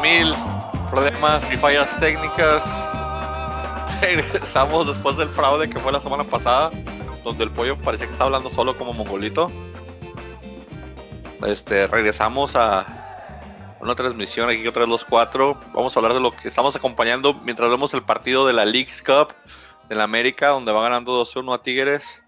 [0.00, 0.34] mil
[0.90, 2.64] problemas y fallas técnicas,
[4.00, 6.70] regresamos después del fraude que fue la semana pasada,
[7.24, 9.50] donde el pollo parecía que estaba hablando solo como mongolito.
[11.46, 15.60] Este, regresamos a una transmisión aquí otra vez los cuatro.
[15.72, 19.02] Vamos a hablar de lo que estamos acompañando mientras vemos el partido de la League's
[19.02, 19.34] Cup
[19.88, 22.24] de la América, donde va ganando 2-1 a Tigres.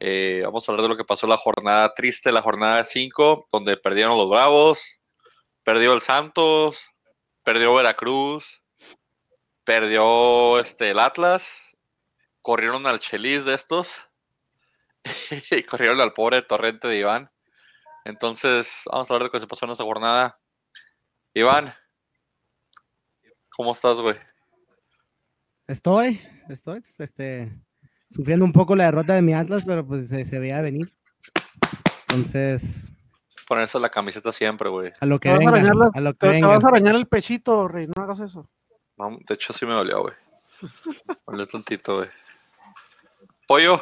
[0.00, 3.76] Eh, vamos a hablar de lo que pasó la jornada triste, la jornada 5, donde
[3.76, 5.00] perdieron los Bravos,
[5.62, 6.93] perdió el Santos,
[7.44, 8.64] perdió Veracruz,
[9.64, 11.76] perdió este, el Atlas,
[12.40, 14.08] corrieron al Chelis de estos
[15.50, 17.30] y corrieron al pobre Torrente de Iván.
[18.04, 20.38] Entonces, vamos a hablar de que se pasó en esa jornada.
[21.32, 21.72] Iván,
[23.50, 24.16] ¿cómo estás, güey?
[25.66, 27.50] Estoy, estoy, este,
[28.10, 30.94] sufriendo un poco la derrota de mi Atlas, pero pues se, se veía venir.
[32.08, 32.93] Entonces,
[33.46, 34.92] Ponerse la camiseta siempre, güey.
[35.00, 36.48] a lo Te que vas, a venga, a lo que te- te venga.
[36.48, 37.86] vas a arañar el pechito, Rey.
[37.94, 38.48] No hagas eso.
[38.96, 40.14] No, de hecho, sí me dolió, güey.
[41.08, 42.08] Me dolió tantito, güey.
[43.46, 43.80] Pollo,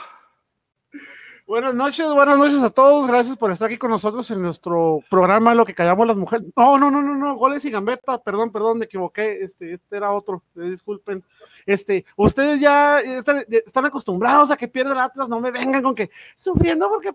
[1.45, 3.09] Buenas noches, buenas noches a todos.
[3.09, 6.47] Gracias por estar aquí con nosotros en nuestro programa Lo que callamos las mujeres.
[6.57, 8.19] No, no, no, no, no, goles y gambeta.
[8.23, 9.43] Perdón, perdón, me equivoqué.
[9.43, 10.43] Este, este era otro.
[10.57, 11.23] eh, Disculpen.
[11.67, 15.29] Este, ustedes ya están, están acostumbrados a que pierda el Atlas.
[15.29, 17.13] No me vengan con que sufriendo porque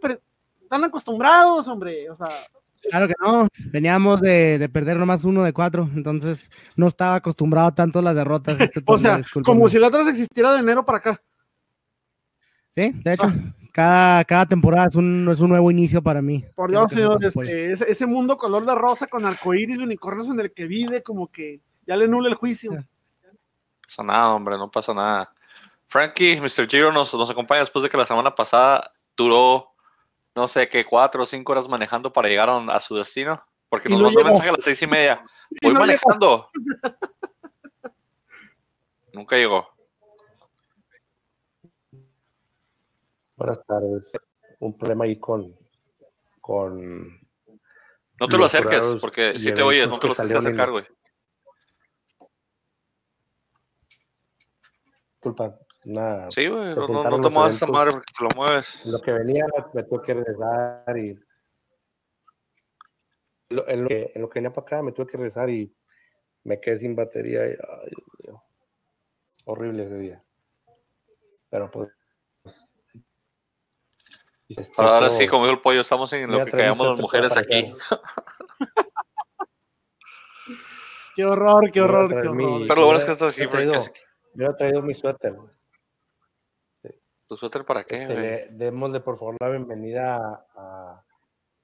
[0.68, 2.10] están acostumbrados, hombre.
[2.10, 2.28] O sea,
[2.90, 7.74] Claro que no, veníamos de, de perder nomás uno de cuatro, entonces no estaba acostumbrado
[7.74, 8.60] tanto a las derrotas.
[8.60, 11.22] este o sea, como si el Atlas existiera de enero para acá.
[12.72, 13.34] Sí, de hecho, Ah.
[13.74, 16.46] cada, cada temporada es un, es un nuevo inicio para mí.
[16.56, 17.36] Por Dios, señor, pues.
[17.36, 21.02] este, ese, ese mundo color de rosa con arcoíris y unicornios en el que vive,
[21.02, 22.72] como que ya le nula el juicio.
[22.74, 22.86] no
[23.84, 25.34] pasa nada, hombre, no pasa nada.
[25.88, 26.68] Frankie, Mr.
[26.70, 29.72] Giro nos, nos acompaña después de que la semana pasada duró,
[30.38, 33.44] no sé qué, cuatro o cinco horas manejando para llegar a, a su destino.
[33.70, 35.26] Porque nos no mandó un mensaje a las seis y media.
[35.50, 35.80] Y Voy llegó.
[35.80, 36.50] manejando.
[39.14, 39.68] Nunca llegó.
[43.36, 44.12] Buenas tardes.
[44.60, 45.56] Un problema ahí con,
[46.40, 47.20] con
[48.20, 50.86] No te lo acerques, porque si te oyes, no te lo en acercar, güey.
[55.14, 58.86] disculpa, una, Sí, güey, no, no, te muevas esa madre porque te lo mueves.
[58.86, 61.18] lo que venía me tuve que regresar y
[63.50, 65.74] lo- en, lo que, en lo que venía para acá me tuve que regresar y
[66.44, 68.44] me quedé sin batería y, ay, Dios mío.
[69.46, 70.24] horrible ese día.
[71.50, 71.90] Pero pues
[74.50, 77.00] este, Ahora, ahora todo- sí, como dijo el pollo, estamos en lo que callamos las
[77.00, 77.74] mujeres aquí.
[81.16, 82.68] Qué horror, qué horror, qué mi- horror.
[82.68, 83.42] Pero lo bueno es que estás aquí,
[84.36, 85.34] Yo he traído mi suéter.
[87.28, 91.04] ¿Tu suéter para qué, Este, démosle por favor la bienvenida a,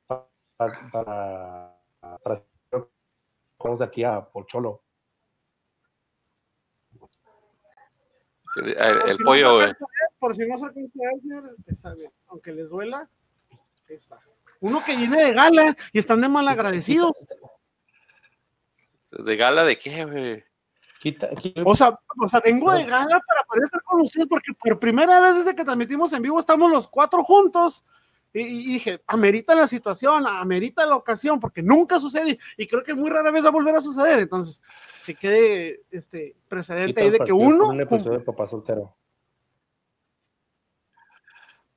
[0.09, 1.78] a- pa- para,
[2.22, 2.44] para,
[3.59, 4.84] vamos aquí a Pocholo.
[8.57, 11.56] El, el- si no pollo, alcanza a ver, Por si no se alcanza a ver,
[11.66, 12.12] está bien.
[12.28, 13.09] Aunque les duela,
[13.90, 14.19] ahí está.
[14.59, 17.25] Uno que viene de gala y están de mal agradecidos.
[19.12, 20.44] ¿De gala de qué, güey?
[21.03, 24.53] Quita, quita- O sea, o sea, vengo de gala para poder estar con ustedes porque
[24.53, 27.84] por primera vez desde que transmitimos en vivo estamos los cuatro juntos.
[28.31, 32.94] Y, y dije, amerita la situación, amerita la ocasión, porque nunca sucede y creo que
[32.96, 34.19] muy rara vez va a volver a suceder.
[34.19, 34.63] Entonces,
[35.06, 38.96] que quede este precedente ahí de que uno Un episodio de Papá Soltero.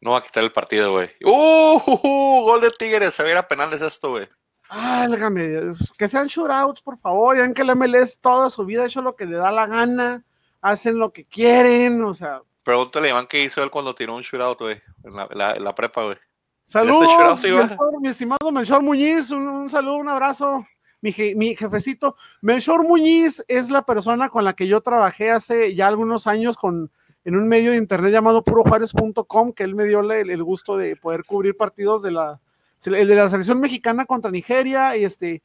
[0.00, 1.10] No va a quitar el partido, güey.
[1.24, 1.82] ¡Uh!
[1.84, 2.42] uh, uh!
[2.44, 3.12] Gol de Tigres.
[3.12, 4.28] Se viera penales esto, güey.
[4.70, 7.36] Válgame, es- que sean shootouts, por favor.
[7.36, 10.24] Ya que el MLS toda su vida ha hecho lo que le da la gana,
[10.60, 14.58] hacen lo que quieren, o sea, Pregúntale Iván qué hizo él cuando tiró un shootout,
[14.58, 14.76] güey.
[15.04, 16.16] En la, la- la prepa, güey.
[16.64, 17.68] Saludos, shootout, Iván?
[17.68, 20.66] Melchor, mi estimado Melchor Muñiz, un, un saludo, un abrazo.
[21.00, 25.76] Mi, je- mi jefecito, Melchor Muñiz es la persona con la que yo trabajé hace
[25.76, 26.90] ya algunos años con,
[27.24, 30.76] en un medio de internet llamado purojuárez.com, que él me dio la- el, el gusto
[30.76, 32.40] de poder cubrir partidos de la,
[32.84, 35.42] el de la selección mexicana contra Nigeria y este,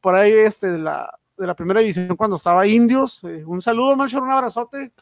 [0.00, 3.22] por ahí este, de, la, de la primera división cuando estaba Indios.
[3.24, 4.92] Eh, un saludo, Melchor, un abrazote.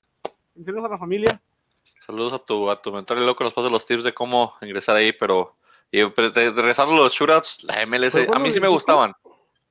[0.54, 1.40] Bendiciones a la familia.
[1.98, 4.54] Saludos a tu, a tu mentor y luego que nos pase los tips de cómo
[4.62, 5.56] ingresar ahí, pero,
[5.90, 9.12] y, pero de- de- los shootouts, la MLS, a mí sí me gustaban.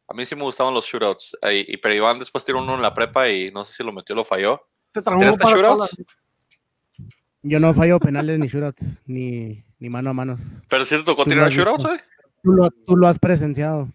[0.07, 1.37] A mí sí me gustaban los shootouts.
[1.41, 3.91] ahí, y, pero Iván después tiró uno en la prepa y no sé si lo
[3.91, 4.61] metió o lo falló.
[4.91, 6.15] Te traumó ¿Tiraste para toda shootouts?
[7.41, 10.61] Yo no fallo penales ni shootouts, ni, ni mano a manos.
[10.69, 11.99] Pero sí te tocó tirar has shootouts, güey.
[12.43, 13.89] Tú lo, tú lo has presenciado.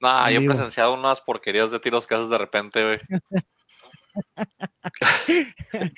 [0.00, 2.98] Nah, yo he presenciado unas porquerías de tiros que haces de repente, güey.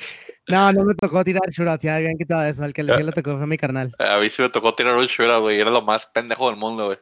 [0.48, 2.62] No, no me tocó tirar shootouts, ya habían quitado eso.
[2.62, 3.92] Al que le, le tocó fue mi carnal.
[3.98, 5.60] A mí sí me tocó tirar un shootout, güey.
[5.60, 6.98] Era lo más pendejo del mundo, güey.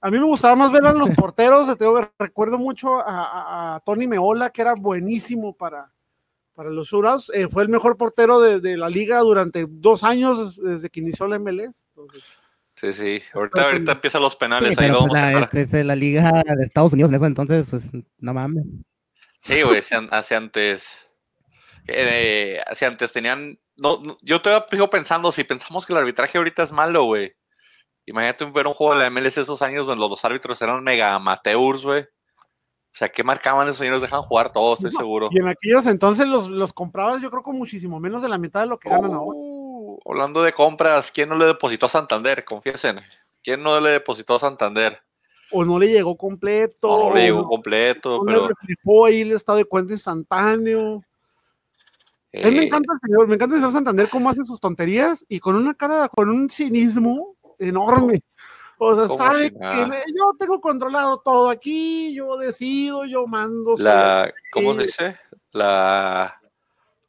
[0.00, 1.66] A mí me gustaba más ver a los porteros.
[1.76, 5.92] Te digo, recuerdo mucho a, a- a Tony Meola, que era buenísimo para,
[6.54, 7.30] para los shootouts.
[7.34, 11.26] Eh, fue el mejor portero de, de la liga durante dos años desde que inició
[11.26, 11.84] la MLS.
[11.96, 12.38] Entonces,
[12.74, 13.22] Sí, sí.
[13.34, 14.70] Ahorita, ahorita empiezan los penales.
[14.70, 15.60] Sí, ahí pero lo pues, vamos a la, sacar.
[15.60, 18.64] es, es la liga de Estados Unidos en eso, entonces, pues, no mames.
[19.40, 21.10] Sí, güey, hace, hace antes.
[21.86, 23.58] eh, hace antes tenían.
[23.80, 27.34] No, no, yo todavía sigo pensando, si pensamos que el arbitraje ahorita es malo, güey.
[28.06, 31.84] Imagínate ver un juego de la MLS esos años donde los árbitros eran mega amateurs,
[31.84, 32.04] güey.
[32.92, 34.02] O sea, ¿qué marcaban esos señores?
[34.02, 35.28] Dejan jugar todos, estoy No, seguro.
[35.30, 38.60] y en aquellos entonces los, los comprabas, yo creo, con muchísimo menos de la mitad
[38.60, 39.38] de lo que ganan ahora.
[39.40, 42.44] Uh, hablando de compras, ¿quién no le depositó a Santander?
[42.44, 43.00] Confiesen.
[43.42, 45.00] ¿Quién no le depositó a Santander?
[45.52, 46.86] O no le llegó completo.
[46.86, 48.42] No, no le o llegó completo, no pero.
[48.42, 51.02] le reflejó ahí el estado de cuenta instantáneo.
[52.34, 54.60] A mí me eh, encanta el señor, me encanta el señor Santander cómo hace sus
[54.60, 58.22] tonterías y con una cara, con un cinismo enorme.
[58.84, 63.74] O sea, sabe si que le- yo tengo controlado todo aquí, yo decido, yo mando.
[63.78, 65.16] la, ¿cómo se dice?
[65.52, 66.40] La,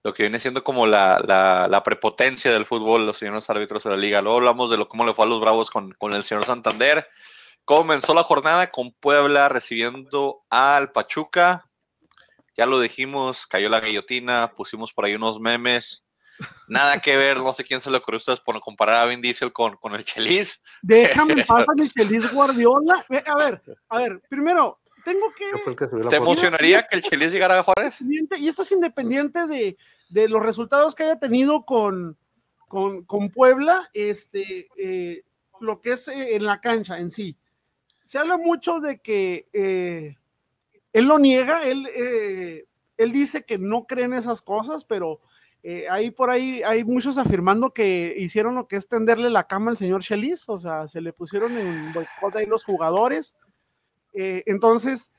[0.04, 3.90] lo que viene siendo como la, la, la prepotencia del fútbol, los señores árbitros de
[3.92, 4.22] la liga.
[4.22, 7.08] Luego hablamos de lo, cómo le fue a los Bravos con, con el señor Santander.
[7.66, 11.70] Comenzó la jornada con Puebla recibiendo al Pachuca.
[12.56, 16.03] Ya lo dijimos, cayó la guillotina, pusimos por ahí unos memes.
[16.68, 19.22] Nada que ver, no sé quién se le ocurrió a ustedes por comparar a Vin
[19.22, 20.64] Diesel con, con el Chelis.
[20.82, 23.06] Déjame a mi feliz Guardiola.
[23.28, 27.64] A ver, a ver, primero, tengo que el ¿Te emocionaría que el Chelis llegara a
[27.64, 28.02] Juárez?
[28.02, 29.78] independiente- y esto es independiente de,
[30.10, 32.18] de los resultados que haya tenido con,
[32.68, 35.24] con, con Puebla, este, eh,
[35.60, 37.38] lo que es eh, en la cancha en sí.
[38.04, 40.18] Se habla mucho de que eh,
[40.92, 42.66] él lo niega, él, eh,
[42.98, 45.22] él dice que no cree en esas cosas, pero
[45.66, 49.72] eh, ahí por ahí hay muchos afirmando que hicieron lo que es tenderle la cama
[49.72, 53.38] al señor Chelis, o sea, se le pusieron en boicot ahí los jugadores.
[54.12, 55.14] Eh, entonces,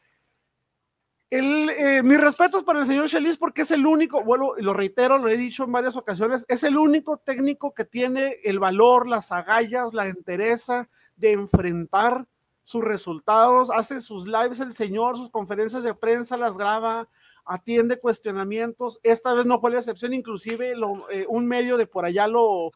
[1.31, 5.29] eh, mis respetos para el señor Chelis porque es el único, bueno, lo reitero, lo
[5.29, 9.95] he dicho en varias ocasiones, es el único técnico que tiene el valor, las agallas,
[9.95, 12.27] la entereza de enfrentar
[12.65, 17.09] sus resultados, hace sus lives el señor, sus conferencias de prensa las graba,
[17.45, 22.05] atiende cuestionamientos, esta vez no fue la excepción, inclusive lo- eh, un medio de por
[22.05, 22.71] allá lo,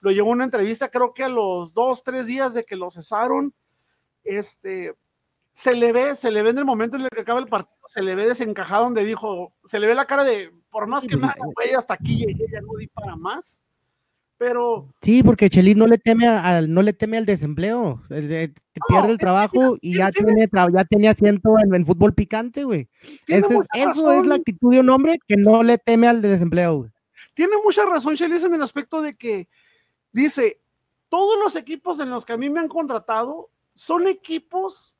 [0.00, 2.90] lo llevó a una entrevista, creo que a los dos, tres días de que lo
[2.90, 3.54] cesaron,
[4.24, 4.94] este,
[5.52, 7.76] se le ve, se le ve en el momento en el que acaba el partido,
[7.86, 11.16] se le ve desencajado donde dijo, se le ve la cara de, por más que
[11.16, 13.62] me haga, güey, hasta aquí llegué, ya no di para más,
[14.38, 18.00] pero Sí, porque Chelis no le teme al, no le teme al desempleo.
[18.08, 18.54] El
[18.88, 22.64] pierde el trabajo y ya tiene- tiene, tra- ya tiene asiento en, en fútbol picante,
[22.64, 22.88] güey.
[23.26, 23.44] es-
[23.74, 26.90] Eso es la actitud de un hombre que no le teme al desempleo, güey.
[27.34, 29.48] tiene mucha razón Chelis en el aspecto de que
[30.12, 30.60] dice,
[31.08, 34.94] todos los equipos en los que a mí me han contratado son equipos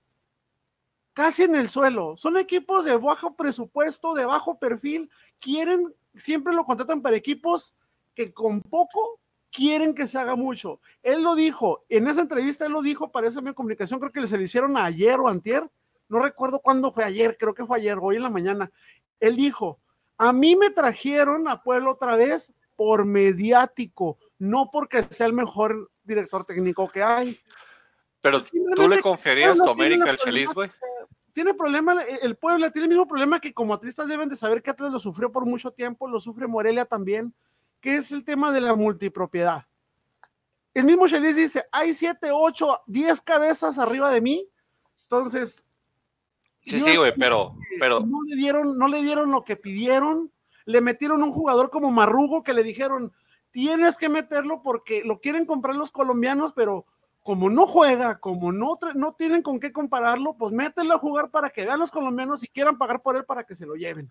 [1.12, 6.64] casi en el suelo, son equipos de bajo presupuesto, de bajo perfil, quieren, siempre lo
[6.64, 7.75] contratan para equipos
[8.14, 10.81] que con poco quieren que se haga mucho.
[11.02, 14.26] Él lo dijo, en esa entrevista él lo dijo para esa de comunicación, creo que
[14.26, 15.69] se le hicieron ayer o antier,
[16.09, 18.71] no recuerdo cuándo fue ayer, creo que fue ayer, hoy en la mañana.
[19.21, 19.78] Él dijo,
[20.17, 25.90] a mí me trajeron a Pueblo otra vez por mediático, no porque sea el mejor
[26.05, 27.38] director técnico que hay.
[28.21, 28.40] Pero
[28.75, 30.71] tú le confiarías tu América al Chelis, güey.
[31.33, 34.71] Tiene problema, el Puebla tiene el mismo problema que como atlistas deben de saber que
[34.71, 37.33] Atlas lo sufrió por mucho tiempo, lo sufre Morelia también,
[37.80, 39.66] que es el tema de la multipropiedad.
[40.75, 44.49] El mismo Chelis dice, hay 7, 8, 10 cabezas arriba de mí,
[45.02, 45.64] entonces
[46.68, 50.30] Sí, sí, güey, pero, pero, no le dieron, no le dieron lo que pidieron,
[50.66, 53.12] le metieron un jugador como Marrugo que le dijeron,
[53.50, 56.85] tienes que meterlo porque lo quieren comprar los colombianos, pero
[57.23, 61.49] como no juega, como no, no tienen con qué compararlo, pues mételo a jugar para
[61.49, 64.11] que vean los colombianos y quieran pagar por él para que se lo lleven.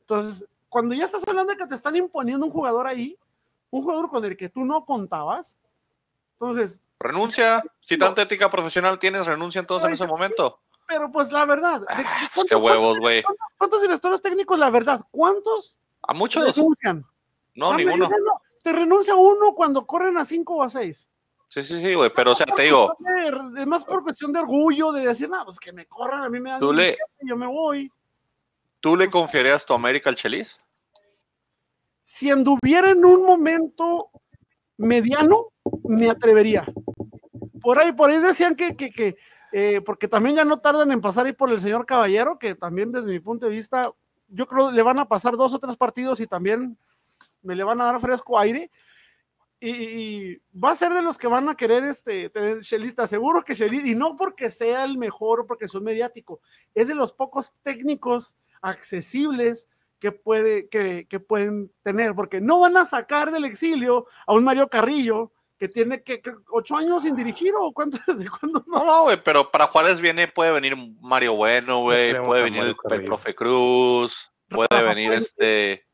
[0.00, 3.18] Entonces, cuando ya estás hablando de que te están imponiendo un jugador ahí,
[3.70, 5.58] un jugador con el que tú no contabas,
[6.32, 7.62] entonces, renuncia.
[7.80, 10.60] Si tanta ética profesional tienes, renuncia entonces en ese momento.
[10.88, 13.22] pero pues la verdad, ¿de- de Ah, qué huevos, güey.
[13.58, 16.54] ¿cuántos directores técnicos, la verdad, cuántos A muchos.
[16.56, 17.04] renuncian?
[17.56, 18.08] No, Ah, ninguno.
[18.62, 21.10] Te renuncia uno cuando corren a cinco o a seis.
[21.48, 22.10] Sí, sí, sí, güey.
[22.14, 22.96] Pero, o sea, te digo,
[23.56, 26.38] Es más por cuestión de orgullo, de decir, no, pues que me corran, a mí
[26.40, 27.90] me dan Tú le- yo me voy.
[28.86, 30.60] ¿Tú le confiarías tu América al Chelis?
[32.04, 34.10] Si anduviera en un momento
[34.76, 35.48] mediano,
[35.82, 36.64] me atrevería.
[37.60, 39.16] Por ahí, por ahí decían que, que, que,
[39.50, 42.92] eh, porque también ya no tardan en pasar ahí por el señor Caballero, que también
[42.92, 43.90] desde mi punto de vista
[44.28, 46.78] yo creo le van a pasar dos o tres partidos y también
[47.42, 48.70] me le van a dar fresco aire.
[49.58, 53.42] Y, y va a ser de los que van a querer este, tener Shelista, seguro
[53.42, 56.40] que Shelista, y no porque sea el mejor o porque son mediático,
[56.72, 58.36] es de los pocos técnicos
[58.70, 59.68] accesibles
[59.98, 64.44] que, puede, que, que pueden tener, porque no van a sacar del exilio a un
[64.44, 68.84] Mario Carrillo que tiene que, que ocho años sin dirigir o cuánto, de cuándo no.
[68.84, 73.34] No, güey, pero para Juárez viene, puede venir Mario Bueno, güey, puede venir el, profe
[73.34, 75.72] Cruz, puede Rafa venir Puente.
[75.72, 75.86] este.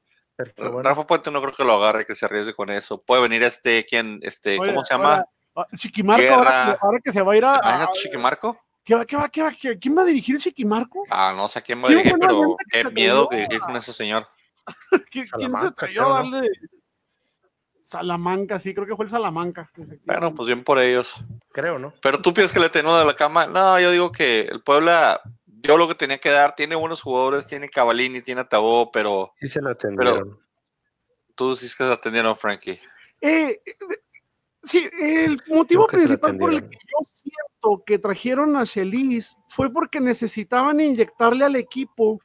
[0.57, 3.01] Bueno, Rafa Puente no creo que lo agarre, que se arriesgue con eso.
[3.01, 4.19] Puede venir este, ¿quién?
[4.23, 5.11] Este, Oye, ¿cómo se llama?
[5.11, 7.55] ahora, ah, Chiquimarco, ahora, que- ahora que se va a ir a.
[7.55, 8.59] a- ¿Imaginas Chiquimarco?
[8.85, 11.05] ¿Qué va- qué va- qué va- qué- ¿Quién va a dirigir el Chiquimarco?
[11.11, 13.93] Ah, no sé a quién va a dirigir, pero qué miedo que dirigir con ese
[13.93, 14.27] señor.
[14.93, 16.51] ¿Qui- ¿Quién se Salamanca, atrevió a darle?
[17.83, 19.71] Salamanca, sí, creo que fue el Salamanca.
[20.05, 21.17] Bueno, pues bien por ellos.
[21.53, 21.93] creo, ¿no?
[22.01, 23.47] Pero tú piensas que le tengo de la cama.
[23.47, 26.55] No, yo digo que el Puebla dio lo que tenía que dar.
[26.55, 30.41] Tiene buenos jugadores, tiene Cavalini, tiene Tabó, pero Sí se lo atendieron.
[31.35, 32.81] tú sí es que se atendieron, Frankie.
[33.21, 33.77] Eh, eh,
[34.63, 40.01] sí, el motivo principal por el que yo siento que trajeron a Chelis fue porque
[40.01, 42.21] necesitaban inyectarle al equipo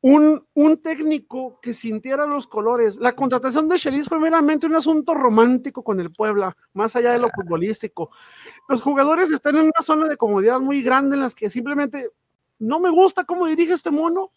[0.00, 2.96] un, un técnico que sintiera los colores.
[2.96, 7.18] La contratación de Chelis fue meramente un asunto romántico con el Puebla, más allá de
[7.18, 8.10] lo futbolístico.
[8.68, 12.10] Los jugadores están en una zona de comodidad muy grande en las que simplemente
[12.58, 14.32] no me gusta cómo dirige este mono.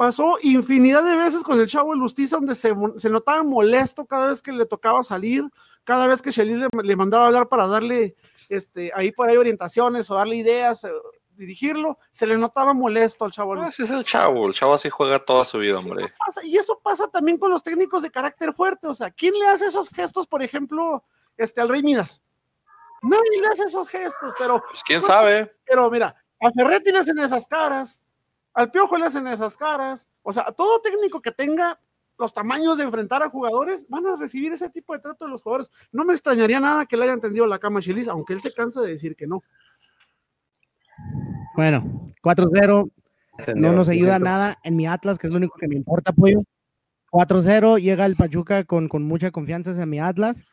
[0.00, 4.28] Pasó infinidad de veces con el chavo de Lustiza, donde se, se notaba molesto cada
[4.28, 5.44] vez que le tocaba salir,
[5.84, 8.16] cada vez que Chelis le, le mandaba hablar para darle
[8.48, 10.92] este, ahí por ahí orientaciones o darle ideas, eh,
[11.32, 13.52] dirigirlo, se le notaba molesto al chavo.
[13.60, 14.46] Ah, Ese es el chavo.
[14.46, 16.10] El chavo así juega toda su vida, hombre.
[16.24, 18.86] pasa, y eso pasa también con los técnicos de carácter fuerte.
[18.86, 21.04] O sea, ¿quién le hace esos gestos, por ejemplo,
[21.36, 22.22] este, al Rey Midas?
[23.02, 25.54] Nadie le hace esos gestos, pero, Pues quién sabe.
[25.66, 28.02] pero mira, a Ferretti le hacen esas caras,
[28.60, 30.08] al Piojo le hacen esas caras.
[30.22, 31.80] O sea, todo técnico que tenga
[32.18, 35.42] los tamaños de enfrentar a jugadores van a recibir ese tipo de trato de los
[35.42, 35.70] jugadores.
[35.90, 38.52] No me extrañaría nada que le hayan tendido la cama a Chelis, aunque él se
[38.52, 39.40] cansa de decir que no.
[41.56, 42.90] Bueno, 4-0,
[43.56, 46.42] no nos ayuda nada en mi Atlas, que es lo único que me importa, pollo.
[47.10, 50.44] 4-0, llega el Pachuca con, con mucha confianza hacia mi Atlas.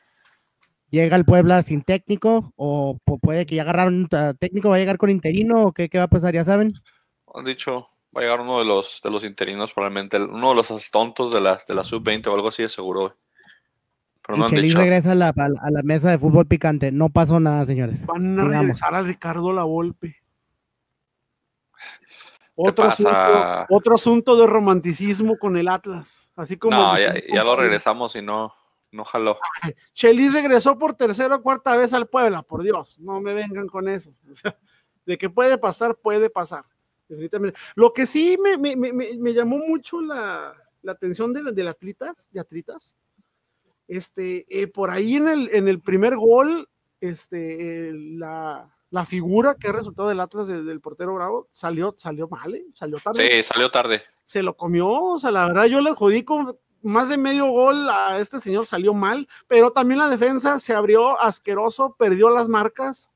[0.90, 4.80] Llega el Puebla sin técnico, o pu- puede que ya agarraron uh, técnico, va a
[4.80, 6.74] llegar con interino, o qué, qué va a pasar, ya saben.
[7.36, 10.18] Han dicho, va a llegar uno de los, de los interinos, probablemente.
[10.22, 13.00] Uno de los tontos de la, de la sub-20 o algo así, de seguro.
[13.02, 13.14] güey.
[14.26, 14.80] Pero no Chelis dicho.
[14.80, 16.92] regresa a la, a la- a la mesa de fútbol picante.
[16.92, 18.06] No pasó nada, señores.
[18.08, 18.60] Van a Sigamos.
[18.62, 20.18] regresar al Ricardo La Volpe.
[22.56, 23.10] ¿Qué Otro pasa?
[23.62, 26.32] asunto, otro asunto de romanticismo con el Atlas.
[26.36, 28.52] Así como No, ya, ya lo regresamos y no,
[28.92, 29.38] no jaló.
[29.94, 33.88] Chelis regresó por tercera o cuarta vez al Puebla, por Dios, no me vengan con
[33.88, 34.12] eso.
[34.32, 34.58] O sea,
[35.06, 36.66] de que puede pasar, puede pasar.
[37.08, 37.58] Definitivamente.
[37.76, 42.30] Lo que sí me, me- me- me- llamó mucho la, la atención de, de atletas,
[42.32, 42.96] de atletas,
[43.88, 46.68] este, eh, por ahí en el, en el primer gol,
[47.00, 51.96] este, eh, la, la figura que ha resultado del Atlas de- del portero Bravo salió,
[51.98, 52.66] salió mal, ¿eh?
[52.74, 54.02] salió tarde Sí, salió tarde.
[54.24, 58.20] se lo comió, o sea, la verdad yo le adjudico más de medio gol a
[58.20, 63.10] este señor, salió mal, pero también la defensa se abrió asqueroso, perdió las marcas,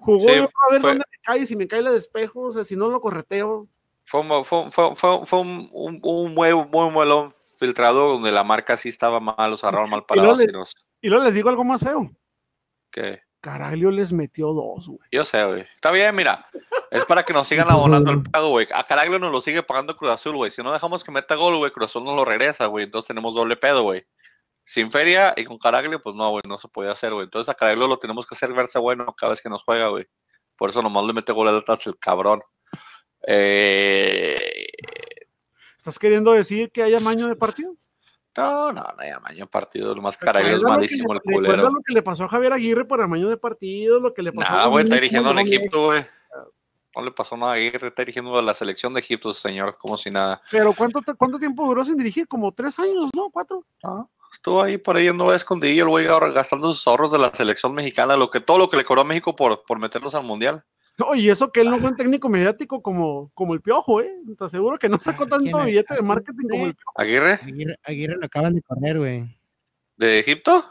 [0.00, 2.52] jugó Sí, yo a ver fue- dónde me cae, si me cae la despejo, o
[2.52, 3.68] sea, si no lo correteo,
[4.04, 8.42] Fue, un- fue, fue, fue, fue un, un, un muy, muy balón filtrado donde la
[8.42, 10.74] marca sí estaba mal, los agarraron mal Y luego parados.
[10.74, 12.10] le- y luego les digo algo más feo,
[12.90, 14.98] que- Caraglio les metió dos, güey.
[15.10, 15.62] Yo sé, güey.
[15.62, 16.46] Está bien, mira.
[16.90, 18.68] Es para que nos sigan abonando el pago, güey.
[18.74, 20.50] A Caraglio nos lo sigue pagando Cruz Azul, güey.
[20.50, 22.84] Si no dejamos que meta gol, güey, Cruz Azul nos lo regresa, güey.
[22.84, 24.04] Entonces tenemos doble pedo, güey.
[24.72, 27.24] Sin feria y con Caraglio, pues no, güey, no se puede hacer, güey.
[27.24, 30.06] Entonces a Caraglio lo tenemos que hacer verse bueno cada vez que nos juega, güey.
[30.56, 32.40] Por eso nomás le mete gol Atlas el cabrón.
[33.26, 34.38] Eh,
[35.76, 37.90] ¿Estás queriendo decir que haya maño de partidos?
[38.36, 39.92] No, no, no hay amaño de partido.
[39.92, 41.70] Lo más Caraglio es malísimo el le- recuerda culero.
[41.76, 44.50] lo que le pasó a Javier Aguirre por amaño de partidos, lo que le pasó
[44.52, 45.38] Nada, a güey, está dirigiendo en.
[45.40, 46.04] Egipto, güey.
[46.94, 49.96] No le pasó nada a Aguirre, está dirigiendo a la selección de Egipto, señor, como
[49.96, 50.40] si nada.
[50.50, 52.28] Pero ¿cuánto, ¿cuánto tiempo duró sin dirigir?
[52.28, 53.30] Como tres años, ¿no?
[53.30, 53.64] ¿Cuatro?
[53.82, 57.34] No, estuvo ahí por ahí no escondidillo el güey ahora gastando sus ahorros de la
[57.34, 60.24] selección mexicana, lo que todo lo que le cobró a México por, por meterlos al
[60.24, 60.64] mundial.
[60.98, 64.12] No, y eso que él no fue un técnico mediático como, como el Piojo, ¿eh?
[64.36, 67.00] Te aseguro que no sacó ¿Quién tanto billete de marketing como el Piojo.
[67.00, 69.40] Aguirre, Aguirre, Aguirre lo acaban de correr, güey.
[69.96, 70.64] de Egipto.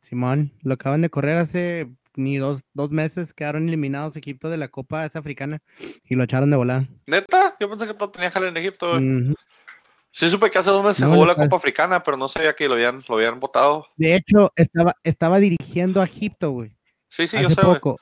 [0.00, 4.68] Simón, lo acaban de correr hace ni dos, dos meses, quedaron eliminados Egipto de la
[4.68, 5.62] Copa esa africana
[6.04, 6.88] y lo echaron de volar.
[7.06, 8.92] Neta, yo pensé que todo tenía jale en Egipto.
[8.92, 9.34] güey.
[10.18, 11.34] Sí supe que hace dos meses se No, jugó la.
[11.34, 13.86] Copa Africana, pero no sabía que lo habían, lo habían votado.
[13.96, 16.74] De hecho, estaba, estaba dirigiendo a Egipto, güey.
[17.10, 17.74] Sí, sí, yo sé, güey.
[17.74, 17.98] poco.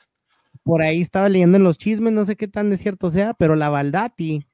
[0.63, 3.57] Por ahí estaba leyendo en los chismes, no sé qué tan de cierto sea, pero
[3.57, 4.47] la Baldati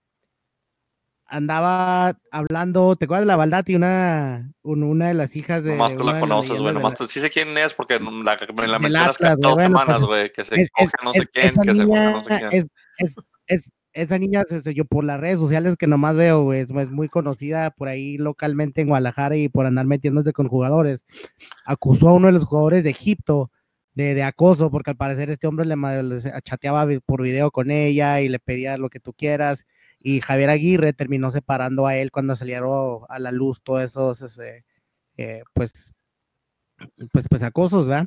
[1.26, 3.74] andaba hablando, ¿te acuerdas de la Baldati?
[3.74, 5.72] Una, un- una de las hijas de.
[5.72, 6.72] Nomás tú la las conoces, güey.
[6.72, 9.36] Nomás tú sí sé quién es porque la, me la Atlas, güey.
[9.54, 10.32] dos semanas, pues, güey.
[10.32, 12.48] Que se coge no sé quién, que se coge no sé quién.
[12.52, 13.14] es, es,
[13.46, 14.44] es- esa niña,
[14.74, 18.80] yo por las redes sociales que nomás veo, es, es muy conocida por ahí localmente
[18.80, 21.04] en Guadalajara y por andar metiéndose con jugadores.
[21.64, 23.50] Acusó a uno de los jugadores de Egipto
[23.94, 25.76] de, acoso, porque al parecer este hombre le,
[26.42, 29.66] chateaba por video con ella y le pedía lo que tú quieras.
[30.00, 34.64] Y Javier Aguirre terminó separando a él cuando salieron a la luz todos esos, ese,
[35.16, 35.92] eh, pues,
[37.12, 38.06] pues, pues acosos, ¿verdad?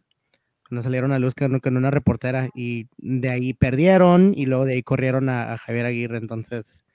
[0.68, 4.74] Cuando salieron a luz con, con una reportera y de ahí perdieron y luego de
[4.74, 6.86] ahí corrieron a, a Javier Aguirre, entonces,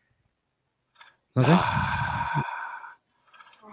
[1.35, 1.53] no sé.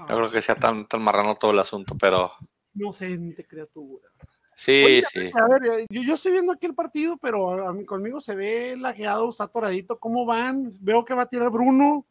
[0.08, 2.32] No creo que sea tan, tan marrano todo el asunto, pero
[2.76, 4.08] Inocente criatura.
[4.54, 5.32] sí, Oye, sí.
[5.34, 8.36] A ver, eh, yo, yo estoy viendo aquí el partido, pero a mí, conmigo se
[8.36, 9.98] ve lagueado, está atoradito.
[9.98, 10.70] ¿Cómo van?
[10.82, 12.06] Veo que va a tirar Bruno.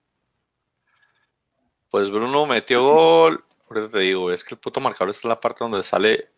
[1.90, 3.44] Pues Bruno metió gol.
[3.68, 6.33] Ahorita te digo, es que el puto marcador está en la parte donde sale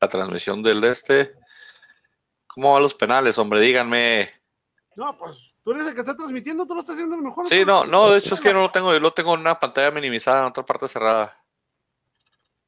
[0.00, 1.34] la transmisión del de este.
[2.46, 3.60] ¿Cómo van los penales, hombre?
[3.60, 4.30] Díganme.
[4.94, 7.46] No, pues tú eres el que está transmitiendo, tú lo estás haciendo lo mejor.
[7.46, 9.58] Sí, no, no, de hecho es que no lo tengo, yo lo tengo en una
[9.58, 11.42] pantalla minimizada en otra parte cerrada.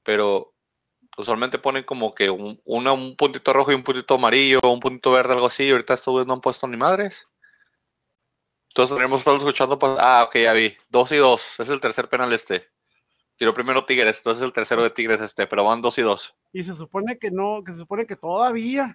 [0.02, 0.54] Pero
[1.16, 5.10] usualmente ponen como que un, una- un puntito rojo y un puntito amarillo, un puntito
[5.12, 5.64] verde, algo así.
[5.64, 7.28] y Ahorita estos no han puesto ni madres.
[8.70, 9.78] Entonces tenemos todos escuchando.
[9.78, 10.76] pues, ah, ok, ya vi.
[10.90, 11.58] Dos y dos.
[11.58, 12.68] Es el tercer penal este.
[13.38, 16.36] Tiró primero Tigres, entonces es el tercero de Tigres este, pero van dos y dos.
[16.52, 18.94] Y se supone que no, que se supone que todavía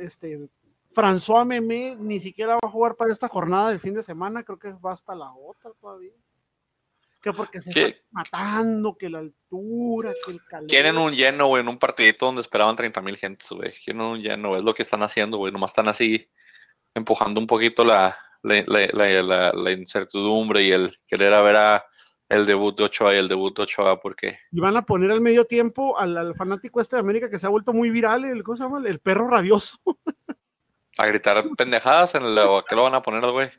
[0.00, 0.48] este
[0.94, 4.58] François Memé ni siquiera va a jugar para esta jornada del fin de semana, creo
[4.58, 6.10] que va hasta la otra todavía.
[7.22, 7.84] Que porque se ¿Qué?
[7.86, 10.66] está matando, que la altura, que el calor.
[10.68, 13.72] Quieren un lleno, güey, en un partidito donde esperaban 30 mil gentes, güey.
[13.84, 15.52] Quieren un lleno, es lo que están haciendo, güey.
[15.52, 16.28] Nomás están así
[16.94, 21.56] empujando un poquito la, la, la- la- la- la incertidumbre y el querer a ver
[21.56, 21.84] a
[22.32, 25.20] el debut de Ochoa y el debut de Ochoa, porque Y van a poner al
[25.20, 28.42] medio tiempo al, al fanático este de América que se ha vuelto muy viral, el,
[28.42, 28.82] ¿cómo se llama?
[28.86, 29.78] El perro rabioso.
[30.98, 33.50] a gritar pendejadas en el, ¿a qué lo van a poner, güey?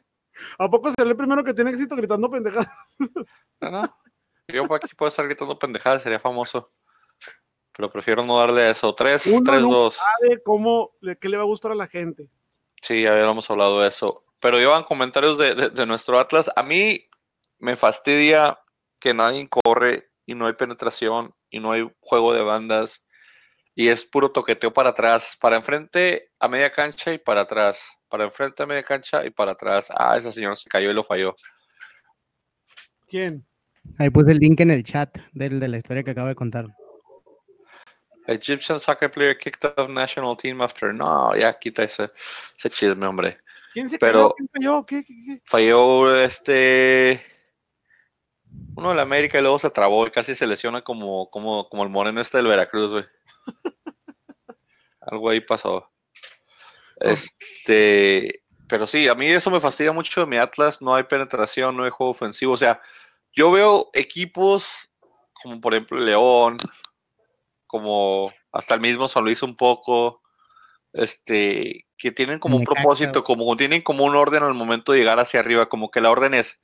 [0.58, 2.68] ¿A poco será el primero que tiene éxito gritando pendejadas?
[3.62, 3.98] No, no.
[4.48, 6.72] Yo por aquí puedo estar gritando pendejadas, sería famoso.
[7.76, 8.94] Pero prefiero no darle a eso.
[8.94, 9.96] 3, Uno 3, nunca 2.
[9.96, 12.30] sabe cómo, qué le va a gustar a la gente.
[12.82, 14.26] Sí, ya habíamos hablado de eso.
[14.40, 16.52] Pero llevan comentarios de, de- de nuestro Atlas.
[16.56, 17.08] A mí
[17.60, 18.60] me fastidia
[19.04, 23.06] que nadie corre y no hay penetración y no hay juego de bandas
[23.76, 28.24] y es puro toqueteo para atrás, para enfrente a media cancha y para atrás, para
[28.24, 29.92] enfrente a media cancha y para atrás.
[29.94, 31.36] Ah, ese señor se cayó y lo falló.
[33.10, 33.46] ¿Quién?
[34.00, 36.68] Ahí puse el link en el chat del, de la historia que acabo de contar.
[38.28, 40.94] Egyptian soccer player kicked off national team after.
[40.94, 42.10] No, ya quita ese,
[42.58, 43.36] ese chisme, hombre.
[43.74, 44.36] ¿Quién se Pero- cayó?
[44.38, 44.86] ¿Quién cayó?
[44.86, 45.42] ¿Qué, qué, qué?
[45.44, 47.22] falló este
[48.76, 51.90] uno del América y luego se trabó y casi se lesiona como, como, como el
[51.90, 53.06] moreno este del Veracruz, güey.
[55.02, 55.90] Algo ahí pasó.
[56.98, 61.76] Este, pero sí, a mí eso me fastidia mucho de mi Atlas, no hay penetración,
[61.76, 62.82] no hay juego ofensivo, o sea,
[63.32, 64.90] yo veo equipos
[65.44, 66.58] como por ejemplo León,
[67.68, 70.22] como hasta el mismo San Luis un poco,
[70.94, 75.20] este, que tienen como un propósito, como tienen como un orden al momento de llegar
[75.20, 76.62] hacia arriba, como que la orden es,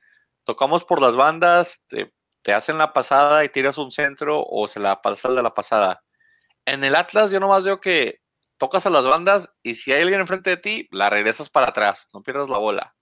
[0.49, 4.79] tocamos por las bandas, te, te hacen la pasada y tiras un centro o se
[4.79, 6.03] la pasas de la pasada.
[6.65, 8.21] En el Atlas yo nomás veo que
[8.57, 12.07] tocas a las bandas y si hay alguien enfrente de ti, la regresas para atrás,
[12.15, 12.95] no pierdas la bola.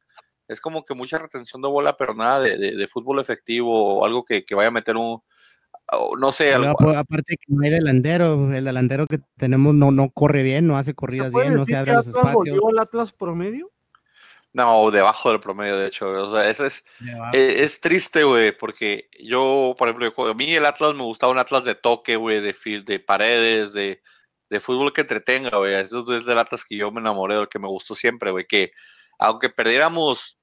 [0.49, 4.05] Es como que mucha retención de bola, pero nada de, de- de fútbol efectivo o
[4.05, 5.21] algo que, que vaya a meter un,
[6.19, 10.43] no sé, algo, aparte que no hay delantero, el delantero que tenemos no, no corre
[10.43, 12.57] bien, no hace ¿Se corridas puede bien, no se abre que los Atlas espacios.
[12.59, 13.71] volvió al Atlas promedio?
[14.53, 16.09] No, debajo del promedio, de hecho.
[16.09, 16.83] O sea, ese es,
[17.33, 21.31] Eh, Es, triste, güey, porque yo, por ejemplo, yo- a mí el Atlas me gustaba
[21.31, 22.55] un Atlas de toque, güey, de,
[22.85, 24.01] de paredes, de,
[24.49, 25.73] de fútbol que entretenga, güey.
[25.75, 28.45] Eso es del Atlas que yo me enamoré, del que me gustó siempre, güey.
[28.47, 28.71] Que
[29.19, 30.39] aunque perdiéramos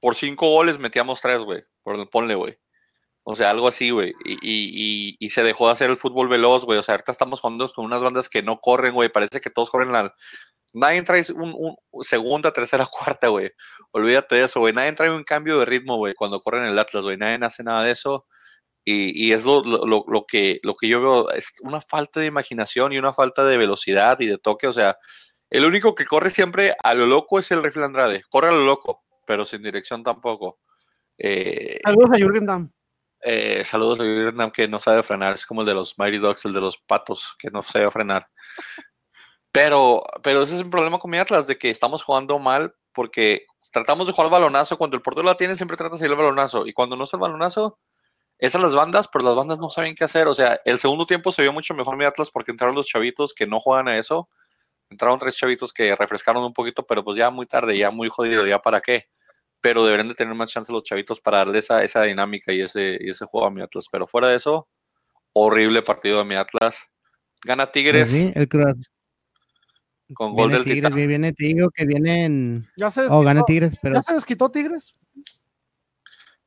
[0.00, 1.62] por cinco goles, metíamos tres, güey.
[1.82, 2.58] Por ponle, güey.
[3.22, 4.14] O sea, algo así, güey.
[4.24, 4.70] Y, y,
[5.12, 6.78] y, y se dejó de hacer el fútbol veloz, güey.
[6.78, 9.08] O sea, ahorita estamos jugando con unas bandas que no corren, güey.
[9.10, 10.14] Parece que todos corren la.
[10.72, 13.50] Nadie trae un, un segunda, tercera, cuarta, güey.
[13.92, 14.72] Olvídate de eso, güey.
[14.72, 17.16] Nadie trae un cambio de ritmo, güey, cuando corren el Atlas, güey.
[17.16, 18.26] Nadie hace nada de eso.
[18.84, 22.26] Y, y es lo, lo, lo- que, lo que yo veo, es una falta de
[22.26, 24.66] imaginación y una falta de velocidad y de toque.
[24.68, 24.96] O sea,
[25.50, 28.22] el único que corre siempre a lo loco es el Rifle Andrade.
[28.30, 30.60] Corre a lo loco, pero sin dirección tampoco.
[31.18, 32.72] Eh, Saludos a Jürgen Damm.
[33.22, 36.46] eh, saludos a Vietnam que no sabe frenar, es como el de los Mighty Dogs,
[36.46, 38.26] el de los patos, que no sabe frenar.
[39.52, 43.46] Pero, pero ese es un problema con mi Atlas, de que estamos jugando mal porque
[43.72, 44.78] tratamos de jugar al balonazo.
[44.78, 46.66] Cuando el portero la tiene, siempre trata de salir el balonazo.
[46.66, 47.78] Y cuando no es el balonazo,
[48.38, 50.28] es a las bandas, pero las bandas no saben qué hacer.
[50.28, 53.34] O sea, el segundo tiempo se vio mucho mejor mi Atlas porque entraron los chavitos
[53.34, 54.28] que no juegan a eso.
[54.88, 58.46] Entraron tres chavitos que refrescaron un poquito, pero pues ya muy tarde, ya muy jodido,
[58.46, 59.06] ya para qué.
[59.60, 62.98] Pero deberían de tener más chance los chavitos para darle esa, esa dinámica y ese,
[63.00, 63.86] y ese juego a mi Atlas.
[63.90, 64.68] Pero fuera de eso,
[65.32, 66.88] horrible partido de mi Atlas.
[67.44, 68.10] Gana Tigres.
[68.10, 68.90] Pues Sí, el Cruz.
[70.14, 71.08] Con gol Viene del Tigres, Titán.
[71.08, 72.66] viene, digo que vienen.
[72.76, 74.92] Ya se Oh, gana desquitó, Tigres, pero ya se desquitó Tigres.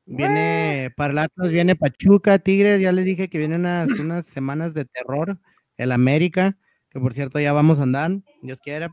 [0.06, 2.80] viene para el Atlas, viene Pachuca, Tigres.
[2.80, 5.38] Ya les dije que vienen unas, unas semanas de terror.
[5.76, 6.56] El América,
[6.90, 8.90] que por cierto ya vamos a andar, Dios quiera.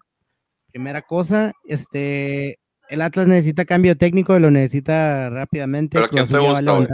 [0.72, 2.58] Primera cosa, este,
[2.90, 5.98] el Atlas necesita cambio técnico y lo necesita rápidamente.
[5.98, 6.88] ¿Pero quién te gusta.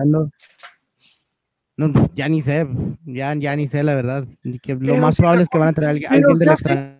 [1.79, 2.67] No, ya ni sé,
[3.05, 4.25] ya, ya ni sé la verdad.
[4.63, 6.96] que lo más probable es que van a traer a alguien- del extranjero.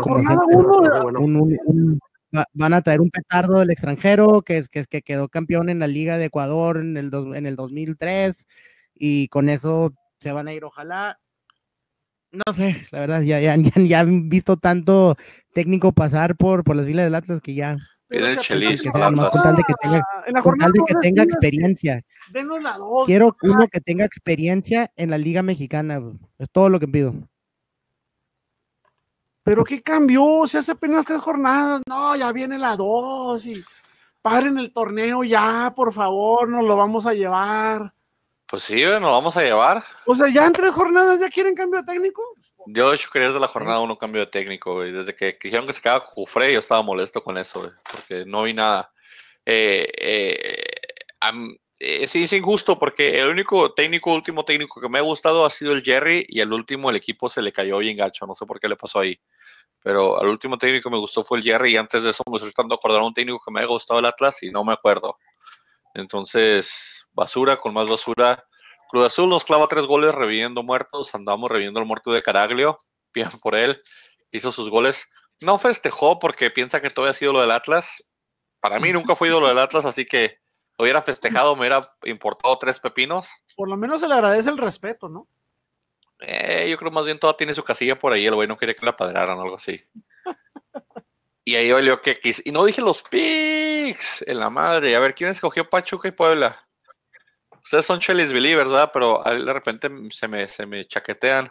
[0.00, 0.56] Como siempre.
[0.56, 2.00] uno un- un- un-
[2.54, 5.78] van a traer un petardo del extranjero que es que, es que quedó campeón en
[5.78, 8.46] la Liga de Ecuador en el, dos- en el 2003
[8.94, 11.18] y con eso se van a ir, ojalá.
[12.32, 15.14] No sé, la verdad, ya, ya, ya, ya han visto tanto
[15.52, 17.76] técnico pasar por, por las filas del Atlas que ya,
[18.08, 20.00] el Chelis con tal de que tenga,
[21.02, 22.02] de que experiencia.
[22.32, 23.06] Denos la dos.
[23.06, 26.18] Quiero uno que tenga experiencia en la Liga Mexicana, bro.
[26.38, 27.14] es todo lo que pido.
[29.44, 30.46] Pero ¿qué cambió?
[30.46, 31.82] Si hace apenas tres jornadas.
[31.88, 33.62] No, ya viene la dos y
[34.20, 37.92] paren el torneo ya, por favor, nos lo vamos a llevar.
[38.46, 39.82] Pues sí, nos lo vamos a llevar.
[40.06, 42.22] O sea, ya en tres jornadas ya quieren cambio de técnico.
[42.66, 44.92] Yo de hecho quería desde la jornada uno cambio de técnico, güey.
[44.92, 48.42] Desde que dijeron que se quedaba Jufre, yo estaba molesto con eso, güey, porque no
[48.42, 48.92] vi nada.
[49.44, 50.64] Eh, eh,
[51.20, 55.44] am- eh, sí, es injusto porque el único técnico, último técnico que me ha gustado
[55.44, 58.36] ha sido el Jerry y el último el equipo se le cayó bien gacho, no
[58.36, 59.18] sé por qué le pasó ahí.
[59.82, 62.36] Pero al último técnico que me gustó fue el Jerry y antes de eso me
[62.36, 64.64] estoy tratando de acordar a un técnico que me haya gustado el Atlas y no
[64.64, 65.18] me acuerdo.
[65.94, 68.44] Entonces, basura con más basura.
[68.88, 71.14] Cruz Azul nos clava tres goles reviviendo muertos.
[71.14, 72.76] Andamos reviviendo el muerto de Caraglio.
[73.12, 73.80] Bien por él.
[74.30, 75.08] Hizo sus goles.
[75.40, 78.12] No festejó porque piensa que todo ha sido lo del Atlas.
[78.60, 80.38] Para mí nunca fue ídolo del Atlas, así que
[80.78, 83.28] hubiera festejado, me hubiera importado tres pepinos.
[83.56, 85.26] Por lo menos se le agradece el respeto, ¿no?
[86.22, 88.26] Eh, yo creo más bien toda tiene su casilla por ahí.
[88.26, 89.84] El güey no quería que la padraran o algo así.
[91.44, 92.40] Y ahí olió que quis.
[92.46, 94.94] Y no dije los picks en la madre.
[94.94, 96.56] A ver, ¿quién escogió Pachuca y Puebla?
[97.64, 98.90] Ustedes son Chelis Believers, ¿verdad?
[98.92, 101.48] Pero ahí de repente se me, se me chaquetean.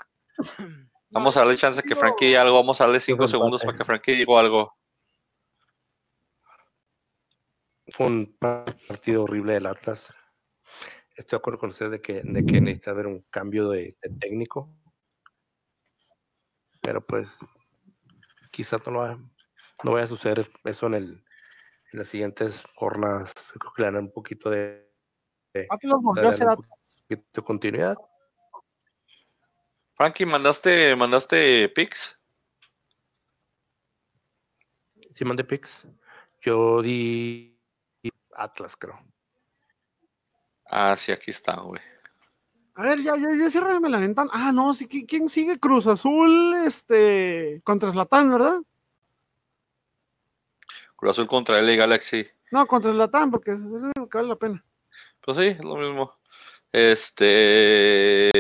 [1.10, 2.56] Vamos a darle chance que Frankie diga algo.
[2.56, 4.78] Vamos a darle cinco segundos para que Frankie diga algo.
[7.94, 10.14] Fue un partido horrible del Atlas.
[11.22, 14.10] Estoy de acuerdo con ustedes de que, de que necesita haber un cambio de, de
[14.20, 14.74] técnico.
[16.82, 17.40] Pero pues
[18.52, 19.32] quizás no,
[19.84, 21.26] no vaya a suceder eso en, el,
[21.94, 23.34] en las siguientes jornadas.
[23.60, 24.92] Creo que le dan un poquito de,
[25.54, 27.04] de, Atlas volvió a darle ser un Atlas.
[27.08, 27.98] poquito de continuidad.
[29.94, 32.20] Frankie, ¿mandaste, mandaste picks?
[35.14, 35.86] Simón de Pix.
[36.42, 37.62] Yo di
[38.34, 39.00] Atlas, creo.
[40.74, 41.82] Ah, sí, aquí está, güey.
[42.76, 44.32] A ver, ya, ya, ya ciérrame la ventana.
[44.34, 45.60] Ah, no, sí, ¿quién, sigue?
[45.60, 48.62] Cruz Azul, este, contra Zlatan, ¿verdad?
[50.96, 52.26] Cruz Azul contra LA Galaxy.
[52.52, 54.64] No, contra Zlatan, porque es lo que vale la pena.
[55.20, 56.18] Pues sí, es lo mismo.
[56.72, 58.32] Este.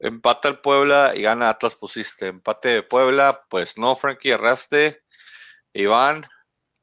[0.00, 2.26] Empata el Puebla y gana Atlas, pusiste.
[2.26, 5.04] Empate de Puebla, pues no, Frankie, erraste.
[5.72, 6.26] Iván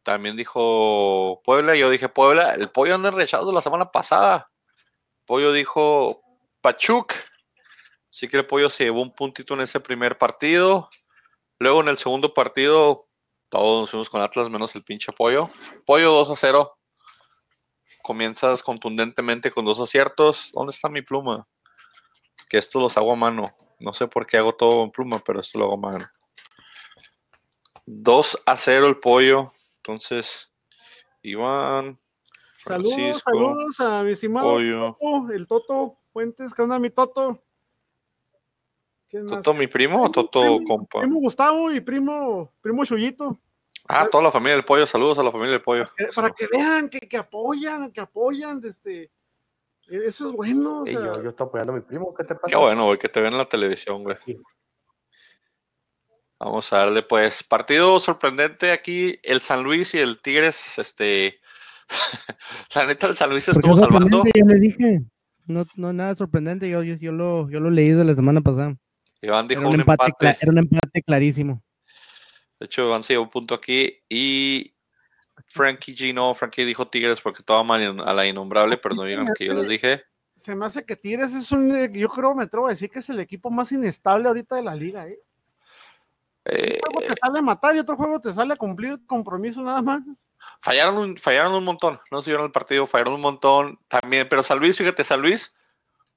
[0.03, 2.53] también dijo Puebla, yo dije Puebla.
[2.53, 4.49] El pollo anda rechazo la semana pasada.
[5.25, 6.21] Pollo dijo
[6.61, 7.13] Pachuc.
[8.11, 10.89] Así que el pollo se llevó un puntito en ese primer partido.
[11.59, 13.07] Luego en el segundo partido,
[13.49, 15.49] todos nos fuimos con Atlas, menos el pinche pollo.
[15.85, 16.79] Pollo 2 a 0
[18.01, 20.51] comienzas contundentemente con dos aciertos.
[20.53, 21.47] ¿Dónde está mi pluma?
[22.49, 23.45] Que esto los hago a mano.
[23.79, 26.05] No sé por qué hago todo en pluma, pero esto lo hago a mano.
[27.85, 29.53] 2 a 0 el pollo.
[29.89, 30.51] Entonces,
[31.23, 31.97] Iván,
[32.63, 34.59] Saludos, Francisco, saludos a mi estimado.
[34.99, 36.53] Toto, el Toto Fuentes.
[36.53, 37.43] ¿Qué onda, mi Toto?
[39.27, 40.99] ¿Toto mi primo o Toto primo, compa?
[40.99, 43.39] Primo Gustavo y primo, primo Chuyito.
[43.87, 44.85] Ah, toda la familia del pollo.
[44.85, 45.85] Saludos a la familia del pollo.
[46.15, 49.09] Para que vean que, que apoyan, que apoyan, este, eh,
[50.05, 50.81] eso es bueno.
[50.81, 52.13] o Ey, sea, yo, yo estoy apoyando a mi primo.
[52.13, 52.47] ¿Qué te pasa?
[52.47, 54.17] Qué bueno, güey, que te ven en la televisión, güey.
[56.39, 61.37] Vamos a darle, pues, partido sorprendente aquí, el San Luis y el Tigres, este,
[62.75, 64.23] la neta, el San Luis Porque estuvo es salvando.
[64.33, 65.01] Yo les dije,
[65.47, 68.77] no, no nada sorprendente, yo, yo, yo lo, yo lo leí de la semana pasada.
[69.21, 70.27] Iván dijo Era un, un, empate, empate.
[70.27, 71.61] cla- era un empate clarísimo.
[72.57, 74.73] De hecho, Iván se llevó un punto aquí y
[75.47, 79.27] Frankie G no, Frankie dijo Tigres porque estaba mal a la innombrable, pero no digan
[79.35, 80.01] que yo les dije.
[80.35, 83.09] Se me hace que Tigres es un, yo creo, me atrevo a decir que es
[83.09, 85.19] el equipo más inestable ahorita de la liga, ¿eh?
[86.45, 89.61] Eh, Un juego te sale a matar y otro juego te sale a cumplir compromiso
[89.61, 90.01] nada más.
[90.61, 94.41] fallaron, un, fallaron un montón, no se vieron el partido, fallaron un montón también, pero
[94.41, 95.53] San Luis, fíjate, San Luis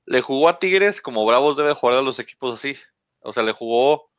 [0.06, 2.76] le jugó a Tigres como Bravos debe jugar a los equipos así.
[3.20, 4.10] O sea, le jugó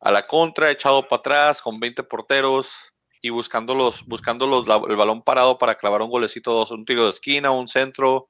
[0.00, 2.72] a la contra, echado para atrás, con 20 porteros
[3.20, 6.84] y buscando, los, buscando los, la- el balón parado para clavar un golecito, dos, un
[6.84, 8.28] tiro de esquina, un centro.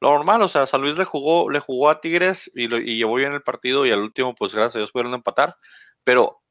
[0.00, 2.96] Lo normal, o sea, San Luis le jugó, le jugó a Tigres y, lo- y
[2.96, 5.56] llevó bien el partido y al último, pues gracias a Dios pudieron empatar.
[6.02, 6.41] Pero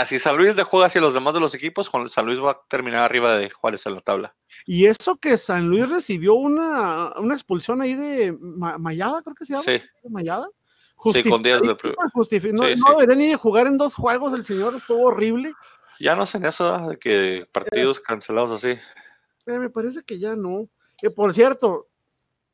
[0.00, 2.60] así San Luis le juega hacia los demás de los equipos, San Luis va a
[2.68, 4.36] terminar arriba de Juárez en la tabla.
[4.64, 9.44] Y eso que San Luis recibió una, una expulsión ahí de Ma- Mayada, creo que
[9.44, 9.62] se llama.
[9.64, 10.48] Sí, Mayada.
[11.12, 14.32] Sí, con días de Justificadísima, justifi- No, Sí, no debería ni jugar en dos juegos,
[14.32, 15.52] el señor estuvo horrible.
[16.00, 18.78] ya no hacen eso, de que partidos cancelados así.
[19.46, 20.68] Eh, me parece que ya no.
[21.02, 21.88] Eh, por cierto,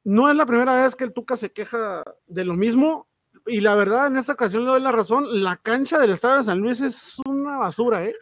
[0.04, 3.08] no es la primera vez que el Tuca se queja de lo mismo.
[3.46, 5.42] Y la verdad, en esta ocasión le doy la razón.
[5.42, 8.14] La cancha del Estadio de San Luis es una basura, ¿eh?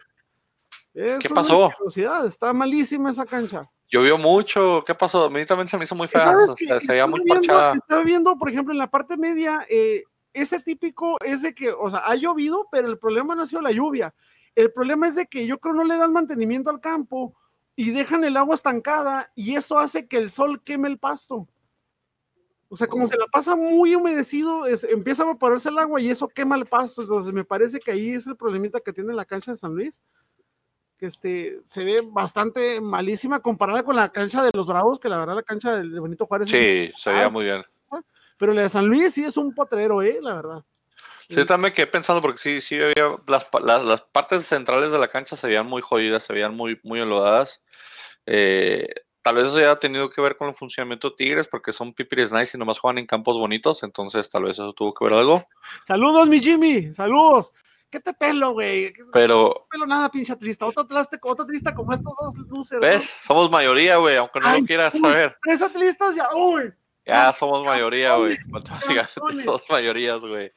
[0.93, 1.65] Es ¿Qué una pasó?
[1.67, 3.61] asquerosidad, Está malísima esa cancha.
[3.89, 5.25] Llovió mucho, ¿qué pasó?
[5.25, 7.33] A mí también se me hizo muy ¿Y fea, o sea, se veía muy viendo-
[7.47, 7.73] parchada.
[7.75, 10.03] Estaba viendo, por ejemplo, en la parte media, eh,
[10.33, 13.61] ese típico es de que, o sea, ha llovido, pero el problema no ha sido
[13.61, 14.13] la lluvia.
[14.55, 17.33] El problema es de que yo creo no le dan mantenimiento al campo
[17.75, 21.47] y dejan el agua estancada y eso hace que el sol queme el pasto.
[22.73, 26.09] O sea, como se la pasa muy humedecido, es- empieza a evaporarse el agua y
[26.09, 27.01] eso quema el pasto.
[27.01, 30.01] Entonces, me parece que ahí es el problemita que tiene la cancha de San Luis.
[30.97, 35.17] Que este, se ve bastante malísima comparada con la cancha de los Bravos, que la
[35.17, 37.61] verdad la cancha de Benito Juárez Sí, se veía muy bien.
[38.37, 40.19] pero la de San Luis sí es un potrero, ¿eh?
[40.21, 40.63] La verdad.
[41.27, 45.09] Sí, yo también quedé pensando porque sí, sí había las, las partes centrales de la
[45.09, 47.61] cancha se veían muy jodidas, se veían muy, muy enlodadas.
[48.25, 48.87] Eh,
[49.21, 52.31] tal vez eso haya tenido que ver con el funcionamiento de Tigres porque son pipiris
[52.31, 55.43] nice y nomás juegan en campos bonitos, entonces tal vez eso tuvo que ver algo.
[55.85, 56.93] Saludos, mi Jimmy.
[56.93, 57.53] Saludos.
[57.89, 58.93] ¿Qué te pelo, güey?
[58.93, 60.63] ¿Qué te Pero, pelo nada, pinche triste.
[60.63, 62.79] Otro triste, otro triste como estos dos luces.
[62.79, 63.03] ¿ves?
[63.03, 65.01] Somos mayoría, güey, aunque no Ay, lo quieras uy.
[65.01, 65.37] saber.
[65.43, 66.29] Tres atlistas ya.
[66.33, 66.73] Uy.
[67.05, 68.37] Ya somos mayoría, güey.
[69.43, 70.53] somos mayorías, güey.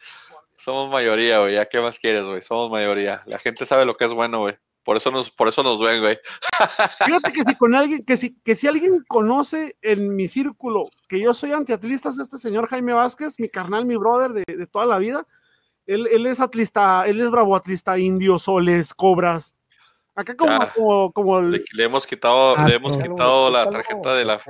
[0.56, 1.54] Somos mayoría, güey.
[1.54, 2.40] ¿Ya qué más quieres, güey?
[2.40, 3.22] Somos mayoría.
[3.26, 4.56] La gente sabe lo que es bueno, güey.
[4.84, 6.18] Por eso nos, por eso nos ven, güey.
[7.04, 11.20] Fíjate que si con alguien, que si, que si alguien conoce en mi círculo que
[11.20, 14.84] yo soy antiatlista, es este señor Jaime Vázquez, mi carnal, mi brother de, de toda
[14.86, 15.26] la vida.
[15.86, 19.54] Él, él es atlista, él es bravo atlista, indios, soles, cobras.
[20.16, 20.72] Acá como, Ya.
[20.72, 24.24] como, como el- Le, le hemos quitado, Ah, le hemos quitado la Respétalo, tarjeta de
[24.24, 24.40] la.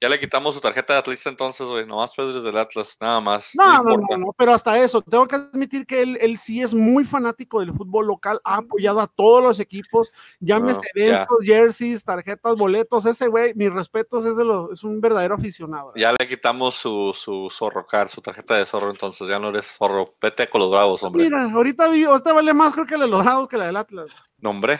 [0.00, 1.86] Ya le quitamos su tarjeta de atlista entonces, güey.
[1.86, 3.52] Nomás pues desde el Atlas, nada más.
[3.54, 6.74] No, no, no, no, pero hasta eso, tengo que admitir que él, él sí es
[6.74, 11.04] muy fanático del fútbol local, ha apoyado a todos los equipos, llámese No, ya.
[11.06, 15.92] eventos, jerseys, tarjetas, boletos, ese güey, mis respetos, es, de los, es un verdadero aficionado.
[15.94, 19.66] Ya le quitamos su, su zorro car, su tarjeta de zorro, entonces ya no eres
[19.66, 20.14] zorro.
[20.20, 21.22] Vete con los bravos, hombre.
[21.22, 23.76] Mira, ahorita vi, ahorita vale más creo que la de los Dorados que la del
[23.76, 24.06] Atlas.
[24.40, 24.78] No, hombre.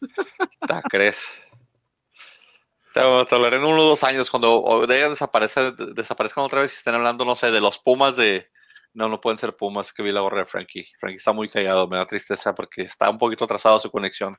[0.66, 1.28] ¿Te crees?
[2.92, 6.76] Te, te hablaré en unos dos años cuando o dejen desaparecer, desaparezcan otra vez y
[6.76, 8.48] estén hablando, no sé, de los Pumas de.
[8.94, 10.86] No, no pueden ser Pumas, que vi la gorra de Frankie.
[10.98, 14.34] Frankie está muy callado, me da tristeza porque está un poquito atrasado su conexión.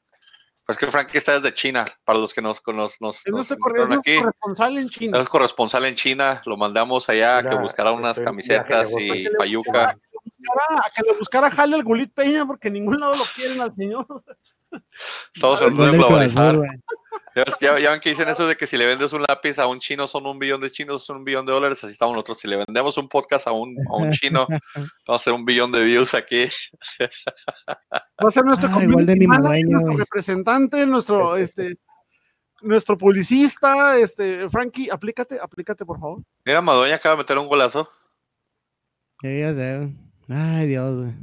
[0.65, 3.57] Pues que Frankie está desde China, para los que nos, nos, nos, Es nos nuestro,
[3.57, 4.19] corre- es encontraron nuestro aquí.
[4.19, 5.19] corresponsal en China.
[5.21, 8.91] Es corresponsal en China, lo mandamos allá a que Mira, buscara unas estoy en camisetas
[8.99, 9.89] y fayuca.
[9.89, 13.73] A que le buscara jale al Gulit Peña porque en ningún lado lo quieren al
[13.75, 14.05] señor.
[15.33, 16.57] Estamos en de globalizar.
[17.61, 20.07] Ya, ven que dicen eso de que si le vendes un lápiz a un chino
[20.07, 22.39] son un billón de chinos, son un billón de dólares, así estamos nosotros.
[22.39, 25.71] Si le vendemos un podcast a un, a un chino, vamos a hacer un billón
[25.71, 26.45] de views aquí.
[26.99, 31.77] Va a ser nuestro Ah, igual de community mi manager, madueño, nuestro representante, nuestro, este,
[32.61, 36.23] nuestro publicista, este, Frankie, aplícate, aplícate, por favor.
[36.43, 37.87] Mira, Madoña acaba de meter un golazo.
[39.21, 39.95] Sí, ya sé, güey.
[40.29, 41.13] Ay, Dios, güey.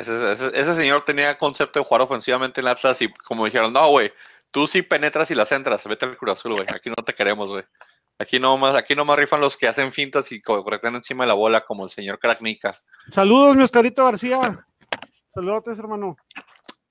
[0.00, 3.88] Ese, ese- ese señor tenía concepto de jugar ofensivamente en Atlas y como dijeron, no,
[3.88, 4.12] güey,
[4.50, 6.66] tú sí penetras y las entras, vete al Cruz Azul, güey.
[6.68, 7.64] Aquí no te queremos, güey.
[8.18, 11.34] Aquí nomás, aquí nomás rifan los que hacen fintas y co- corretean encima de la
[11.34, 12.74] bola, como el señor Kraknica.
[13.10, 14.64] Saludos, mi Oscarito García.
[15.34, 16.16] Saludos, hermano.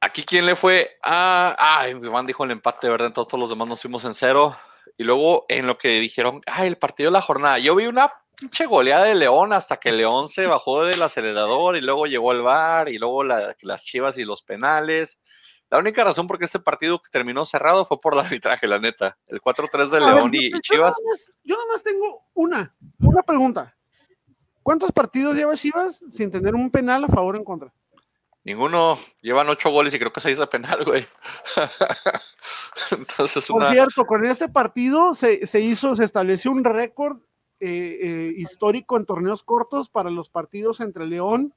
[0.01, 0.97] Aquí, ¿quién le fue?
[1.03, 3.07] Ah, ay, Iván dijo el empate, ¿verdad?
[3.07, 4.55] Entonces todos los demás nos fuimos en cero.
[4.97, 7.57] Y luego en lo que dijeron, ay, el partido de la jornada.
[7.57, 11.81] Yo vi una pinche goleada de León hasta que León se bajó del acelerador y
[11.81, 15.19] luego llegó el VAR y luego la- las chivas y los penales.
[15.71, 18.77] La única razón por qué este partido que terminó cerrado fue por el arbitraje, la
[18.79, 19.17] neta.
[19.27, 20.95] El 4-3 de A León yo- y, y yo Chivas.
[21.03, 23.75] nada más- Yo nomás tengo una, una pregunta.
[24.61, 27.73] ¿Cuántos partidos lleva Chivas sin tener un penal a favor o en contra?
[28.43, 28.99] Ninguno.
[29.21, 31.05] Llevan ocho goles y creo que seis de penal, güey.
[32.91, 33.71] Entonces, Por una.
[33.71, 37.19] cierto, con este partido se, se hizo, se estableció un récord
[37.65, 41.53] eh, eh, histórico en torneos cortos para los partidos entre León,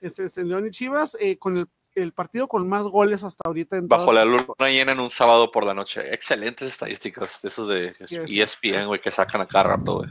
[0.00, 3.76] este, este, León y Chivas, eh, con el, el partido con más goles hasta ahorita.
[3.76, 6.12] En Bajo la luna llena en un sábado por la noche.
[6.12, 7.40] Excelentes estadísticas.
[7.42, 10.08] de Esos de E ESPN, güey, que sacan a cada rato, güey.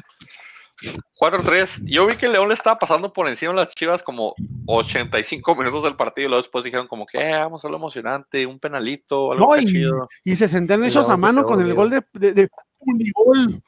[1.20, 1.84] 4-3.
[1.86, 4.34] Yo vi que León le estaba pasando por encima a las chivas como
[4.68, 6.26] 85 minutos del partido.
[6.26, 9.62] Y luego después dijeron, como que, eh, vamos a lo emocionante, un penalito, algo No,
[9.62, 10.08] y- chido.
[10.24, 13.62] y se sentían hechos a mano con el gol de, de, de Unigol.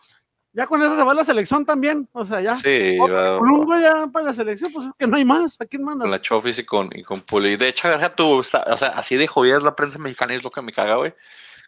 [0.58, 2.08] Ya con eso se va la selección también.
[2.14, 2.56] O sea, ya.
[2.56, 5.60] Sí, Con va- ya para la selección, pues es que no hay más.
[5.60, 6.04] ¿A quién manda?
[6.04, 7.58] con la Chofis y con, y con Puli.
[7.58, 10.38] De hecho, deja tú, está- o sea, así de jodida es la prensa mexicana y
[10.38, 11.14] es lo que me caga, güey.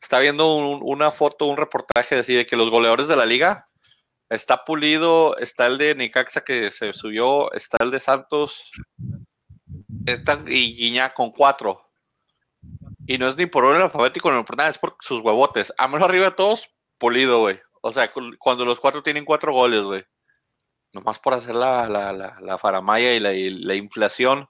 [0.02, 3.68] Está viendo un- una foto, un reportaje así de que los goleadores de la liga
[4.30, 8.72] está Pulido, está el de Nicaxa que se subió, está el de Santos
[10.06, 11.90] están, y Guiñac con cuatro.
[13.06, 15.74] Y no es ni por orden alfabético ni por nada, es por sus huevotes.
[15.78, 17.60] A menos arriba de todos, Pulido, güey.
[17.82, 20.04] O sea, cu- cuando los cuatro tienen cuatro goles, güey.
[20.94, 24.48] Nomás por hacer la, la, la, la faramaya y la, y la inflación.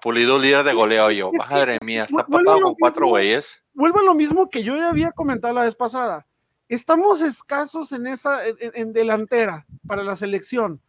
[0.00, 1.32] Pulido líder de goleo yo.
[1.32, 3.64] Madre mía, está lo con cuatro güeyes.
[3.72, 6.26] vuelvo a lo mismo que yo ya había comentado la vez pasada.
[6.68, 10.80] Estamos escasos en esa, en, en- en delantera para la selección.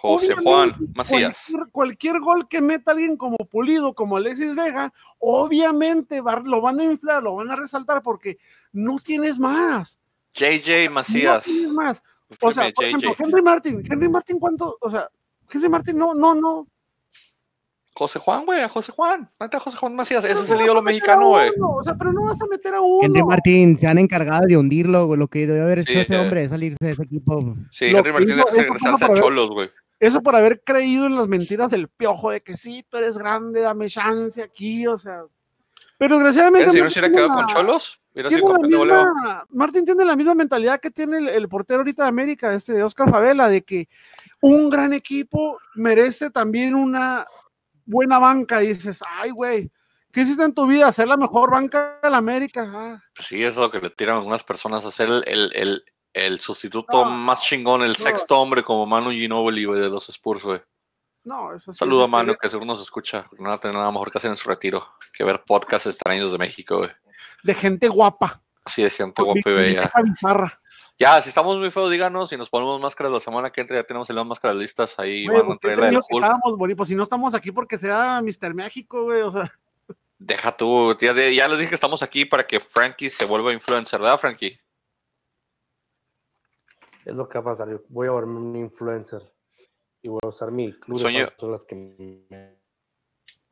[0.00, 1.44] José Obviamente, Juan Macías.
[1.46, 6.80] Cualquier, cualquier gol que meta alguien como Pulido, como Alexis Vega, obviamente va- lo van
[6.80, 8.38] a inflar, lo van a resaltar porque
[8.72, 10.00] no tienes más.
[10.36, 11.46] JJ Macías.
[11.46, 12.02] No tienes más.
[12.40, 13.14] O sea, por ejemplo.
[13.18, 14.76] Henry Martin, Henry Martin, ¿cuánto?
[14.80, 15.08] O sea,
[15.52, 16.66] Henry Martin, no, no, no.
[17.94, 19.30] José Juan, güey, a José Juan.
[19.40, 20.22] Neta, José Juan Macías.
[20.24, 21.50] Ese es el ídolo a mexicano, a güey.
[21.62, 22.98] O sea, pero no vas a meter a uno.
[23.02, 25.18] Henry Martín se han encargado de hundirlo, güey.
[25.18, 26.18] Lo que debe haber hecho Sí, ese eh.
[26.20, 27.54] hombre es salirse de ese equipo.
[27.70, 29.70] Sí, Lo Henry hizo- debe regresarse a por- Cholos, güey.
[29.98, 33.60] Eso por haber creído en las mentiras del piojo de que sí, tú eres grande,
[33.60, 35.22] dame chance aquí, o sea.
[35.98, 36.70] Pero desgraciadamente.
[36.70, 39.14] Si no se hubiera quedado con la- Cholos, hubiera sido tiene la campeón de goleo.
[39.14, 42.82] misma, Martín tiene la misma mentalidad que tiene el, el portero ahorita de América, este
[42.82, 43.88] Oscar Favela, de que
[44.42, 47.26] un gran equipo merece también una
[47.84, 48.62] buena banca.
[48.62, 49.70] Y dices, ay, güey,
[50.12, 50.92] ¿qué hiciste en tu vida?
[50.92, 52.70] Ser la mejor banca de la América.
[52.74, 56.40] Ah, sí, es lo que le tiran algunas personas a ser el, el, el, el
[56.40, 57.94] sustituto No, más chingón, el no.
[57.94, 60.60] sexto hombre como Manu Ginobili, güey, de los Spurs, güey.
[61.26, 61.78] No, eso sí.
[61.78, 63.24] Saludo a sí Manu, que seguro nos escucha.
[63.36, 66.30] No va a tener nada mejor que hacer en su retiro que ver podcasts extraños
[66.30, 66.90] de México, güey.
[67.42, 68.40] De gente guapa.
[68.64, 69.92] Así de gente con guapa y bella.
[70.04, 70.60] bizarra.
[70.96, 72.28] Ya, si estamos muy feos, díganos.
[72.28, 74.98] Si nos ponemos máscaras la semana que entra, ya tenemos las máscaras listas.
[75.00, 76.56] Ahí van a pues, traer la del Hulk.
[76.56, 76.88] bonitos.
[76.88, 78.54] Si no estamos aquí porque sea Mr.
[78.54, 79.52] México, güey, o sea.
[80.18, 80.96] Deja tú.
[81.00, 84.60] Ya, ya les dije que estamos aquí para que Frankie se vuelva influencer, ¿verdad, Frankie?
[87.04, 87.82] Es lo que va a pasar.
[87.88, 89.35] Voy a volverme un influencer.
[90.06, 91.18] Y voy a usar mi club Sueño.
[91.18, 92.56] de personas que me...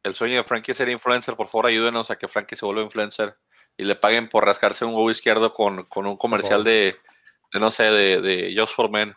[0.04, 1.34] El sueño de Frankie es ser influencer.
[1.34, 3.36] Por favor, ayúdenos a que Frankie se vuelva influencer
[3.76, 6.94] y le paguen por rascarse un huevo izquierdo con, con un comercial de,
[7.52, 9.12] de, no sé, de, de Just for Men.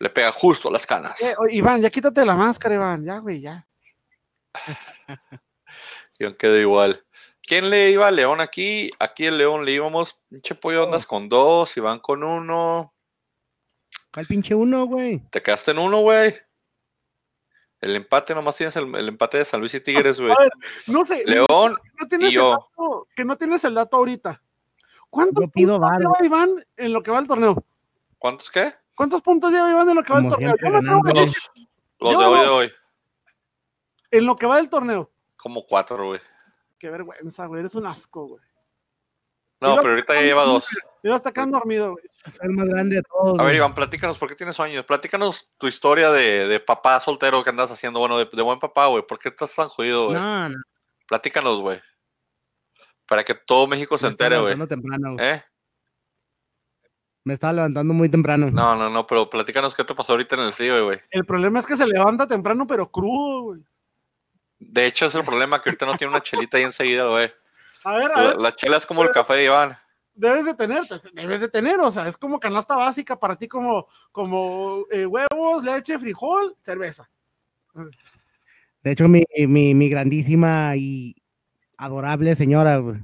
[0.00, 1.22] Le pega justo las canas.
[1.22, 3.04] Eh, oye, Iván, ya quítate la máscara, Iván.
[3.04, 3.68] Ya, güey, ya.
[6.18, 7.06] Yo quedo igual.
[7.42, 8.90] ¿Quién le iba a León aquí?
[8.98, 10.20] Aquí el León le íbamos.
[10.28, 12.95] Pinche pollo andas con dos, Iván con uno.
[14.16, 15.18] ¿Cuál pinche uno, güey?
[15.28, 16.34] Te quedaste en uno, güey.
[17.82, 20.34] El empate, nomás tienes el, el empate de San Luis y Tigres, güey.
[20.86, 21.22] No sé.
[21.26, 22.46] León, no tienes y yo.
[22.46, 24.42] El dato, que no tienes el dato ahorita.
[25.10, 27.62] ¿Cuántos Yo pido puntos lleva Iván en lo que va el torneo?
[28.18, 28.72] ¿cuántos qué?
[28.94, 30.56] ¿Cuántos puntos lleva Iván en lo que va el torneo?
[30.56, 31.50] siempre, Los,
[31.98, 32.72] los Yo de hoy de hoy.
[34.12, 35.10] En lo que va del torneo.
[35.36, 36.20] Como cuatro, güey.
[36.78, 37.60] Qué vergüenza, güey.
[37.60, 38.42] Eres un asco, güey.
[39.60, 40.68] No, pero ahorita ya lleva dos.
[41.06, 42.04] Yo hasta acá dormido, güey.
[42.26, 43.38] Soy el más grande de todos.
[43.38, 43.54] A ver.
[43.54, 44.84] Iván, platícanos, ¿por qué tienes sueños?
[44.84, 48.86] Platícanos tu historia de, de papá soltero que andas haciendo, bueno, de, de buen papá,
[48.88, 49.06] güey.
[49.06, 50.16] ¿Por qué estás tan jodido, güey?
[50.18, 50.56] No, no.
[51.06, 51.80] Platícanos, güey.
[53.06, 54.54] Para que todo México se me entere, güey.
[54.56, 55.12] levantando temprano.
[55.14, 55.26] güey.
[55.28, 55.42] ¿Eh?
[57.22, 58.50] Me estaba levantando muy temprano.
[58.50, 61.00] No, no, no, pero platícanos qué te pasó ahorita en el frío, güey.
[61.12, 63.60] El problema es que se levanta temprano, pero crudo, güey.
[64.58, 67.32] De hecho, es el problema que ahorita no tiene una chelita ahí enseguida, güey.
[67.84, 69.76] A ver, a La, ver, la chela es como el café de Iván.
[70.16, 73.86] Debes de tener, debes de tener, o sea, es como canasta básica para ti como,
[74.10, 77.08] como eh, huevos, leche, frijol, cerveza.
[78.82, 81.14] De hecho, mi, mi, mi grandísima y
[81.76, 83.00] adorable señora güey,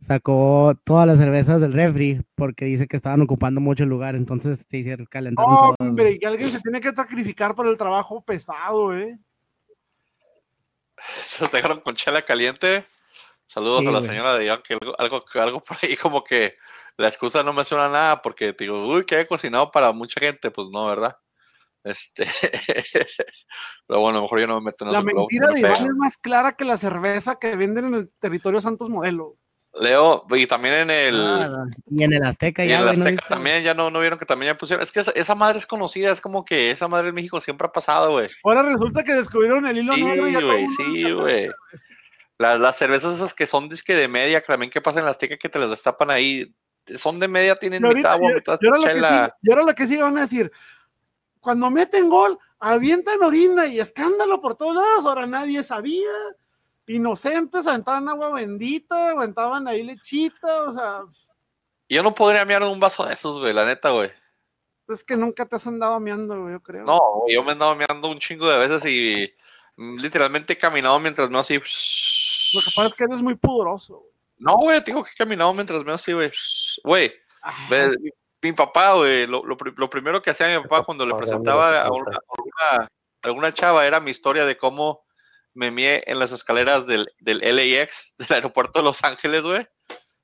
[0.00, 4.66] sacó todas las cervezas del refri porque dice que estaban ocupando mucho el lugar, entonces
[4.68, 5.88] se hicieron todas, güey.
[5.90, 9.18] Hombre, y alguien se tiene que sacrificar por el trabajo pesado, ¿eh?
[10.96, 12.84] Se los dejaron con chela caliente.
[13.48, 14.10] Saludos Sí, a la güey.
[14.10, 16.54] señora de Iván, que algo, algo, algo por ahí como que
[16.96, 19.90] la excusa no me suena a nada porque te digo, uy, que he cocinado para
[19.92, 21.16] mucha gente, pues no, ¿verdad?
[21.84, 22.26] Este,
[23.86, 25.60] pero bueno, a lo mejor yo no me meto en La mentira no me de
[25.60, 29.32] Iván es más clara que la cerveza que venden en el territorio Santos Modelo.
[29.80, 31.20] Leo, y también en el.
[31.20, 33.26] Ah, y en el Azteca y ya, en el ¿no Azteca viste?
[33.28, 34.82] también, ya no, no vieron que también ya pusieron.
[34.82, 37.66] Es que esa, esa madre es conocida, es como que esa madre en México siempre
[37.68, 38.28] ha pasado, güey.
[38.44, 41.50] Ahora resulta que descubrieron el hilo Sí, negro y ya el güey, sí, güey.
[42.38, 45.10] Las, las cervezas esas que son disque de media, que también que pasan en la
[45.10, 46.54] Azteca que te las destapan ahí,
[46.96, 49.26] son de media, tienen mitad agua, mitad que chela.
[49.26, 50.50] sí- y ahora lo que sí van a decir,
[51.40, 56.10] cuando meten gol, avientan orina y escándalo por todos lados, ahora nadie sabía.
[56.86, 61.00] Inocentes aventaban agua bendita, aventaban ahí lechita, o sea,
[61.88, 64.10] Yo no podría mear un vaso de esos, güey, la neta, güey.
[64.88, 66.84] es que nunca te has andado meando, güey, yo creo.
[66.84, 69.30] No, güey, yo me he andado meando un chingo de veces y
[69.76, 71.60] mm, literalmente he caminado mientras me así.
[72.54, 73.98] Lo que pasa es que eres muy pudoroso.
[73.98, 74.12] güey.
[74.38, 76.30] No, güey, te digo que he caminado mientras me así, güey.
[76.84, 77.12] Güey,
[78.42, 81.90] mi, papá, güey, lo, lo lo primero que hacía mi papá cuando le presentaba a
[81.90, 82.88] una, alguna,
[83.22, 85.04] alguna chava era mi historia de cómo
[85.54, 89.66] me mié en las escaleras del, del LAX, del aeropuerto de Los Ángeles, güey.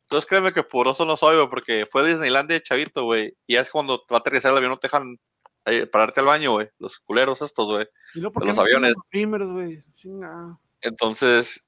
[0.03, 3.37] Entonces créeme que pudoroso no soy, güey, porque fue a Disneylandia de chavito, güey.
[3.47, 5.19] Y es cuando va a aterrizar el avión, no te dejan
[5.65, 6.69] eh, pararte al baño, güey.
[6.79, 7.89] Los culeros estos, güey.
[8.15, 8.95] y luego, ¿por de qué los no aviones.
[8.95, 9.83] los primers, güey?
[10.83, 11.64] Entonces,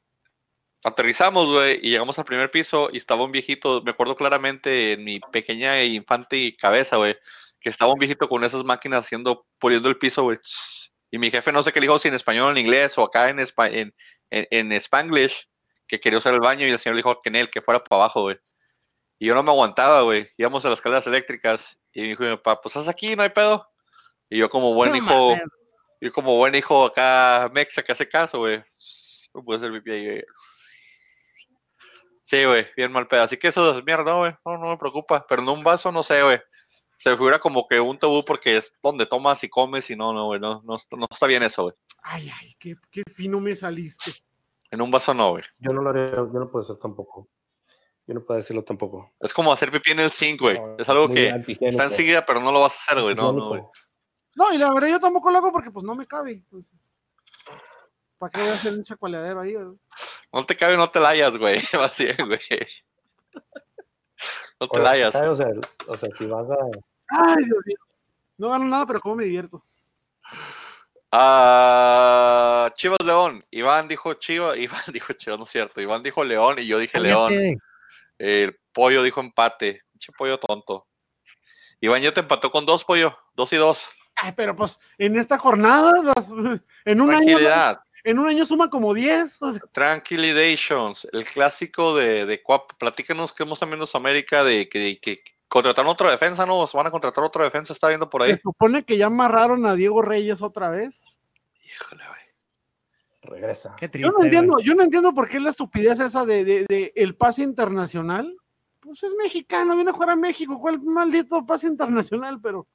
[0.85, 5.05] aterrizamos, güey, y llegamos al primer piso y estaba un viejito, me acuerdo claramente en
[5.05, 7.17] mi pequeña e infante y cabeza, güey,
[7.61, 10.39] que estaba un viejito con esas máquinas haciendo, puliendo el piso, güey.
[11.11, 13.31] Y mi jefe no sé qué le dijo, si en español en inglés o acá
[13.31, 13.95] en, en,
[14.31, 15.49] en, en Spanglish,
[15.87, 17.83] que quería usar el baño y el señor le dijo que en él, que fuera
[17.83, 18.39] para abajo, güey.
[19.19, 20.29] Y yo no me aguantaba, güey.
[20.37, 23.31] Íbamos a las escaleras eléctricas y me dijo mi papá, pues haz aquí, no hay
[23.31, 23.71] pedo.
[24.29, 25.37] Y yo como buen No hijo,
[26.01, 28.63] yo como buen hijo acá mexa que hace caso, güey.
[29.35, 30.25] No puede ser mi pie, güey.
[32.27, 33.23] Sí, güey, bien mal pedo.
[33.23, 34.35] Así que eso es mierda, güey.
[34.45, 35.25] No, no me preocupa.
[35.29, 36.41] Pero en un vaso, no sé, güey.
[36.99, 40.13] Se me figura como que un tabú porque es donde tomas y comes y no,
[40.13, 40.41] no, güey.
[40.41, 41.77] No, no, no está bien eso, güey.
[42.03, 44.11] Ay, ay, qué, qué fino me saliste.
[44.73, 45.45] En un vaso no, güey.
[45.59, 47.29] Yo no lo haría, yo no puedo hacer tampoco.
[48.09, 49.15] Yo no puedo decirlo tampoco.
[49.21, 50.59] Es como hacer pipí en el zinc, güey.
[50.59, 51.29] No, Es algo que
[51.61, 53.15] está enseguida, pero no lo vas a hacer, güey.
[53.15, 53.63] No, no, güey.
[54.35, 56.33] No, y la verdad yo tampoco lo hago porque pues no me cabe.
[56.33, 56.86] entonces,
[58.19, 59.55] ¿Para qué voy a hacer un chacualeadero ahí?
[59.55, 59.77] güey?
[60.33, 61.61] No te cabe, no te layas, güey.
[61.75, 62.41] Más bien, güey.
[64.61, 65.11] No te.
[65.11, 65.31] ¿sabes?
[65.31, 65.49] O sea,
[65.87, 66.57] o sea, si vas a.
[67.09, 67.77] Ay, Dios mío.
[68.39, 69.65] No gano nada, pero cómo me divierto.
[71.13, 73.45] Ah, Chivas León.
[73.51, 74.57] Iván dijo Chivas.
[74.59, 75.81] Iván dijo Chivas, no es cierto.
[75.81, 77.33] Iván dijo León y yo dije León.
[78.19, 79.83] El pollo dijo empate.
[79.93, 80.87] Pinche pollo tonto.
[81.81, 83.17] Iván ya te empató con dos, pollo.
[83.35, 83.89] Dos y dos.
[84.17, 85.93] Ay, pero pues en esta jornada,
[86.87, 87.81] en un año, Tranquilidad.
[88.07, 89.43] En un año suma como 10.
[89.43, 91.07] o sea, Tranquilizations.
[91.13, 92.73] El clásico de, de Cuap.
[92.79, 96.67] Platícanos que hemos también los América de que, que contrataron otra defensa, ¿no?
[96.67, 98.33] Se van a contratar otra defensa, está viendo por ahí.
[98.33, 101.17] se supone que ya amarraron a Diego Reyes otra vez.
[101.65, 102.21] Híjole, güey.
[103.23, 103.75] Regresa.
[103.77, 104.13] Qué Yo triste.
[104.19, 104.65] no entiendo, güey.
[104.65, 108.37] yo no entiendo por qué la estupidez esa de, de- de el pase internacional.
[108.81, 110.61] Pues es mexicano, viene a jugar a México.
[110.61, 112.41] ¿Cuál maldito pase internacional?
[112.41, 112.69] Pero,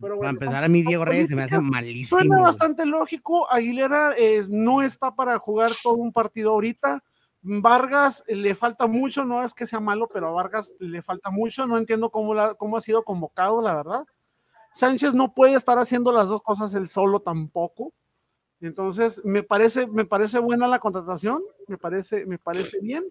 [0.00, 2.18] pero Para empezar, a mí Diego Reyes se me hace malísimo.
[2.18, 3.50] Suena bastante lógico.
[3.50, 7.02] Aguilera eh, no está para jugar todo un partido ahorita.
[7.42, 11.30] Vargas eh, le falta mucho, no es que sea malo, pero a Vargas le falta
[11.30, 11.66] mucho.
[11.66, 14.04] No entiendo cómo, la- cómo ha sido convocado, la verdad.
[14.72, 17.92] Sánchez no puede estar haciendo las dos cosas él solo tampoco.
[18.60, 23.04] Entonces, me parece, me parece buena la contratación, me parece, me parece bien.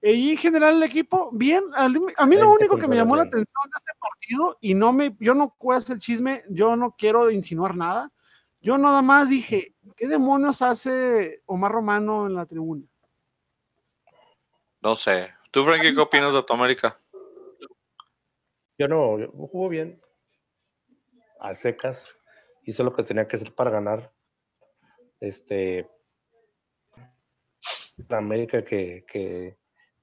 [0.00, 1.64] Y en general el equipo, bien.
[1.74, 4.74] A mí a mí lo único que me llamó la atención de este partido, y
[4.74, 8.12] no me, yo no puedo hacer chisme, yo no quiero insinuar nada.
[8.60, 12.84] Yo nada más dije, ¿qué demonios hace Omar Romano en la tribuna?
[14.80, 15.34] No sé.
[15.50, 17.00] ¿Tú, Frankie, qué opinas de tu América?
[18.78, 20.00] Yo no, yo jugó bien.
[21.40, 22.16] A secas.
[22.62, 24.12] Hizo lo que tenía que hacer para ganar.
[25.20, 25.88] Este.
[28.08, 29.57] La América que, que,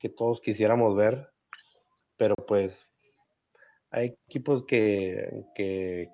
[0.06, 1.34] que todos quisiéramos ver.
[2.16, 2.92] Pero pues.
[3.90, 6.12] Hay equipos que, que,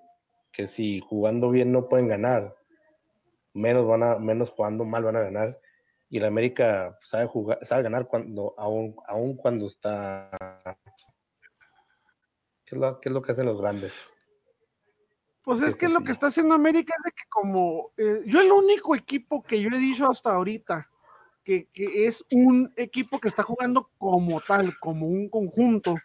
[0.54, 2.56] que si jugando bien no pueden ganar.
[3.54, 5.60] Menos van a, menos jugando mal van a ganar.
[6.10, 10.30] Y la América sabe jugar, sabe ganar cuando, aún, aún cuando está
[12.66, 13.94] ¿Qué es, lo, qué es lo que hacen los grandes?
[15.44, 18.39] Pues es que sí, lo que está haciendo América es de que como eh, yo
[18.39, 20.91] el único equipo que yo he dicho hasta ahorita
[21.74, 25.95] que, es un equipo que está jugando como tal, como un conjunto,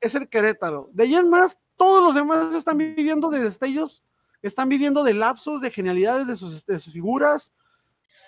[0.00, 0.90] es el Querétaro.
[0.92, 4.04] De ahí en más, todos los demás están viviendo de destellos,
[4.42, 7.54] están viviendo de lapsos, de genialidades de sus, de sus figuras.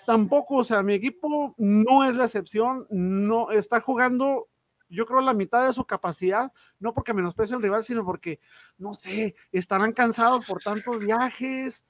[0.05, 4.47] Tampoco, o sea, mi equipo no es la excepción, no está jugando
[4.91, 8.39] yo creo la mitad de su capacidad, no porque menosprecie al rival, sino porque,
[8.77, 11.85] no sé, estarán cansados por tantos viajes,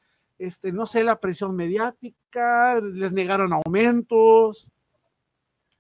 [0.46, 4.72] este, no sé, la presión mediática, les negaron aumentos,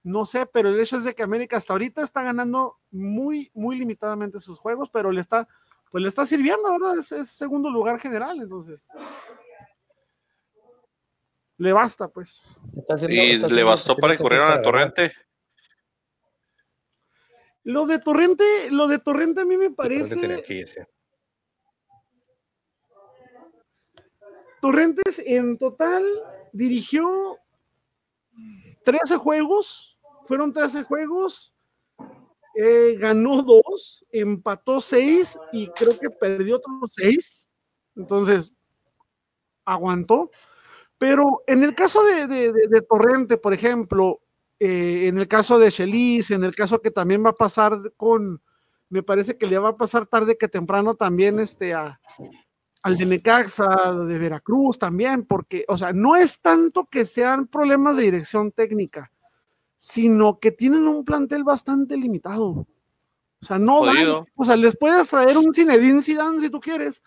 [0.03, 3.77] no sé, pero el hecho es de que América hasta ahorita está ganando muy, muy
[3.77, 5.47] limitadamente sus juegos, pero le está,
[5.91, 6.97] pues le está sirviendo, ¿verdad?
[6.99, 8.87] Es, es segundo lugar general, entonces.
[11.57, 12.43] Le basta, pues.
[12.89, 14.61] Haciendo- Y le bastó para que correr hacer a.
[14.63, 15.11] Torrente.
[17.63, 20.43] Lo de Torrente, lo de Torrente a mí me parece.
[20.43, 20.87] que irse.
[24.61, 26.03] Torrentes en total
[26.53, 27.37] dirigió
[28.83, 31.53] 13 juegos, fueron 13 juegos,
[32.55, 37.49] eh, ganó dos, empató seis y creo que perdió otros seis.
[37.95, 38.53] Entonces,
[39.65, 40.31] aguantó.
[40.97, 44.21] Pero en el caso de Torrente, por ejemplo,
[44.63, 48.39] eh, en el caso de Chelis, en el caso que también va a pasar con,
[48.89, 51.99] me parece que le va a pasar tarde que temprano también este, a,
[52.83, 57.47] al de Necaxa, al de Veracruz también, porque, o sea, no es tanto que sean
[57.47, 59.11] problemas de dirección técnica,
[59.77, 62.67] sino que tienen un plantel bastante limitado.
[63.41, 64.27] O sea, no van, Jodido.
[64.35, 67.01] o sea, les puedes traer un Zinedine Zidane si tú quieres,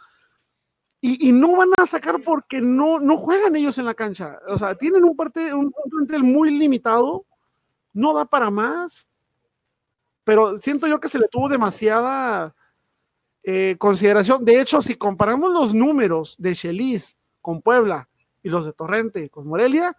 [1.00, 4.38] y, y no van a sacar porque no, no juegan ellos en la cancha.
[4.48, 7.26] O sea, tienen un, parte, un, un plantel muy limitado,
[7.92, 9.08] no da para más,
[10.24, 12.54] pero siento yo que se le tuvo demasiada
[13.44, 14.44] eh, consideración.
[14.44, 18.08] De hecho, si comparamos los números de Chelis con Puebla
[18.42, 19.96] y los de Torrente con Morelia,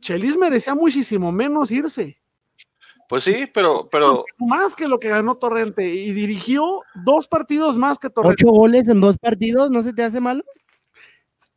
[0.00, 2.20] Chelis merecía muchísimo menos irse,
[3.08, 7.98] Pues sí, pero, pero más que lo que ganó Torrente y dirigió dos partidos más
[7.98, 8.44] que Torrente.
[8.44, 10.44] Ocho goles en dos partidos, ¿no se te hace mal?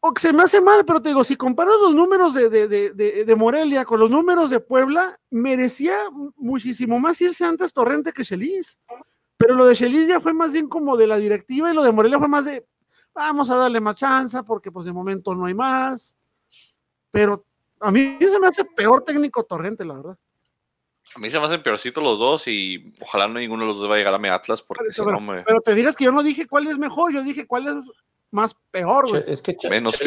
[0.03, 2.67] o que se me hace mal, pero te digo, si comparas los números de, de,
[2.67, 5.95] de, de, de Morelia con los números de Puebla, merecía
[6.35, 8.79] muchísimo más irse antes Torrente que Chelis.
[9.41, 11.91] Pero lo de Chelis ya fue más bien como de la directiva y lo de
[11.91, 12.65] Morelia fue más de
[13.13, 16.15] vamos a darle más chance porque pues de momento no hay más.
[17.11, 17.45] Pero
[17.79, 20.17] a mí se me hace peor técnico Torrente, la verdad.
[21.15, 23.89] a mí se me hacen peorcitos los dos y ojalá no ninguno de los dos
[23.89, 25.41] va a llegar a mi Atlas porque si pero, no me...
[25.43, 27.91] pero te digas que yo no dije cuál es mejor, yo dije cuál es
[28.29, 29.23] más peor, güey.
[29.25, 29.97] Che- Es que Che- Menos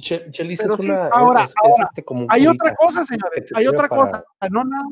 [0.00, 1.08] Che- Chelis Pero es sí, una.
[1.08, 4.64] ahora, es- es ahora, este como Hay otra cosa, señores, hay otra para- cosa, no
[4.64, 4.84] nada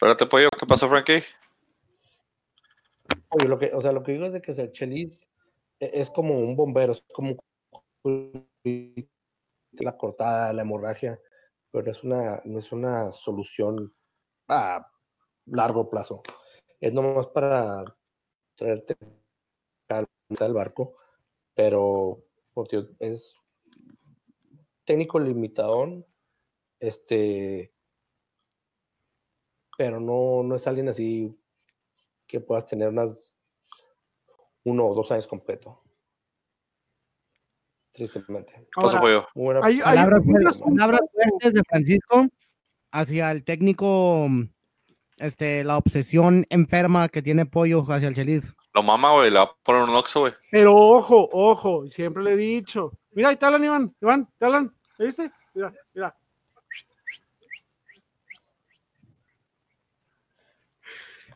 [0.00, 1.24] Espérate, pollo, ¿qué pasó, Frankie?
[3.30, 5.28] Oye, lo que, o sea, lo que digo es de que sea, Chelis
[5.80, 7.36] e- es como un bombero, es como
[9.72, 11.20] la cortada, la hemorragia,
[11.72, 13.92] pero es una, no es una solución
[14.46, 14.88] a
[15.46, 16.22] largo plazo.
[16.78, 17.82] Es nomás para
[18.54, 18.96] traerte
[19.88, 20.94] al barco,
[21.56, 22.22] pero
[23.00, 23.36] es
[24.84, 26.06] técnico limitadón,
[26.78, 27.74] este,
[29.78, 31.32] pero no, no es alguien así
[32.26, 33.32] que puedas tener unas
[34.64, 35.80] uno o dos años completo.
[37.92, 38.52] Tristemente.
[38.54, 42.26] ¿Qué pasó, Ahora, buena- hay- hay- Palabras, muchas- fuertes- palabras fuertes de Francisco
[42.92, 44.26] hacia el técnico,
[45.18, 48.54] este, la obsesión enferma que tiene Pollo hacia el Chelis.
[48.74, 50.32] Lo mama, güey, le va a poner un oxo, güey.
[50.50, 52.92] Pero ojo, ojo, siempre le he dicho.
[53.12, 55.30] Mira, ahí te hablan, Iván, Iván, te hablan, ¿me viste?
[55.54, 56.16] Mira, mira.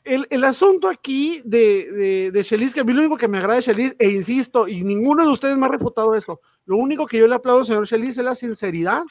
[0.04, 3.38] El, el asunto aquí de, de, de Chelis, que a mí lo único que me
[3.38, 7.06] agrada de Chelis, e insisto, y ninguno de ustedes me ha refutado eso, lo único
[7.06, 9.02] que yo le aplaudo al señor Chelis es la sinceridad,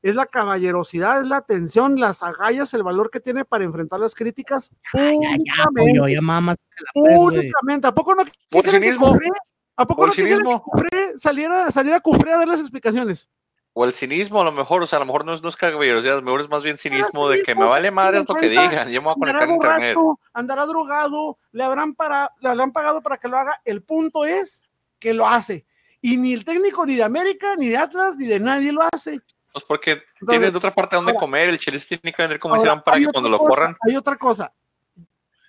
[0.00, 4.14] es la caballerosidad, es la atención, las agallas, el valor que tiene para enfrentar las
[4.14, 5.64] críticas Ya, ya.
[5.76, 6.56] Pollo, ya güey.
[6.94, 9.28] Públicamente, ¿a poco no Por quisieran que
[9.76, 10.64] ¿A poco Por no quisieran cinismo.
[10.64, 13.28] que Cufré saliera, saliera a Cufré a dar las explicaciones?
[13.74, 15.54] O el cinismo, a lo mejor, o sea, a lo mejor no es, no es
[15.56, 18.48] caballerosidad, a lo mejor es más bien cinismo de que me vale madre lo que
[18.48, 19.96] digan, yo me voy a Andará conectar a internet.
[20.32, 23.60] andará drogado, le habrán, para, le habrán pagado para que lo haga.
[23.64, 24.64] El punto es
[24.98, 25.64] que lo hace.
[26.00, 29.20] Y ni el técnico ni de América, ni de Atlas, ni de nadie lo hace.
[29.52, 32.38] Pues porque Entonces, tienen de otra parte donde ahora- comer, el Chelis tiene que vender
[32.40, 33.76] como Ahora, hicieran para que cuando lo cosa, corran.
[33.86, 34.52] Hay otra cosa.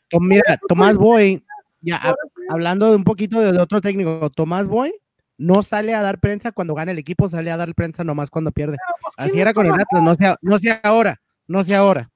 [0.07, 1.43] Tom- Mira, Tomás Boy,
[1.81, 2.15] ya ha-
[2.49, 4.93] hablando de un poquito de otro técnico, Tomás Boy
[5.39, 8.51] no sale a dar prensa cuando gana el equipo, sale a dar prensa nomás cuando
[8.51, 8.77] pierde.
[9.01, 9.71] Pues, Así ¿quién era con el?
[9.73, 12.11] Atlas, no sea, no sea ahora, no sea ahora.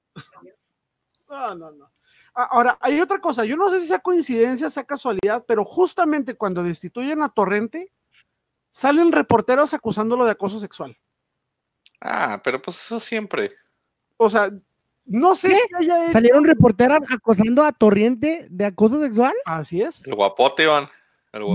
[1.28, 1.90] No, no, no.
[2.34, 3.44] Ahora, hay otra cosa.
[3.44, 7.92] Yo no sé si sea coincidencia, sea casualidad, pero justamente cuando destituyen a Torrente,
[8.70, 10.96] salen reporteros acusándolo de acoso sexual.
[12.00, 13.50] Ah, pero pues eso siempre.
[14.16, 14.50] O sea,
[15.06, 15.56] no sé ¿Qué?
[15.68, 19.34] si haya hecho- Salieron reporteras acosando a Torriente de acoso sexual.
[19.44, 20.06] Así es.
[20.06, 20.86] El guapote, Iván.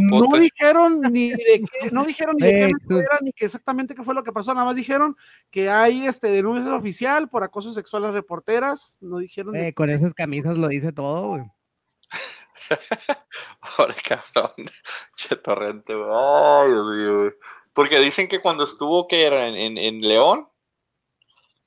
[0.01, 2.51] No dijeron ni de qué, no dijeron ni de
[2.88, 5.15] qué era, ni que exactamente qué fue lo que pasó, nada más dijeron
[5.49, 10.13] que hay este denuncia oficial por acoso sexual a reporteras, no dijeron Eh, con esas
[10.13, 11.43] camisas lo dice todo, güey.
[13.77, 14.51] Ahora, cabrón.
[15.15, 16.09] Che torrente, güey.
[16.13, 17.32] Ay, Dios mío, güey.
[17.73, 20.47] Porque dicen que cuando estuvo, que era en, en- en León,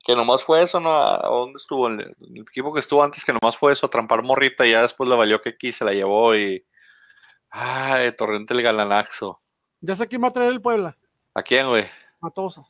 [0.04, 0.90] que nomás fue eso, ¿no?
[0.90, 1.86] ¿A a dónde estuvo?
[1.88, 5.08] El, el equipo que estuvo antes, que nomás fue eso, trampar morrita, y ya después
[5.08, 6.64] le valió que aquí se la llevó y.
[7.52, 9.38] Ay, torrente el galanaxo.
[9.80, 10.96] ya sé quién va a traer el Puebla,
[11.34, 11.84] ¿A quién, güey?
[12.20, 12.64] Matosas.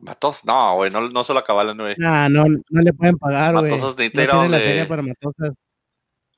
[0.00, 1.94] Matos, no, güey, no, no se lo acabalan, güey.
[2.04, 3.70] Ah, no, no le pueden pagar, güey.
[3.70, 5.50] Matosas No tiene la donde- feria para Matosas.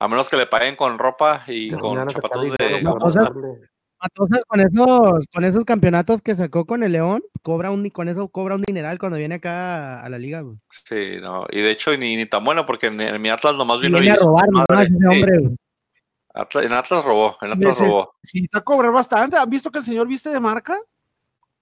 [0.01, 2.83] A menos que le paguen con ropa y con zapatos de.
[2.83, 3.61] No, darle.
[4.03, 8.29] Matosas con esos, con esos campeonatos que sacó con el León, cobra un, con eso
[8.29, 10.59] cobra un dineral cuando viene acá a la liga, güey.
[10.69, 11.47] Sí, no.
[11.51, 14.15] Y de hecho, ni, ni tan bueno, porque en, en mi Atlas nomás vino Viene
[14.17, 14.67] y a robar madre.
[14.69, 15.57] nomás ese hombre, güey.
[16.35, 18.15] Atlas- en Atlas robó, en Atlas Dice- robó.
[18.23, 19.37] Sí, está a cobrar bastante.
[19.37, 20.79] ¿Han visto que el señor viste de marca?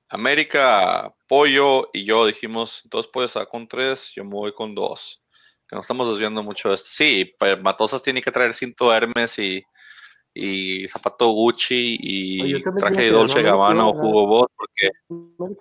[0.08, 5.22] América, Pollo y yo dijimos, entonces Pollo está con tres, yo me voy con dos.
[5.68, 6.88] Que no estamos desviando mucho de esto.
[6.90, 9.62] Sí, Matosas tiene que traer cinto Hermes y,
[10.34, 14.90] y zapato Gucci y Oye, traje de Dolce Gabbana o Hugo Boss, porque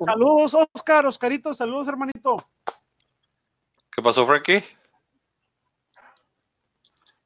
[0.05, 2.45] Saludos, Oscar, Oscarito, saludos, hermanito.
[3.93, 4.61] ¿qué pasó, Frankie?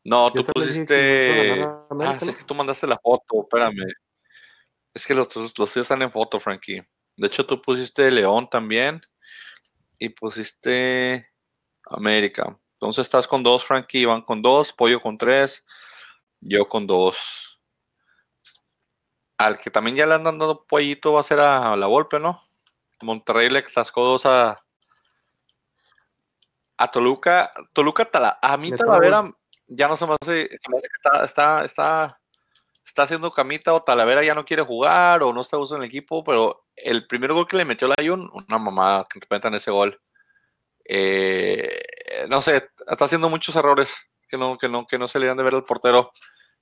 [0.06, 1.58] No, tú Yo pusiste.
[1.90, 3.92] ganar Ah, sí, es que tú mandaste la foto, espérame.
[4.94, 6.82] Es que los, los, los están en foto, Frankie.
[7.18, 9.02] De hecho, tú pusiste León también
[9.98, 11.32] y pusiste
[11.88, 12.58] América.
[12.74, 15.66] Entonces estás con dos, Frankie, Iván con dos, Pollo con tres,
[16.40, 17.60] yo con dos.
[19.38, 22.42] Al que también ya le andan dando pollito va a ser a la Volpe, ¿no?
[23.02, 24.56] Monterrey le cascó dos a,
[26.78, 27.52] a Toluca.
[27.74, 29.34] Toluca, Tala- a mí Talavera
[29.76, 32.20] ya no se me hace, está, está, está,
[32.86, 36.24] está haciendo camita o Talavera ya no quiere jugar o no está usando el equipo,
[36.24, 40.00] pero el primer gol que le metió la Jun, una mamada que interpretan ese gol.
[40.88, 41.82] Eh,
[42.30, 43.94] no sé, está haciendo muchos errores
[44.28, 46.12] que no, que no, que no se le dan de ver al portero.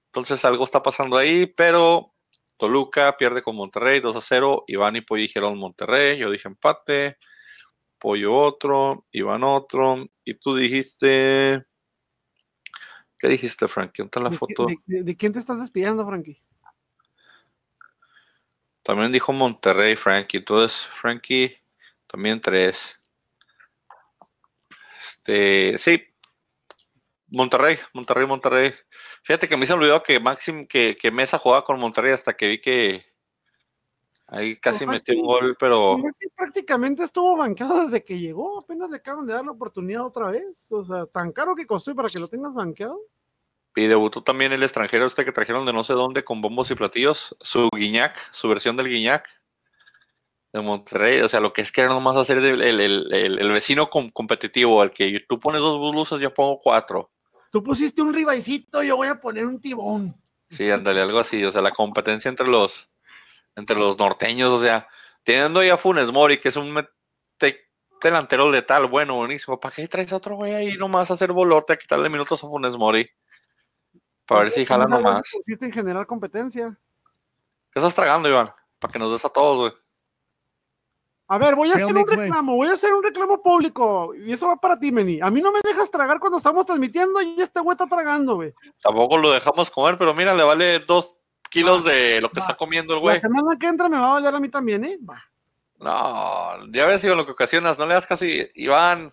[0.07, 2.14] Entonces algo está pasando ahí, pero
[2.57, 4.64] Toluca pierde con Monterrey 2 a 0.
[4.68, 7.18] Iván y Pollo dijeron Monterrey, yo dije empate.
[7.99, 10.05] Pollo otro, Iván otro.
[10.24, 11.64] Y tú dijiste.
[13.24, 14.02] ¿Qué dijiste, Frankie?
[14.02, 14.66] ¿Dónde está la ¿De, foto?
[14.66, 16.44] de- de- de quién te estás despidiendo, Frankie?
[18.82, 20.40] También dijo Monterrey, Frankie.
[20.40, 21.56] Entonces, Frankie,
[22.06, 23.00] también tres.
[25.02, 26.04] Este, sí.
[27.28, 28.74] Monterrey, Monterrey, Monterrey.
[29.24, 32.50] Fíjate que me se olvidó que Maxim, que, que Mesa jugaba con Monterrey hasta que
[32.50, 33.06] vi que
[34.28, 35.96] ahí casi Pues, metió un gol, pero
[36.36, 40.70] prácticamente estuvo bancado desde que llegó, apenas le acaban de dar la oportunidad otra vez.
[40.74, 43.00] O sea, tan caro que costó para que lo tengas banqueado.
[43.76, 46.76] Y debutó también el extranjero este que trajeron de no sé dónde con bombos y
[46.76, 49.28] platillos, su Guiñac, su versión del Guiñac
[50.52, 52.80] de Monterrey, o sea, lo que es que era nomás hacer el, el-
[53.12, 57.10] el- vecino com- competitivo, al que tú pones dos luces, yo pongo cuatro.
[57.52, 60.16] Tú pusiste un ribaicito, yo voy a poner un tibón.
[60.50, 61.44] Sí, ándale, algo así.
[61.44, 62.90] O sea, la competencia entre los
[63.56, 64.88] entre los norteños, o sea,
[65.24, 66.74] teniendo ahí a Funes Mori, que es un
[68.02, 69.60] delantero letal, bueno, buenísimo.
[69.60, 72.48] ¿Para qué traes a otro güey ahí nomás a hacer bolote, a quitarle minutos a
[72.48, 73.10] Funes Mori?
[74.26, 75.32] Para ver si jala Una vez nomás.
[75.32, 76.78] Consiste en generar competencia.
[77.72, 78.52] ¿Qué estás tragando, Iván?
[78.80, 79.84] Para que nos des a todos, güey.
[81.28, 84.14] A ver, voy a hacer un reclamo, voy a hacer un reclamo público.
[84.14, 85.20] Y eso va para ti, Meni.
[85.22, 88.54] A mí no me dejas tragar cuando estamos transmitiendo y este güey está tragando, güey.
[88.82, 91.18] Tampoco lo dejamos comer, pero mira, le vale dos
[91.50, 92.46] kilos de lo que va.
[92.46, 93.20] está comiendo el La güey.
[93.20, 95.00] semana que entra me va a valer a mí también, ¿eh?
[95.10, 95.24] Va.
[95.80, 97.80] No, ya ves, sido lo que ocasionas.
[97.80, 98.48] No le das casi.
[98.56, 99.12] Iván,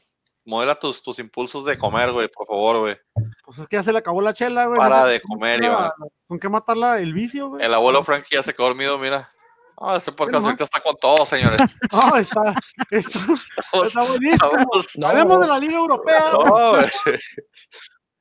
[0.51, 2.96] modela tus, tus impulsos de comer, güey, por favor, güey.
[3.44, 4.78] Pues es que ya se le acabó la chela, güey.
[4.78, 5.90] Para No sé de comer, Iván.
[6.26, 7.64] ¿Con qué matarla el vicio, güey?
[7.64, 9.30] El abuelo Frankie ya se quedó dormido, mira.
[9.82, 11.59] Ah, ese podcast ahorita está con todo, señores.
[11.92, 12.55] No, está,
[12.90, 14.46] está, Estamos, está buenísimo.
[14.51, 16.24] estamos- No, Hablemos de la Liga Europea.
[16.32, 16.90] no, güey.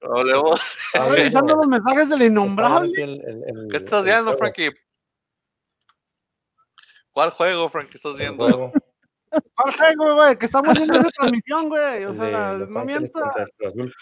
[0.01, 0.61] Hablemos.
[0.93, 2.91] Está revisando los mensajes del innombrable.
[3.03, 4.69] El- el- el- ¿Qué estás el viendo, Frankie?
[7.11, 8.71] ¿Cuál juego, Frankie, estás viendo?
[9.55, 10.37] ¿Cuál juego, güey?
[10.37, 12.05] Que estamos viendo esa transmisión, güey.
[12.05, 13.21] O sea, de no Ángeles mienta.
[13.21, 13.93] contra el Cruz Azul.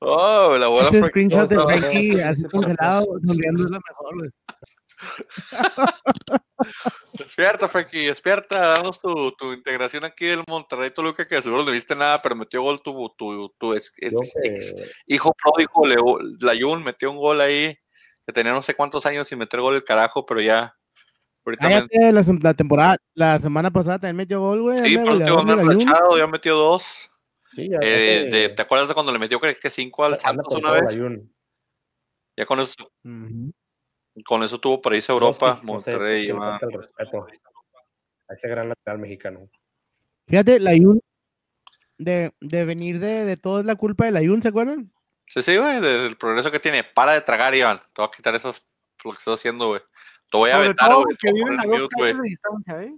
[0.00, 3.78] Oh, el abuelo Ese screenshot de no, no, Frankie no, así congelado, sonriendo es lo
[3.88, 4.30] mejor, güey.
[7.12, 8.58] Despierta, Frankie, despierta.
[8.74, 12.62] Danos tu, tu integración aquí del Monterrey Toluca, que seguro no viste nada, pero metió
[12.62, 14.74] gol tu, tu, tu ex- ex- ex-
[15.06, 17.76] hijo pródigo, Layun, metió un gol ahí,
[18.26, 20.74] que tenía no sé cuántos años sin meter gol el carajo, pero ya.
[21.46, 24.78] Ahorita me- Cállate, la, temporada, la semana pasada también metió gol, güey.
[24.78, 25.86] Sí, pero último la Jun.
[25.86, 27.10] rachado, ya metió dos.
[27.54, 30.54] sí, ya- Eh, de- ¿Te acuerdas de cuando le metió creo que cinco al Santos
[30.54, 30.98] una vez?
[32.36, 32.90] Ya con eso.
[34.24, 36.28] Con eso tuvo para irse a No, Europa, no sé, Monterrey.
[36.30, 37.26] falta el respeto
[38.28, 39.50] a ese gran lateral mexicano.
[40.26, 41.00] Fíjate, la Ayun,
[41.98, 44.90] de, de venir de, de todo es la culpa de la Ayun, ¿se acuerdan?
[45.26, 46.84] Sí, sí, güey, del progreso que tiene.
[46.84, 47.78] Para de tragar, Iván.
[47.78, 48.64] Te voy a quitar esas,
[49.04, 49.80] lo que estás haciendo, güey.
[50.34, 51.16] Te voy a Sobre vetar, todo güey.
[51.16, 52.12] que Te voy a viven a poner dos güey.
[52.12, 52.96] de distancia, ¿eh?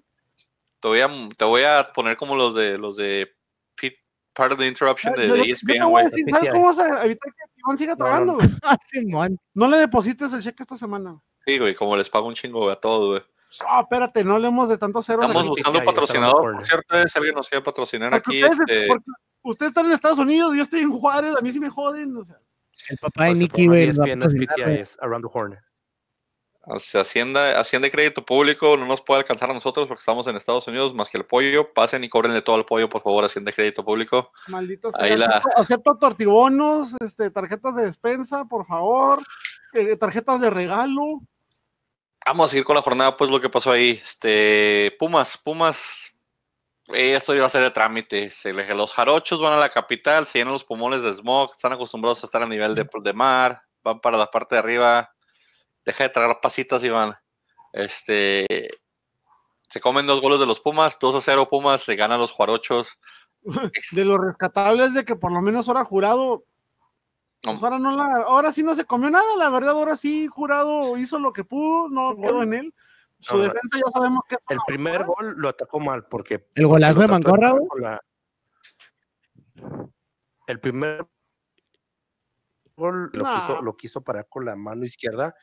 [0.80, 3.30] Te voy a, te voy a poner como los de los de
[3.78, 3.99] Pete,
[4.32, 6.07] Part of the Interruption de, Yo- de yo- te ESPN, güey.
[6.30, 8.39] ¿Sabes cómo vas a evitar que Iván siga No, tragando, no.
[8.39, 8.49] güey?
[8.64, 9.39] Ah, Simón.
[9.53, 11.20] No le deposites el cheque esta semana.
[11.47, 13.22] Sí, güey, como les pago un chingo, güey, a todos, güey.
[13.68, 15.26] Ah, espérate, no hablemos de tantos ceros.
[15.26, 18.89] Estamos buscando patrocinador, por cierto, eh, si alguien nos quiere patrocinar Porque aquí, ustedes, este,
[18.89, 19.05] porque
[19.43, 22.16] ustedes están en Estados Unidos, yo estoy en Juárez, a mí sí me joden.
[22.16, 22.39] O sea,
[22.89, 24.80] El papá de su Nicky, güey, PTI güey.
[24.80, 25.59] es Around the Horn.
[26.67, 30.67] Hacienda, Hacienda y Crédito Público no nos puede alcanzar a nosotros porque estamos en Estados
[30.67, 31.73] Unidos, más que el pollo.
[31.73, 34.33] Pasen y cóbrenle todo el pollo, por favor, Hacienda y Crédito Público.
[34.49, 35.17] maldito Ahí sea.
[35.17, 39.23] la- Acepto, tortibonos, este, tarjetas de despensa, por favor.
[39.73, 41.21] eh, tarjetas de regalo.
[42.25, 43.91] Vamos a seguir con la jornada, pues lo que pasó ahí.
[44.03, 46.12] Este, Pumas, Pumas.
[46.95, 48.31] eh, esto iba a ser de trámite.
[48.31, 52.23] Se los jarochos van a la capital, se llenan los pulmones de smog, están acostumbrados
[52.23, 55.12] a estar a nivel de, de mar, van para la parte de arriba.
[55.87, 57.14] Deja de tragar pasitas, Iván.
[57.72, 58.68] Este,
[59.68, 63.01] se comen dos goles de los Pumas, 2 a 0 Pumas, le ganan los jarochos.
[63.93, 66.45] De lo rescatable es de que por lo menos ahora jurado.
[67.43, 70.97] pues ahora, no la, ahora sí no se comió nada, la verdad, ahora sí jurado
[70.97, 72.74] hizo lo que pudo, no quedó en él.
[73.20, 77.01] Su No, defensa ya sabemos que El primer gol lo atacó mal porque El golazo
[77.01, 78.01] de Mancorra, la-
[80.49, 81.07] El primer
[82.76, 83.34] gol lo, Nah.
[83.34, 85.34] quiso, lo quiso parar con la mano izquierda,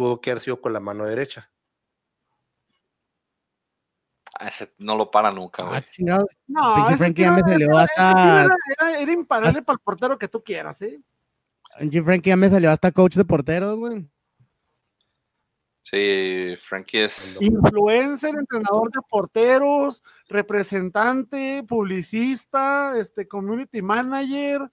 [0.00, 1.50] tuvo que haber sido con la mano derecha.
[4.38, 5.84] Ah, ese no lo para nunca, Ah, güey.
[5.90, 6.30] chingados.
[6.46, 10.42] No, Frankie ya me salió hasta- Era, era, era imparable para el portero que tú
[10.42, 10.98] quieras, ¿eh?
[11.78, 14.08] Angie Frankie ya me salió hasta coach de porteros, güey.
[15.82, 17.36] Sí, Frankie es.
[17.42, 24.70] Influencer, entrenador de porteros, representante, publicista, este, community manager,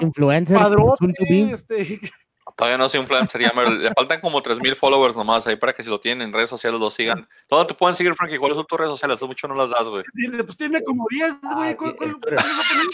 [0.00, 1.14] Influencer, padrote,
[1.50, 1.98] este,
[2.56, 5.82] Todavía no soy influencer, ya me- le faltan como 3000 followers nomás ahí para que
[5.82, 7.28] si lo tienen en redes sociales lo sigan.
[7.48, 8.38] ¿Dónde te pueden seguir, Frankie?
[8.38, 9.18] ¿Cuáles son tus redes sociales?
[9.18, 10.04] Tú mucho no las das, güey.
[10.14, 11.70] tiene, pues tiene como 10, güey.
[11.72, 12.32] Ah, ¿cuál- sí, cuál- en cuál Twitter.
[12.32, 12.86] le va a poner?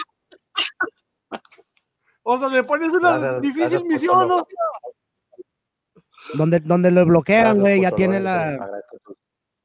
[2.23, 4.39] O sea, le pones una difícil misión, todo.
[4.39, 4.45] ¿no?
[6.35, 8.71] Donde, donde lo bloquean, güey, ya tiene te la,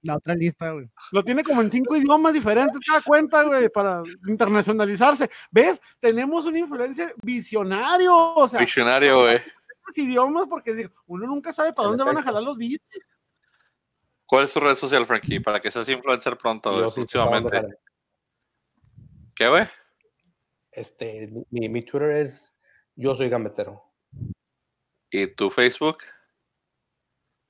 [0.01, 0.89] la otra lista, güey.
[1.11, 5.29] Lo tiene como en cinco idiomas diferentes, te da cuenta, güey, para internacionalizarse.
[5.51, 5.79] ¿Ves?
[5.99, 9.37] Tenemos un influencer visionario, o sea, Diccionario, güey.
[9.95, 12.83] Idiomas, porque uno nunca sabe para dónde van a jalar los bits.
[14.25, 15.39] ¿Cuál es tu red social, Frankie?
[15.39, 17.77] Para que seas influencer pronto, próximamente.
[19.35, 19.67] ¿Qué, güey?
[20.71, 22.53] Este, mi, mi Twitter es
[22.95, 23.83] yo soy gambetero.
[25.09, 25.99] ¿Y tu Facebook?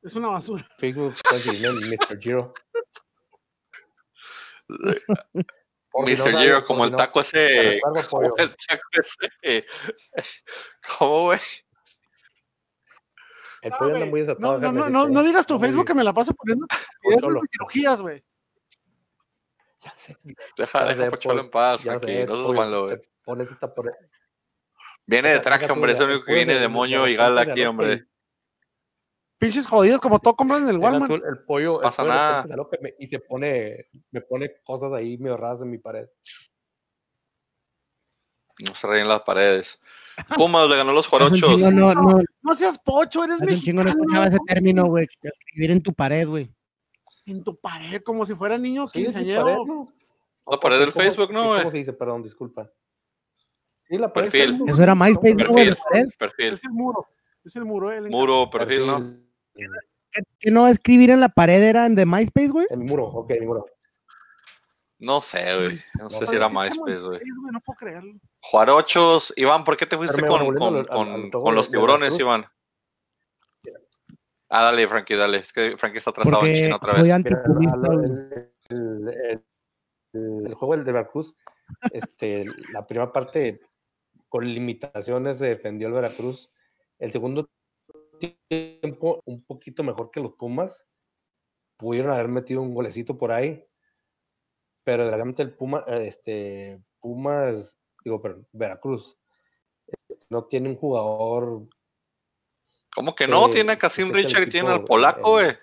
[0.02, 0.68] Es una basura.
[0.78, 2.20] Facebook, Mr.
[2.20, 2.54] Giro.
[5.98, 6.18] No Mr.
[6.18, 7.80] sabes, Giro, como el no, taco ese.
[8.10, 9.66] Como el taco ese.
[11.00, 11.40] ¿Cómo, güey?
[13.66, 14.60] El No, pollo anda muy No, desatado.
[14.60, 16.68] no, no, no, no digas tu Facebook que me la paso poniendo
[17.52, 18.24] cirugías, güey.
[19.84, 20.18] Ya sé,
[20.56, 22.98] Deja, deja pollo, en paz, sé, No seas malo, güey.
[22.98, 23.92] te pones esta por-
[25.08, 25.94] Viene de traje, hombre.
[25.94, 28.06] Es el de- único que viene de- moño y gala aquí, hombre.
[29.40, 31.12] Pinches jodidos, como todo compran en el Walmart.
[31.12, 32.46] El pollo, el Pasa nada.
[33.00, 36.08] y se pone, me pone cosas ahí medio raras en mi pared.
[38.60, 39.80] No se reían las paredes.
[40.36, 41.40] Pumas le ganó los Jorochos.
[41.40, 44.04] chingo no, no, No seas pocho, eres hace un chingo no mexicano.
[44.04, 45.08] escuchaba ese término, güey.
[45.22, 46.50] Escribir en tu pared, güey.
[47.26, 49.44] En tu pared, como si fuera niño quinceañero.
[49.44, 49.92] pared, ¿no?
[50.50, 51.60] La pared del ¿Cómo- Facebook, ¿no, güey?
[51.60, 51.94] ¿Cómo se dice?
[51.94, 52.72] Perdón, disculpa.
[53.90, 54.62] Sí, la pared Perfil.
[54.68, 55.76] Eso era MySpace, ¿no, güey?
[56.18, 56.54] Perfil.
[56.54, 57.08] Es el muro.
[57.44, 59.14] Es el muro, eh, el Muro, perfil, ¿no?
[59.54, 62.66] ¿Qué- qué no escribir en la pared eran de MySpace, güey?
[62.70, 63.66] En mi muro, ok, mi muro.
[65.06, 65.80] No sé, güey.
[66.00, 67.20] No sé si era MySpace, muy güey.
[67.52, 68.14] No puedo creerlo.
[68.42, 69.34] Juarochos.
[69.38, 71.70] Iván, ¿por qué te fuiste con, con, al- al- con- al juego con de- los
[71.70, 72.20] tiburones.
[72.20, 72.46] Iván?
[74.50, 75.38] Ah, dale, Frankie, dale.
[75.38, 77.08] Es que Frankie está atrasado en China otra vez.
[78.70, 79.44] El-
[80.14, 81.36] el juego del de Veracruz,
[81.92, 83.60] este, la primera parte
[84.30, 86.50] con limitaciones se defendió el Veracruz.
[86.98, 87.50] El segundo
[88.50, 90.84] tiempo un poquito mejor que los Pumas.
[91.78, 93.64] Pudieron haber metido un golecito por ahí.
[94.86, 99.18] Pero desgraciadamente el Puma, este, Pumas, digo, perdón, Veracruz,
[99.88, 101.68] este, no tiene un jugador
[102.96, 103.48] ¿Cómo que no?
[103.48, 103.80] eh, Tiene a
[104.14, 105.58] el Richard y tiene al polaco, el- güey.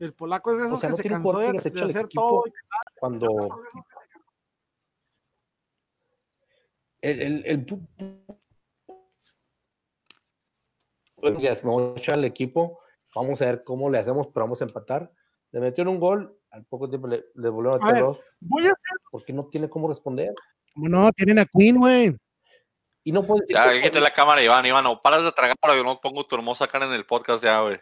[0.00, 2.44] El polaco es de esos sea, que no se cansó de, que hacer todo.
[2.98, 3.28] cuando
[7.02, 7.86] el, el, el pu-
[11.22, 12.81] Oigas, me voy a echar al equipo,
[13.14, 15.10] vamos a ver cómo le hacemos, pero vamos a empatar.
[15.50, 18.12] Le metieron un gol, al poco tiempo le, le volvieron a A meter ver.
[18.14, 18.98] dos, Voy a hacer.
[19.10, 20.34] porque no tiene cómo responder.
[20.74, 22.16] No, tienen a Queen, güey.
[23.04, 24.64] Y no puede Ya, que- quítate la cámara, Iván.
[24.64, 27.42] Iván, no paras de tragar para que no pongo tu hermosa cara en el podcast
[27.44, 27.78] ya, güey.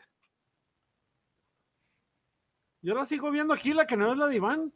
[2.83, 4.73] Yo la sigo viendo aquí, la que no es la de Iván.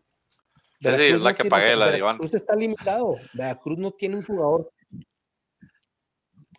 [0.80, 2.18] Sí, sí, es la no que pagué, la de Iván.
[2.18, 3.14] Veracruz está limitado.
[3.32, 4.70] Veracruz no tiene un jugador.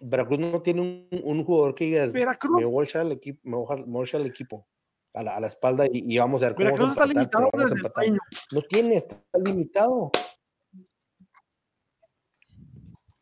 [0.02, 2.60] Veracruz no tiene un, un jugador que digas, Veracruz.
[2.62, 4.68] me voy a echar al equipo, me voy a, me voy a echar al equipo
[5.14, 7.20] a la, a la espalda y, y vamos a ver cómo Veracruz vamos a está
[7.22, 8.52] empatar, limitado pero vamos a desde el empatar.
[8.52, 10.12] No tiene, está limitado.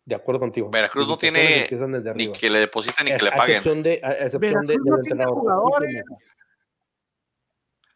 [0.05, 0.69] De acuerdo contigo.
[0.69, 1.65] Veracruz no tiene
[2.15, 3.55] Ni que le depositen ni que le a paguen.
[3.57, 5.39] excepción de, a excepción de- del no tiene entrenador.
[5.39, 6.03] jugadores.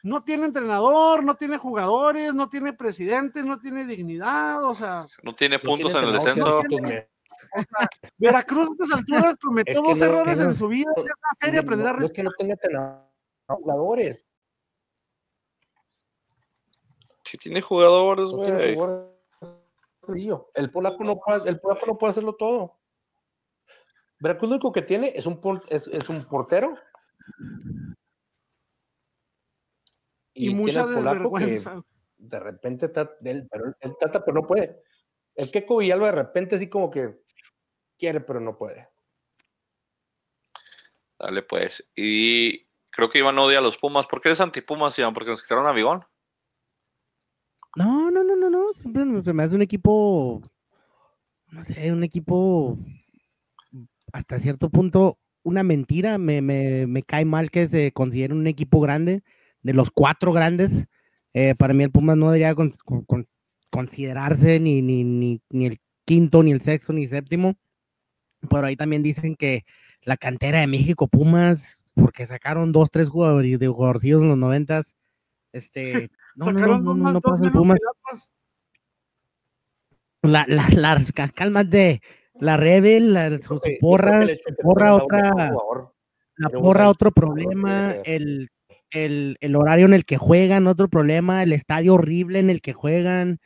[0.03, 4.63] No tiene entrenador, no tiene jugadores, no tiene presidente, no tiene dignidad.
[4.63, 6.61] O sea, No tiene No puntos tiene en el descenso.
[6.69, 7.09] tiene
[8.17, 10.91] Veracruz a estas alturas cometió Es que dos no- errores que no- en su vida.
[10.95, 13.05] Ya está serie aprender a no es que no tenga entrenador,
[13.47, 14.25] jugadores.
[17.25, 18.77] Sí tiene jugadores, güey.
[20.55, 22.79] El polaco no puede, el polaco no puede hacerlo todo.
[24.19, 26.75] Veracruz lo único que tiene es un, por- es, es un portero.
[30.33, 31.83] y, tiene mucha que desvergüenza.
[32.17, 34.81] de repente trata, él, pero él trata, pero no puede.
[35.35, 37.19] El Keco Villalba de repente así como que
[37.97, 38.87] quiere, pero no puede.
[41.19, 41.87] Dale, pues.
[41.95, 44.07] Y creo que Iván odia a los Pumas.
[44.07, 45.13] ¿Por qué eres anti-Pumas, Iván?
[45.13, 46.03] ¿Porque nos quitaron a Bigón?
[47.75, 48.73] No, no, no, no, no.
[48.73, 50.41] Siempre me- se me hace un equipo,
[51.51, 52.77] no sé, un equipo
[54.13, 56.17] hasta cierto punto una mentira.
[56.17, 59.23] Me, me, me cae mal que se considere un equipo grande.
[59.61, 60.87] De los cuatro grandes,
[61.33, 63.27] eh, para mí el Pumas no debería con- con- con-
[63.69, 67.55] considerarse ni, ni, ni, ni el quinto, ni el sexto, ni séptimo.
[68.49, 69.63] Pero ahí también dicen que
[70.03, 74.95] la cantera de México Pumas, porque sacaron dos, tres jugadores de jugadorcillos en los noventas,
[75.53, 76.77] este, no, no,
[77.13, 77.77] no, pasa el Pumas.
[80.23, 82.01] La, la, la, ca- cálmate,
[82.39, 85.51] la Rebel, la, su, porra, de porra otra-
[86.37, 88.49] la porra otro problema, el,
[88.91, 92.73] el, el horario en el que juegan, otro problema, el estadio horrible en el que
[92.73, 93.39] juegan,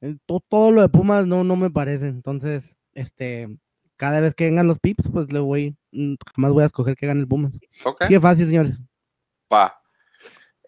[0.00, 2.06] eh, to- todo, lo de Pumas no, no me parece.
[2.08, 3.48] Entonces, este,
[4.00, 7.06] cada vez que vengan los Pips, pues le voy, mm, jamás voy a escoger que
[7.06, 7.52] gane el Pumas.
[7.84, 8.00] Ok.
[8.08, 8.80] Es fácil, señores.
[9.52, 9.78] Va.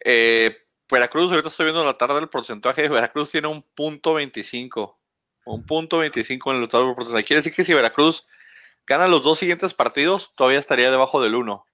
[0.04, 0.54] Eh,
[0.90, 2.88] Veracruz, ahorita estoy viendo en la tarde el porcentaje.
[2.90, 5.00] Veracruz tiene un punto 25.
[5.46, 7.24] Un punto 25 en el total porcentaje.
[7.24, 8.26] Quiere decir que si Veracruz
[8.86, 11.64] gana los dos siguientes partidos, todavía estaría debajo del 1.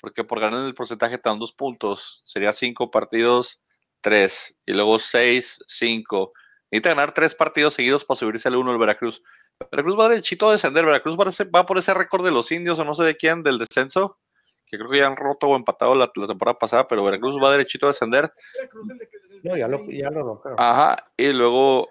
[0.00, 2.22] Porque por ganar el porcentaje te dan dos puntos.
[2.24, 3.62] Sería cinco partidos,
[4.00, 4.56] tres.
[4.66, 6.32] Y luego seis, cinco.
[6.72, 9.22] Necesita ganar tres partidos seguidos para subirse al 1 el Veracruz.
[9.70, 10.84] Veracruz va derechito a descender.
[10.84, 13.16] Veracruz va, a ese- va por ese récord de los indios o no sé de
[13.16, 14.18] quién del descenso.
[14.66, 16.86] Que creo que ya han roto o empatado la, la temporada pasada.
[16.88, 18.32] Pero Veracruz va derechito a descender.
[18.58, 20.60] Veracruz, el de que- el No, ya lo, ya lo rompieron.
[20.60, 20.96] Ajá.
[21.16, 21.88] Y luego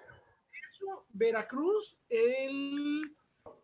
[1.10, 3.02] Veracruz el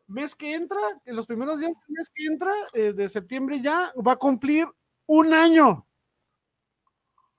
[0.06, 3.92] mes que entra, en los primeros días del mes que entra, eh, de septiembre ya,
[4.06, 4.66] va a cumplir
[5.06, 5.86] un año.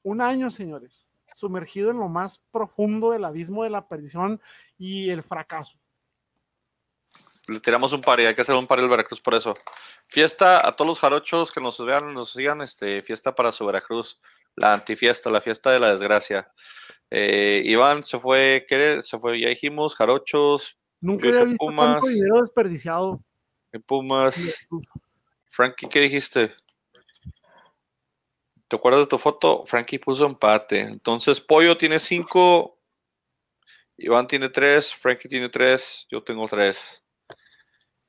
[0.04, 1.10] Un año, señores.
[1.34, 4.40] Sumergido en lo más profundo del abismo de la perdición
[4.78, 5.80] y el fracaso.
[7.48, 9.54] Le tiramos un par y hay que hacer un par del Veracruz por eso.
[10.08, 14.22] Fiesta a todos los jarochos que nos vean, nos sigan, este, fiesta para su Veracruz,
[14.56, 16.52] la antifiesta, la fiesta de la desgracia.
[17.10, 19.02] Eh, Iván se fue, ¿qué?
[19.04, 21.96] Se fue, ya dijimos, jarochos, Nunca había visto Pumas.
[21.96, 23.22] tanto dinero desperdiciado.
[23.86, 24.70] Pumas.
[25.46, 26.52] Frankie, ¿qué dijiste?
[28.70, 29.66] ¿Te acuerdas de tu foto?
[29.66, 30.80] Frankie puso empate.
[30.80, 32.80] Entonces, Pollo tiene cinco,
[33.98, 37.03] Iván tiene tres, Frankie tiene tres, yo tengo tres.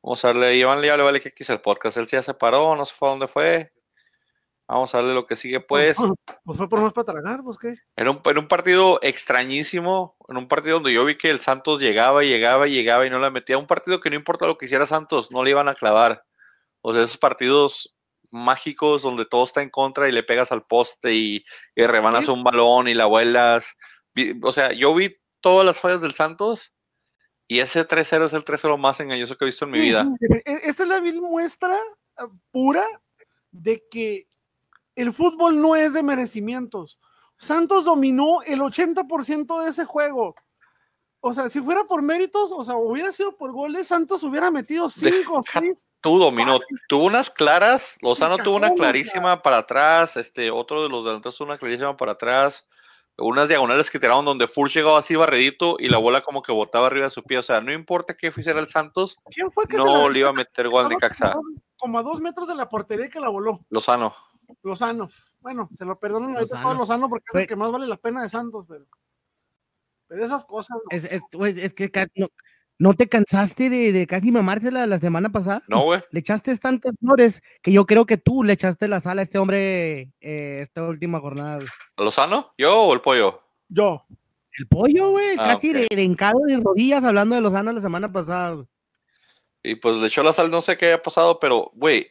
[0.05, 1.97] Vamos a darle, Iván ya le vale que quise el podcast.
[1.97, 3.73] Él se ya se paró, no sé fue a dónde fue.
[4.69, 5.97] Vamos a darle lo que sigue, pues.
[6.45, 7.75] Pues fue por más para tragar, pues qué.
[7.97, 11.81] En un, en un partido extrañísimo, en un partido donde yo vi que el Santos
[11.81, 13.57] llegaba, y llegaba, y llegaba y no la metía.
[13.57, 16.23] Un partido que no importa lo que hiciera Santos, no le iban a clavar.
[16.83, 17.97] O sea, esos partidos
[18.31, 22.31] mágicos donde todo está en contra y le pegas al poste y, y rebanas Sí.
[22.31, 23.79] un balón y la vuelas.
[24.43, 26.75] O sea, yo vi todas las fallas del Santos
[27.47, 30.07] y ese 3-0 es el 3-0 más engañoso que he visto en mi Sí, vida.
[30.45, 32.85] e- Esta es la vil muestra eh, pura
[33.51, 34.27] de que
[34.97, 36.99] el fútbol no es de merecimientos.
[37.37, 40.35] Santos dominó el 80% de ese juego.
[41.21, 44.91] O sea, si fuera por méritos, o sea, hubiera sido por goles, Santos hubiera metido
[44.91, 45.87] 5 o Deja 6.
[46.03, 51.05] Tú dominó, tuvo unas claras, Lozano tuvo una clarísima para atrás, este otro de los
[51.05, 52.67] delanteros tuvo una clarísima para atrás,
[53.19, 56.87] unas diagonales que tiraron donde Furch llegaba así barredito y la bola como que botaba
[56.89, 59.77] arriba de su pie, o sea, no importa qué hiciera el Santos, ¿Quién fue que
[59.77, 61.35] se no le iba a meter gol al Necaxa.
[61.77, 63.61] como a dos metros de la portería que la voló.
[63.71, 64.15] Lozano.
[64.63, 65.09] Lozano.
[65.41, 66.63] Bueno, se lo perdono ahorita Lozano.
[66.63, 68.85] todo Lozano porque es el que más vale la pena de Santos, pero,
[70.09, 70.77] pero esas cosas.
[70.77, 70.97] no.
[70.97, 72.27] Es, es- que no,
[72.79, 75.63] ¿no te cansaste de, de casi mamársela la semana pasada?
[75.69, 76.01] No, güey.
[76.11, 79.39] Le echaste tantas flores que yo creo que tú le echaste la sala a este
[79.39, 81.57] hombre eh, esta última jornada.
[81.57, 81.69] güey.
[81.99, 82.53] ¿Lozano?
[82.59, 83.41] ¿Yo o el pollo?
[83.69, 84.05] Yo.
[84.57, 88.13] El pollo, güey, Ah, casi de, de hincado de rodillas hablando de Lozano la semana
[88.13, 88.53] pasada.
[88.55, 88.67] güey.
[89.63, 92.07] Y pues le echó la sal, no sé qué haya pasado, pero, güey.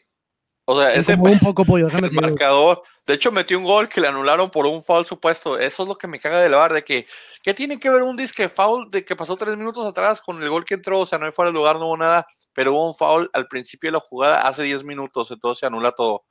[0.66, 2.82] O sea, ese un poco, pollo, el marcador.
[3.06, 5.58] De hecho, metió un gol que le anularon por un foul supuesto.
[5.60, 7.06] Eso es lo que me caga del bar, de que,
[7.42, 10.50] ¿qué tiene que ver un disque foul de que pasó tres minutos atrás con el
[10.50, 11.02] gol que entró?
[11.02, 13.48] O sea, no hay fuera de lugar, no hubo nada, pero hubo un foul al
[13.48, 16.24] principio de la jugada hace 10 minutos, entonces se anula todo.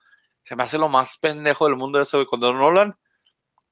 [0.43, 2.27] Se me hace lo más pendejo del mundo eso, güey.
[2.27, 2.97] Cuando anulan,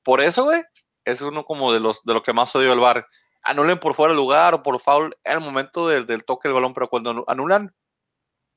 [0.03, 0.63] por eso, güey,
[1.07, 3.07] es uno como de los de lo que más odio el bar.
[3.45, 6.55] Anulen por fuera de lugar o por foul en el momento del, del toque del
[6.55, 7.75] balón, pero cuando anu- anulan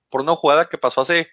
[0.10, 1.30] por una jugada que pasó hace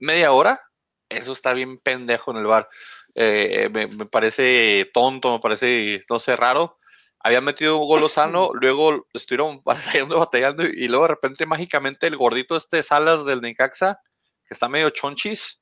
[0.00, 0.60] media hora,
[1.08, 2.68] eso está bien pendejo en el bar.
[3.14, 6.78] Eh, me, me parece tonto, me parece, no sé, raro.
[7.22, 12.16] Había metido un gol Lozano, luego estuvieron batallando, batallando, y luego de repente mágicamente el
[12.16, 14.00] gordito este Salas del Necaxa,
[14.44, 15.60] que está medio chonchis,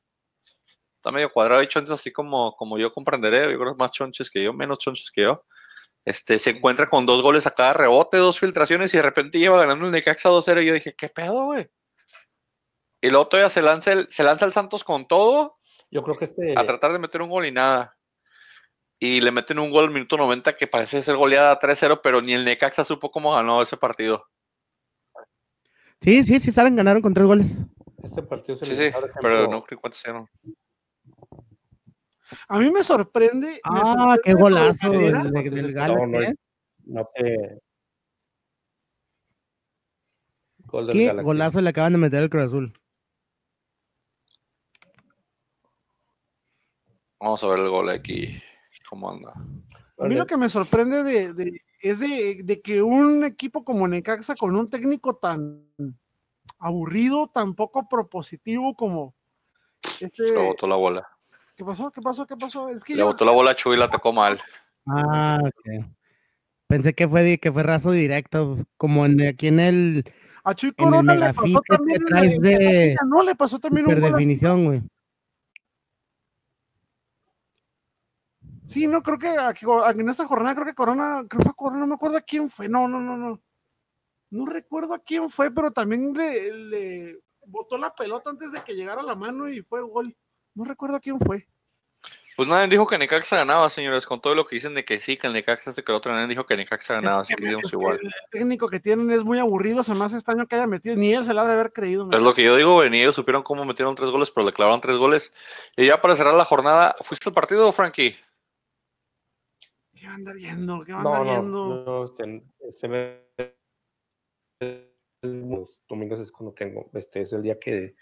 [0.96, 3.92] está medio cuadrado y chonchis, así como, como yo comprenderé, yo creo que es más
[3.92, 5.44] chonchis que yo, menos chonchis que yo.
[6.04, 9.58] Este, se encuentra con dos goles a cada rebote, dos filtraciones, y de repente lleva
[9.58, 11.68] ganando el Necaxa 2-0, y yo dije, ¿qué pedo, güey?
[13.00, 15.58] Y luego todavía se lanza el, se lanza el Santos con todo,
[15.90, 16.58] Yo creo que este.
[16.58, 17.96] a tratar de meter un gol y nada.
[19.00, 22.32] Y le meten un gol al minuto 90 que parece ser goleada 3-0, pero ni
[22.32, 24.26] el Necaxa supo cómo ganó ese partido.
[26.00, 27.58] Sí, sí, sí, saben, ganaron con tres goles.
[28.02, 28.90] Este partido se Sí, sí,
[29.20, 30.26] pero no creo cuántos eran.
[32.48, 33.48] A mí me sorprende.
[33.48, 35.00] me Ah, sorprende qué golazo del,
[35.50, 36.34] del, No, no, ¿eh?
[36.86, 37.58] no te-
[40.66, 41.24] Gol del Qué Galaxy.
[41.24, 42.78] golazo le acaban de meter el Cruz Azul.
[47.20, 48.40] Vamos a ver el gol aquí.
[48.88, 49.32] ¿Cómo anda?
[49.98, 53.86] A mí lo que me sorprende de, de- es de, de que un equipo como
[53.88, 55.64] Necaxa con un técnico tan
[56.58, 59.14] aburrido, tan poco propositivo como
[60.00, 60.22] este.
[60.32, 61.08] Le botó la bola.
[61.56, 61.90] ¿Qué pasó?
[61.90, 62.26] ¿Qué pasó?
[62.26, 62.68] ¿Qué pasó?
[62.68, 64.38] Es que Le yo- botó la bola a Chuy y la tocó mal.
[64.86, 65.86] Ah, ok.
[66.68, 70.04] Pensé que fue, que fue raso directo, como en, aquí en el
[70.44, 74.82] a Chuy Corona le pasó también de liga, no le pasó también un definición, güey.
[78.68, 79.64] Sí, no, creo que aquí-
[79.98, 82.68] en esta jornada, creo que Corona, creo que Corona, no me acuerdo a quién fue,
[82.68, 83.40] no, no, no, no.
[84.30, 88.74] No recuerdo a quién fue, pero también le, le botó la pelota antes de que
[88.74, 90.14] llegara la mano y fue gol.
[90.54, 91.48] No recuerdo a quién fue.
[92.36, 95.16] Pues nadie dijo que Necaxa ganaba, señores, con todo lo que dicen de que sí,
[95.16, 97.72] que el Necaxa se quedó otro, nadie dijo que Necaxa ganaba, así que Es digamos
[97.72, 97.98] igual.
[98.02, 101.14] El técnico que tienen es muy aburrido, se me hace extraño que haya metido, ni
[101.14, 102.06] él se la ha de haber creído.
[102.12, 104.80] Es lo que yo digo, ni ellos supieron cómo metieron tres goles, pero le clavaron
[104.82, 105.34] tres goles.
[105.74, 108.14] Y ya para cerrar la jornada, ¿fuiste al partido, Frankie?
[110.08, 110.84] ¿Qué va a andar viendo?
[110.84, 111.84] ¿Qué va a No, andar no, viendo?
[111.84, 112.42] no, este,
[112.72, 113.28] se me-
[115.22, 117.94] los domingos es cuando tengo, este es el día que,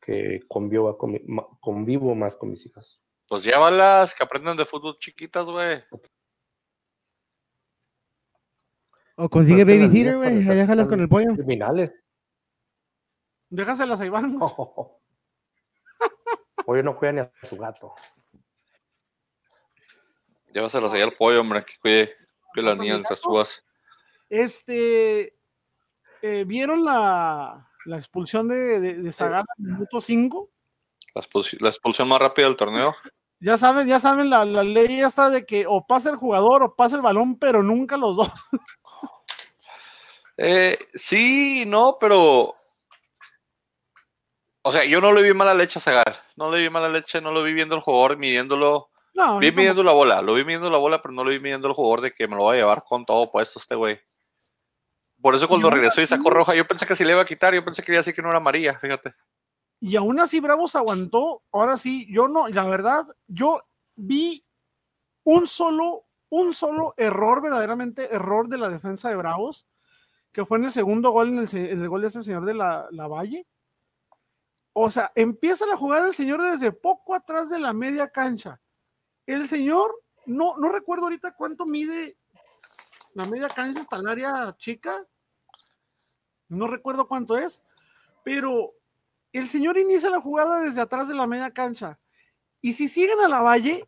[0.00, 3.02] que convivo, con mi- ma- convivo más con mis hijas.
[3.26, 5.82] Pues llévalas, que aprendan de fútbol chiquitas, güey.
[9.16, 10.36] O consigue Pues babysitter, güey.
[10.44, 11.34] Déjalas están con el pollo.
[11.34, 11.92] Criminales.
[13.50, 14.38] Déjaselas a Iván.
[16.66, 17.92] Hoy no juega ni a su gato.
[20.52, 22.12] Llévaselas ahí al pollo, hombre, que cuide,
[22.52, 23.64] cuide las ¿Vas a niñas mi mientras vas.
[24.28, 25.36] Este,
[26.22, 30.50] eh, ¿vieron la, la expulsión de, de, de Zagala en el minuto 5?
[31.14, 32.94] La, expulsi- la expulsión más rápida del torneo.
[33.40, 36.74] Ya saben, ya saben, la, la ley está de que o pasa el jugador o
[36.76, 38.30] pasa el balón, pero nunca los dos.
[40.42, 42.56] Eh, sí, no, pero.
[44.62, 46.14] O sea, yo no le vi mala leche a Zagal.
[46.36, 48.89] No le vi mala leche, no lo vi viendo el jugador, midiéndolo.
[49.12, 51.68] No, Vi midiendo la bola, lo vi midiendo la bola, pero no lo vi midiendo
[51.68, 53.98] el jugador de que me lo va a llevar con todo puesto este güey.
[55.20, 57.54] Por eso cuando regresó y sacó roja, yo pensé que sí le iba a quitar,
[57.54, 59.12] yo pensé que iba a decir que no era amarilla, fíjate.
[59.80, 61.42] Y aún así Bravos aguantó.
[61.52, 63.60] Ahora sí, yo no, la verdad, yo
[63.96, 64.44] vi
[65.24, 69.66] un solo, un solo error, verdaderamente error de la defensa de Bravos,
[70.32, 72.44] que fue en el segundo gol, en el, se- en el gol de ese señor
[72.46, 73.46] de la, la Valle.
[74.72, 78.60] O sea, empieza la jugada del señor desde poco atrás de la media cancha.
[79.30, 79.94] El señor,
[80.26, 82.16] no, no recuerdo ahorita cuánto mide
[83.14, 85.06] la media cancha hasta el área chica.
[86.48, 87.62] No recuerdo cuánto es,
[88.24, 88.72] pero
[89.32, 92.00] el señor inicia la jugada desde atrás de la media cancha.
[92.60, 93.86] Y si siguen a la valle,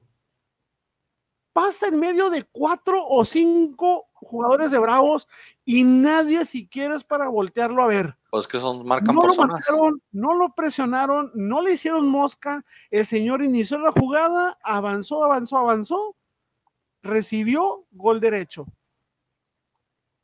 [1.52, 5.26] pasa en medio de cuatro o cinco jugadores de Bravos
[5.64, 8.16] y nadie siquiera es para voltearlo a ver.
[8.32, 12.64] Pues que son marcan No lo marcaron, no lo presionaron, no le hicieron mosca.
[12.90, 16.16] El señor inició la jugada, avanzó, avanzó, avanzó,
[17.02, 18.64] recibió gol derecho.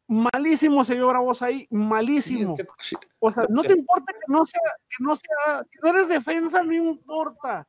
[0.06, 2.56] Malísimo se vio Bravos ahí, malísimo.
[3.18, 6.62] O sea, no te importa que no sea, que no sea, si no eres defensa,
[6.62, 7.68] no importa.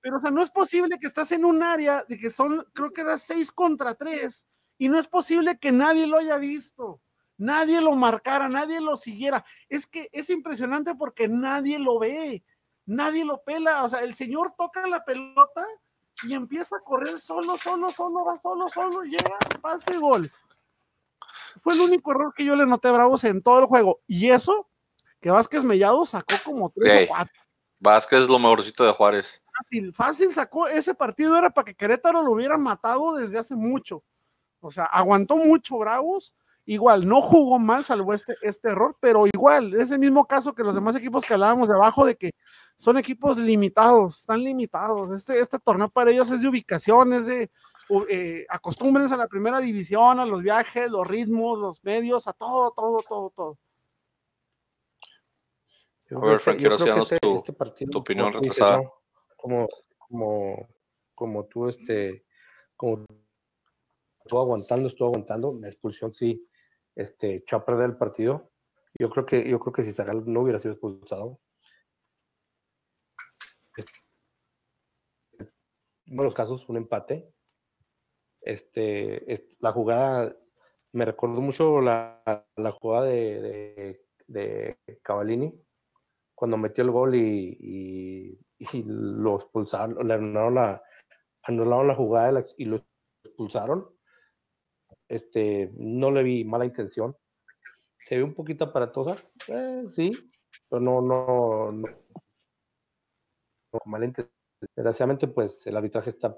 [0.00, 2.94] Pero, o sea, no es posible que estás en un área de que son, creo
[2.94, 4.46] que era seis contra tres,
[4.78, 7.02] y no es posible que nadie lo haya visto,
[7.38, 9.44] nadie lo marcara, nadie lo siguiera.
[9.68, 12.44] Es que es impresionante porque nadie lo ve,
[12.84, 13.84] nadie lo pela.
[13.84, 15.66] O sea, el señor toca la pelota
[16.22, 20.30] y empieza a correr solo, solo, solo, va solo, solo, llega, pase, gol.
[21.62, 24.00] Fue el único error que yo le noté a Bravos en todo el juego.
[24.06, 24.68] Y eso,
[25.20, 27.04] que Vázquez Mellado sacó como tres Ey.
[27.04, 27.42] o cuatro.
[27.78, 29.42] Vázquez es lo mejorcito de Juárez.
[29.52, 34.02] Fácil, fácil sacó ese partido, era para que Querétaro lo hubiera matado desde hace mucho.
[34.60, 36.34] O sea, aguantó mucho Bravos.
[36.68, 40.64] Igual, no jugó mal, salvo este, este error, pero igual, es el mismo caso que
[40.64, 42.32] los demás equipos que hablábamos de abajo, de que
[42.76, 45.12] son equipos limitados, están limitados.
[45.14, 47.50] Este, este torneo para ellos es de ubicación, es de
[48.10, 52.72] eh, acostúmbrense a la primera división, a los viajes, los ritmos, los medios, a todo,
[52.72, 53.58] todo, todo, todo.
[56.10, 58.82] Yo A ver, que danos este- tu- este partido, tu como opinión tú dices, retrasada.
[58.82, 58.92] ¿no?
[59.36, 60.68] Como, como,
[61.14, 62.24] como tú, este,
[62.76, 63.04] como
[64.24, 66.44] estuvo aguantando, estuvo aguantando, la expulsión sí,
[66.96, 68.50] este, echó a perder el partido.
[68.98, 71.38] Yo creo que, yo creo que si Zagal no hubiera sido expulsado,
[76.06, 77.32] en los casos, un empate.
[78.40, 80.36] Este, es- la jugada
[80.92, 82.22] me recordó mucho la,
[82.56, 83.40] la jugada de,
[84.26, 85.52] de, de Cavallini
[86.34, 88.38] cuando metió el gol y, y,
[88.84, 90.82] lo expulsaron, le anularon la,
[91.42, 92.84] anularon la jugada y lo
[93.24, 93.95] expulsaron.
[95.08, 97.16] Este, no le vi mala intención.
[97.98, 99.16] Se ve un poquito aparatosa,
[99.48, 100.12] eh, sí,
[100.68, 101.88] pero no, no, no,
[103.72, 104.34] no mala intención.
[104.74, 106.36] Desgraciadamente, pues el arbitraje está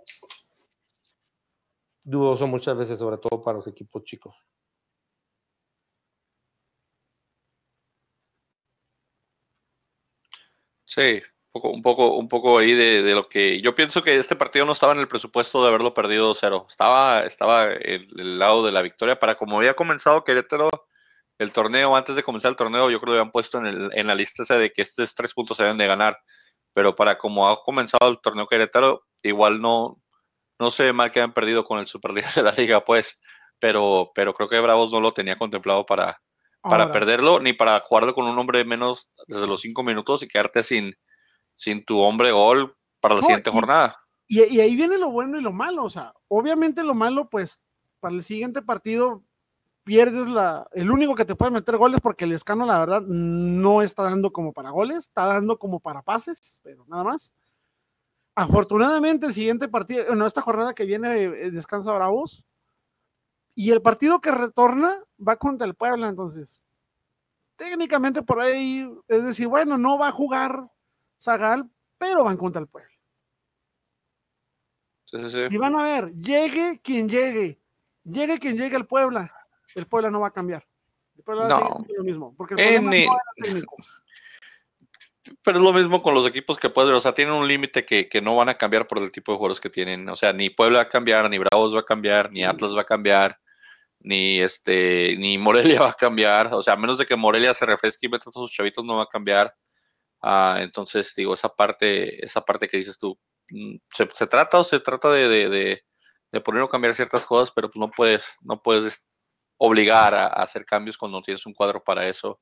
[2.04, 4.34] dudoso muchas veces, sobre todo para los equipos chicos.
[10.84, 14.36] Sí, poco, un poco, un poco ahí de, de lo que yo pienso que este
[14.36, 16.66] partido no estaba en el presupuesto de haberlo perdido 2-0.
[16.68, 20.70] Estaba, estaba el, el lado de la victoria para como había comenzado Querétaro
[21.38, 24.06] el torneo, antes de comenzar el torneo, yo creo que habían puesto en, el- en
[24.08, 26.18] la lista esa de que estos tres puntos se deben de ganar.
[26.74, 30.00] Pero para como ha comenzado el torneo Querétaro, igual no,
[30.58, 33.20] no ve mal que hayan perdido con el Superliga de la Liga, pues.
[33.58, 36.20] Pero, pero creo que Bravos no lo tenía contemplado para,
[36.62, 40.28] para Ahora, perderlo ni para jugarlo con un hombre menos desde los cinco minutos y
[40.28, 40.94] quedarte sin,
[41.58, 43.96] sin tu hombre gol para la No, siguiente y- jornada.
[44.28, 45.84] Y, y ahí viene lo bueno y lo malo.
[45.84, 47.60] O sea, obviamente lo malo, pues,
[47.98, 49.22] para el siguiente partido
[49.84, 50.68] pierdes la.
[50.72, 54.30] El único que te puede meter goles, porque el escano, la verdad, no está dando
[54.30, 57.32] como para goles, está dando como para pases, pero nada más.
[58.34, 62.44] Afortunadamente, el siguiente partido, bueno, esta jornada que viene, eh, descansa Bravos.
[63.54, 66.60] Y el partido que retorna va contra el Puebla, entonces.
[67.56, 70.70] Técnicamente por ahí, es decir, bueno, no va a jugar
[71.20, 72.90] Zagal, pero van contra el Puebla.
[75.04, 75.46] Sí, sí, sí.
[75.50, 77.58] Y van a ver, llegue quien llegue,
[78.04, 79.32] llegue quien llegue al Puebla,
[79.74, 80.62] el Puebla no va a cambiar.
[81.16, 81.56] El Puebla va a No.
[81.56, 83.76] seguir haciendo lo mismo, porque el Eh, no era técnico.
[85.42, 88.08] Pero es lo mismo con los equipos que pueden, o sea, tienen un límite que,
[88.08, 90.08] que no van a cambiar por el tipo de jugadores que tienen.
[90.08, 92.80] O sea, ni Puebla va a cambiar, ni Bravos va a cambiar, ni Atlas va
[92.82, 93.38] a cambiar,
[94.00, 96.54] ni este, ni Morelia va a cambiar.
[96.54, 98.84] O sea, a menos de que Morelia se refresque y meta a todos sus chavitos,
[98.84, 99.54] no va a cambiar.
[100.22, 103.18] Ah, entonces, digo, esa parte, esa parte que dices tú,
[103.50, 105.84] mm, se, se trata o se trata de, de, de,
[106.32, 109.06] de poner o cambiar ciertas cosas, pero pues no puedes, no puedes
[109.56, 112.40] obligar a, a hacer cambios cuando tienes un cuadro para eso.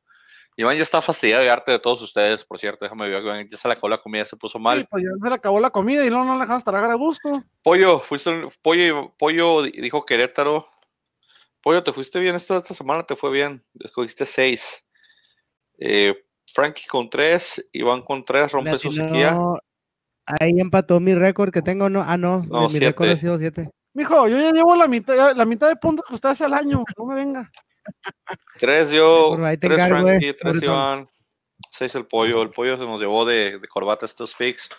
[0.58, 3.58] Iván ya está fastidiado de arte de todos ustedes, por cierto, déjame ver Iván ya
[3.58, 4.78] se le acabó la comida, se puso mal.
[4.78, 6.94] Sí, pues ya se le acabó la comida y no, no le dejaron tragar a
[6.94, 7.44] gusto.
[7.62, 10.66] Pollo, fuiste, pollo, pollo di- dijo Querétaro.
[11.60, 13.62] Pollo, te fuiste bien esta, esta semana, te fue bien.
[13.80, 14.86] Escogiste seis.
[15.78, 16.14] Eh,
[16.56, 19.38] Frankie con tres, Iván con tres, rompe su sequía.
[20.40, 22.86] Ahí empató mi récord que tengo, no, ah, no, No, mi siete.
[22.86, 23.68] récord ha sido 7.
[23.92, 26.82] Mijo, yo ya llevo la mitad, la mitad de puntos que usted hace al año,
[26.96, 27.50] no me venga.
[28.58, 30.64] Tres yo, tres encargo, eh, Frankie, tres pobretón.
[30.64, 31.08] Iván,
[31.70, 32.40] seis el pollo.
[32.40, 34.70] El pollo se nos llevó de, de corbata estos picks.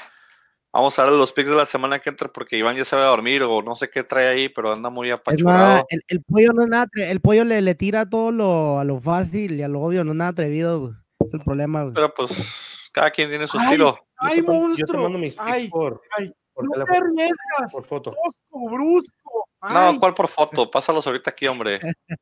[0.74, 3.04] Vamos a darle los picks de la semana que entra porque Iván ya se va
[3.04, 5.86] a dormir o no sé qué trae ahí, pero anda muy apachurrado.
[5.90, 8.99] el, el pollo no es nada, el pollo le, le tira todo lo, a lo
[8.99, 10.94] fácil y a lo obvio, no es nada atrevido, güey.
[11.28, 11.94] Es el problema, güey.
[11.94, 13.99] Pero pues cada quien tiene su Ay, estilo.
[14.18, 15.10] ¡Ay, monstruo!
[15.38, 16.34] ¡Ay, por, ay!
[16.54, 17.72] por ¡No te teléfono, arriesgas!
[17.72, 18.12] por foto.
[18.12, 19.48] ¡Tosco, brusco!
[19.62, 19.99] No.
[19.99, 20.70] ¿cuál por foto?
[20.72, 21.80] Pásalos ahorita aquí, hombre.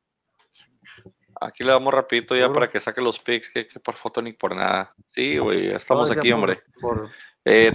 [1.38, 2.60] Aquí le damos rapidito ya ¿Seguro?
[2.60, 4.94] para que saque los picks, que, que por foto ni por nada.
[5.14, 6.62] Sí, güey, estamos No, aquí, hombre.
[6.80, 7.10] Por,
[7.44, 7.74] Eh,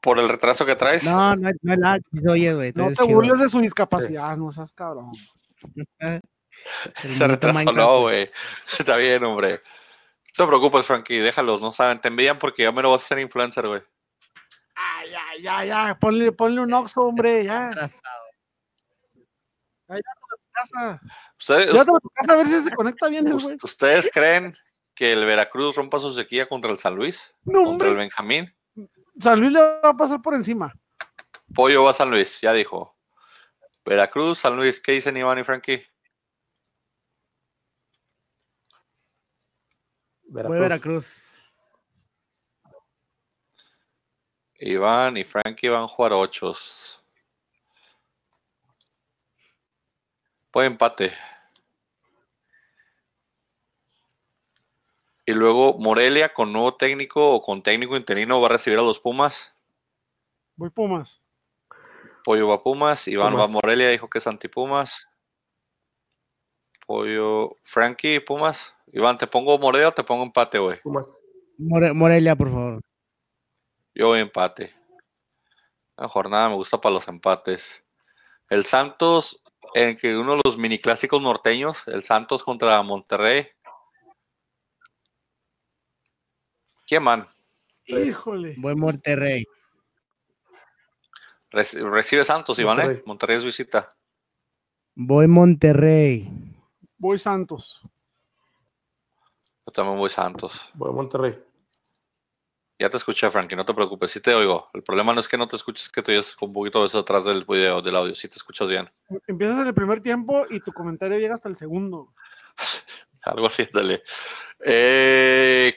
[0.00, 2.72] por el retraso que traes, No, no, no sí se oye, güey.
[2.74, 5.10] No te burles de su discapacidad, no seas cabrón.
[7.02, 8.30] El se retrasó, no, güey.
[8.78, 9.60] Está bien, hombre.
[10.38, 12.00] No te preocupes, Frankie, déjalos, no saben.
[12.00, 13.82] Te envidian porque ya me lo vas a hacer influencer, güey.
[14.76, 15.98] Ah, ya, ya, ya.
[15.98, 17.70] Ponle, ponle un oxo, hombre, ya.
[17.74, 18.00] Casa.
[21.38, 23.56] Ustedes, Ya tu casa a ver si se conecta bien el güey.
[23.62, 24.54] ¿Ustedes creen
[24.94, 27.34] que el Veracruz rompa su sequía contra el San Luis?
[27.44, 28.06] No, ¿Contra el hombre.
[28.06, 28.54] Benjamín?
[29.18, 30.72] San Luis le va a pasar por encima.
[31.54, 32.96] Pollo va a San Luis, ya dijo.
[33.84, 35.82] Veracruz, San Luis, ¿qué dicen Iván y Frankie?
[40.30, 40.60] Voy a Veracruz.
[40.60, 41.34] Veracruz.
[44.60, 47.04] Iván y Frankie van a jugar ochos.
[50.52, 51.12] Fue empate.
[55.26, 59.00] Y luego Morelia con nuevo técnico o con técnico interino va a recibir a los
[59.00, 59.54] Pumas.
[60.56, 61.22] Voy Pumas.
[62.22, 63.62] Pollo va Pumas, Iván va a Pumas.
[63.62, 65.06] Morelia, dijo que es anti-Pumas.
[66.86, 68.76] Pollo, Frankie, Pumas.
[68.92, 70.80] Iván, ¿te pongo Morelia o te pongo empate, güey?
[70.82, 71.06] Pumas.
[71.58, 72.80] More- Morelia, por favor.
[73.94, 74.74] Yo voy empate.
[75.96, 77.84] La jornada me gusta para los empates.
[78.48, 79.42] El Santos,
[79.74, 83.46] en que uno de los mini clásicos norteños, el Santos contra Monterrey.
[86.86, 87.26] ¿Quién man?
[87.86, 88.54] Híjole.
[88.58, 89.44] Voy Monterrey.
[91.52, 92.82] Reci- Recibe Santos, Iván, ¿eh?
[92.82, 93.02] Monterrey.
[93.06, 93.88] Monterrey es visita.
[94.94, 96.28] Voy Monterrey.
[96.98, 97.82] Voy Santos.
[99.70, 100.68] Yo también voy Santos.
[100.74, 101.38] Voy a Monterrey.
[102.76, 104.68] Ya te escuché, Frankie, no te preocupes, sí te oigo.
[104.74, 106.86] El problema no es que no te escuches, es que te oyes un poquito de
[106.86, 108.12] eso atrás del video, del audio.
[108.16, 108.90] Sí te escuchas bien.
[109.28, 112.12] Empiezas en el primer tiempo y tu comentario llega hasta el segundo.
[113.22, 114.02] Algo así, dale.
[114.64, 115.72] Eh,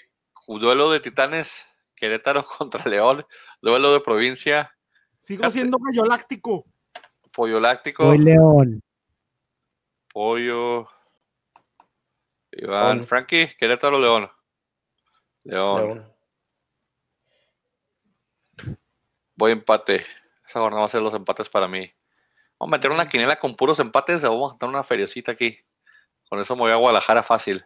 [0.47, 3.23] duelo de titanes, Querétaro contra León.
[3.61, 4.75] Duelo de provincia,
[5.19, 6.65] Sigo siendo gallo láctico.
[7.31, 8.81] Pollo Láctico, Voy León.
[10.11, 10.87] Pollo.
[12.57, 13.03] Iván, León.
[13.05, 14.29] Frankie, Querétaro, León.
[15.43, 15.87] León.
[15.87, 16.13] León.
[19.35, 20.05] Voy empate.
[20.47, 21.91] Esa jornada va a ser los empates para mí.
[22.59, 25.57] Vamos a meter una quiniela con puros empates vamos a meter una feriecita aquí.
[26.29, 27.65] Con eso me voy a Guadalajara fácil.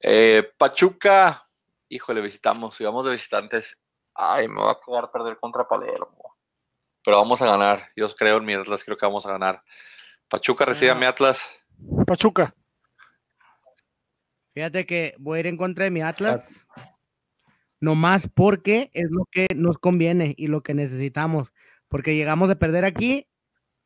[0.00, 1.48] Eh, Pachuca.
[1.88, 2.76] Híjole, visitamos.
[2.76, 3.82] Si vamos de visitantes.
[4.14, 6.36] Ay, me va a quedar perder contra Palermo.
[7.04, 7.80] Pero vamos a ganar.
[7.96, 9.62] Yo creo en mi Atlas, creo que vamos a ganar.
[10.28, 11.50] Pachuca recibe a mi Atlas.
[12.06, 12.54] Pachuca.
[14.54, 16.66] Fíjate que voy a ir en contra de mi Atlas.
[17.80, 21.52] Nomás porque es lo que nos conviene y lo que necesitamos.
[21.88, 23.26] Porque llegamos a perder aquí,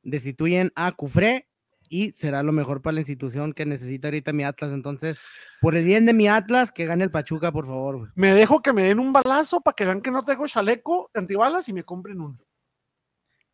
[0.03, 1.49] destituyen a Cufré
[1.89, 4.73] y será lo mejor para la institución que necesita ahorita mi Atlas.
[4.73, 5.21] Entonces,
[5.61, 8.13] por el bien de mi Atlas, que gane el Pachuca, por favor.
[8.17, 11.69] Me dejo que me den un balazo para que vean que no tengo chaleco antibalas
[11.69, 12.39] y me compren uno.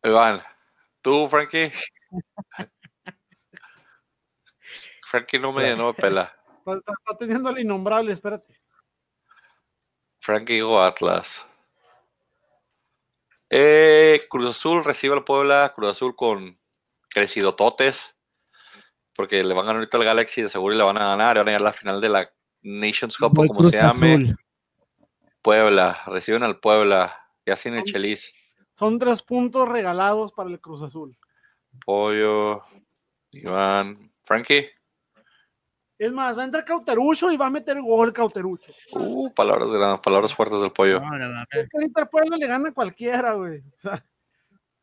[0.03, 0.41] Iván,
[1.01, 1.71] tú, Frankie.
[5.03, 6.33] Frankie no me, no me pela.
[6.65, 8.57] Está, está- está teniendo el innombrable, espérate.
[10.19, 11.45] Frankie digo Atlas.
[13.49, 15.73] Eh, Cruz Azul recibe al Puebla.
[15.75, 16.57] Cruz Azul con
[17.09, 18.15] crecido totes.
[19.15, 21.37] Porque le van a ganar ahorita al Galaxy de seguro y le van a ganar.
[21.37, 24.13] Van a llegar a la final de la Nations Cup o como Cruz se llame.
[24.13, 24.37] Azul.
[25.41, 26.01] Puebla.
[26.07, 27.29] Reciben al Puebla.
[27.45, 28.33] Ya sin el Chelis.
[28.75, 31.15] Son tres puntos regalados para el Cruz Azul.
[31.85, 32.61] Pollo.
[33.31, 34.13] Iván.
[34.23, 34.69] Frankie.
[36.03, 38.73] Es más, va a entrar Cauterucho y va a meter gol Cauterucho.
[38.91, 40.99] Uh, palabras grandes, palabras fuertes del pollo.
[40.99, 41.41] No, no, no.
[41.49, 43.59] Es que ahorita le gana a cualquiera, güey.
[43.59, 44.05] O sea,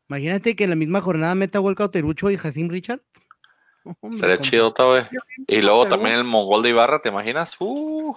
[0.09, 3.01] Imagínate que en la misma jornada meta gol Cauterucho y Jacim Richard.
[3.83, 5.03] Hombre, Sería chido, güey.
[5.47, 7.55] Y luego también el mongol de Ibarra, ¿te imaginas?
[7.59, 8.15] Uh.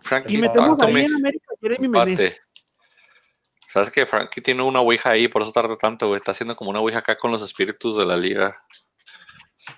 [0.00, 2.20] Frankie, y metemos ahí me- en América Jeremy Menez.
[2.20, 2.40] empate.
[3.68, 6.18] ¿Sabes que Frankie tiene una ouija ahí, por eso tarda tanto, güey?
[6.18, 8.54] Está haciendo como una ouija acá con los espíritus de la liga.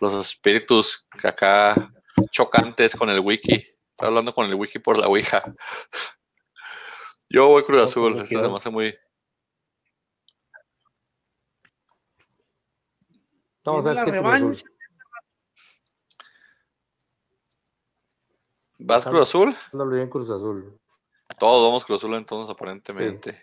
[0.01, 1.93] Los espíritus que acá
[2.31, 3.55] chocantes con el wiki.
[3.55, 5.43] Está hablando con el wiki por la ouija.
[7.29, 8.97] Yo voy Cruz Azul, eso se me hace muy...
[13.65, 14.67] No, Viene ¿sabes la revancha.
[18.79, 19.57] ¿Vas Cruz Azul?
[19.91, 20.79] Bien Cruz Azul.
[21.39, 23.43] Todos vamos Cruz Azul entonces, aparentemente.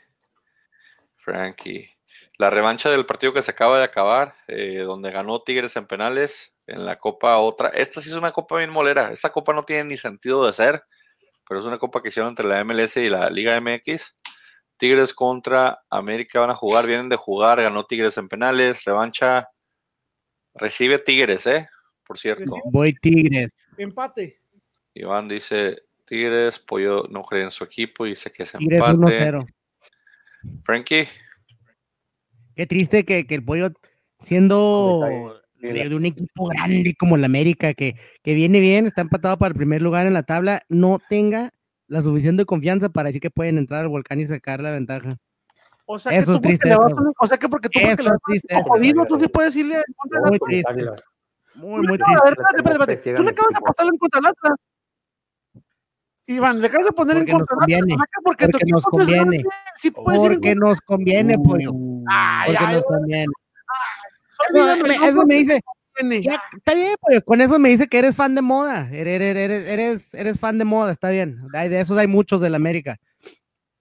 [1.17, 1.89] Frankie.
[2.37, 6.55] La revancha del partido que se acaba de acabar, eh, donde ganó Tigres en penales,
[6.67, 7.69] en la Copa otra.
[7.69, 9.11] Esta sí es una Copa bien molera.
[9.11, 10.83] Esta Copa no tiene ni sentido de ser,
[11.47, 14.15] pero es una Copa que hicieron entre la MLS y la Liga MX.
[14.77, 19.47] Tigres contra América van a jugar, vienen de jugar, ganó Tigres en penales, revancha.
[20.55, 21.67] Recibe Tigres, ¿eh?
[22.03, 22.57] Por cierto.
[22.65, 23.51] Voy Tigres.
[23.77, 24.39] Empate.
[24.93, 29.31] Iván dice Tigres, Pollo no cree en su equipo y dice que es Tigres empate.
[29.31, 29.53] 1-0.
[30.63, 31.07] Frankie,
[32.55, 33.69] Qué triste que, que el pollo,
[34.19, 39.37] siendo de, de un equipo grande como el América, que, que viene bien, está empatado
[39.37, 41.51] para el primer lugar en la tabla, no tenga
[41.87, 45.17] la suficiente confianza para decir que pueden entrar al volcán y sacar la ventaja.
[45.85, 46.93] O sea, Eso que es tú a- güey.
[47.19, 49.75] o sea que porque tú porque le es vas a- jodido, tú sí puedes irle
[49.75, 50.75] en contra del Muy Atlas.
[50.75, 51.03] triste.
[51.55, 52.23] Muy, Tú muy le- a triste.
[52.23, 53.17] ver, espérate, espérate, espérate.
[53.17, 53.57] Tú le acabas de equipos.
[53.57, 54.59] apostar en contra del Atlas.
[56.25, 57.75] Iván, le acabas de poner Porque en contra del.
[57.83, 57.97] Atlas.
[58.23, 59.43] Porque, nos es conviene.
[59.75, 61.71] Sí puedes ir en Porque nos conviene, pollo.
[62.09, 62.81] Ay, ay,
[64.53, 65.61] No, me- no eso me dice,
[66.21, 67.23] ya, está bien, pollo.
[67.23, 68.89] Con eso me dice que eres fan de moda.
[68.91, 71.39] Eres, eres, eres, eres, eres fan de moda, está bien.
[71.53, 72.99] Hay- De esos hay muchos del América.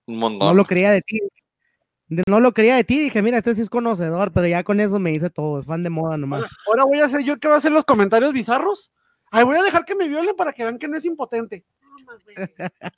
[0.06, 0.56] un No montón.
[0.56, 1.20] lo creía de ti.
[2.08, 4.80] De- No lo creía de ti, dije, mira, este sí es conocedor, pero ya con
[4.80, 6.42] eso me dice todo, es fan de moda nomás.
[6.66, 8.92] Ahora voy a hacer yo que va a hacer los comentarios bizarros.
[9.30, 11.64] Ay, voy a dejar que me violen para que vean que no es impotente.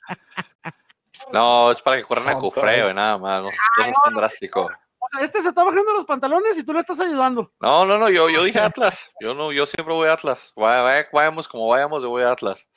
[1.31, 3.41] No, es para que corran a No, cufreo y nada más.
[3.41, 4.69] No, no es tan drástico.
[5.05, 7.53] O sea, este se está bajando los pantalones y tú le estás ayudando.
[7.59, 9.13] No, no, no, yo, yo dije Atlas.
[9.21, 10.51] Yo no, yo siempre voy a Atlas.
[10.55, 12.67] Vaya- vaya- Vayamos como vayamos, yo voy a Atlas.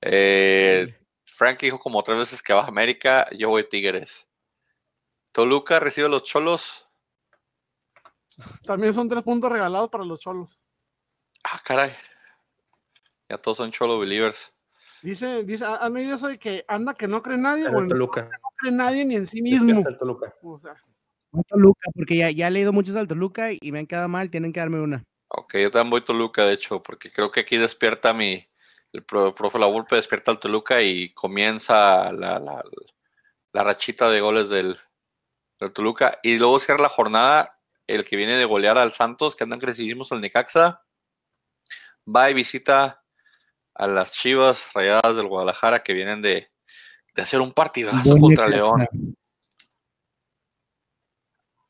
[0.00, 4.28] Eh, Frank dijo como tres veces que va a América, yo voy Tigres.
[5.32, 6.86] Toluca recibe los cholos.
[8.64, 10.60] También son tres puntos regalados para los cholos.
[11.44, 11.92] Ah, caray.
[13.28, 14.52] Ya todos son cholo believers.
[15.02, 18.22] Dice, dice, a, a mí yo soy que anda que no cree nadie, o Toluca.
[18.24, 19.84] no cree nadie ni en sí mismo.
[19.98, 20.34] Toluca.
[20.42, 20.74] O sea,
[21.44, 24.52] Toluca, porque ya, ya he leído muchos al Toluca y me han quedado mal, tienen
[24.52, 25.04] que darme una.
[25.28, 28.48] Ok, yo también voy Toluca, de hecho, porque creo que aquí despierta mi.
[28.92, 32.64] El pro- profe La Volpe despierta al Toluca y comienza la, la-
[33.52, 34.76] la rachita de goles del,
[35.60, 36.18] del Toluca.
[36.22, 37.50] Y luego cierra la jornada
[37.86, 40.82] el que viene de golear al Santos, que andan crecidísimos al Necaxa.
[42.06, 43.02] Va y visita
[43.74, 46.50] a las Chivas Rayadas del Guadalajara que vienen de,
[47.14, 48.48] de hacer un partidazo Buen contra.
[48.48, 48.88] León.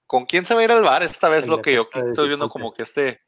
[0.08, 1.46] ¿Con quién se va a ir al bar esta vez?
[1.46, 3.20] Lo que yo estoy viendo como que este.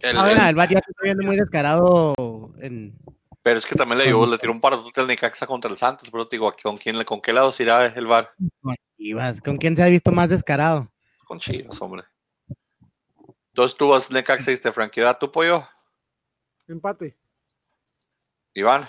[0.00, 2.14] El- Ah, el- el Bat ya se está viendo muy descarado
[2.60, 2.96] en...
[3.42, 5.76] pero es que también le, llevó, le tiró un par de al Necaxa contra el
[5.76, 8.32] Santos, pero te digo, ¿con quién, ¿con qué lado se irá el bar?
[8.62, 9.40] con Chivas.
[9.42, 10.90] ¿Con quién se ha visto más descarado?
[11.24, 12.04] Con Chivas, hombre.
[13.48, 15.62] Entonces tú vas Necaxa y diste franquidad, tu pollo,
[16.66, 17.14] empate.
[18.54, 18.88] Iván.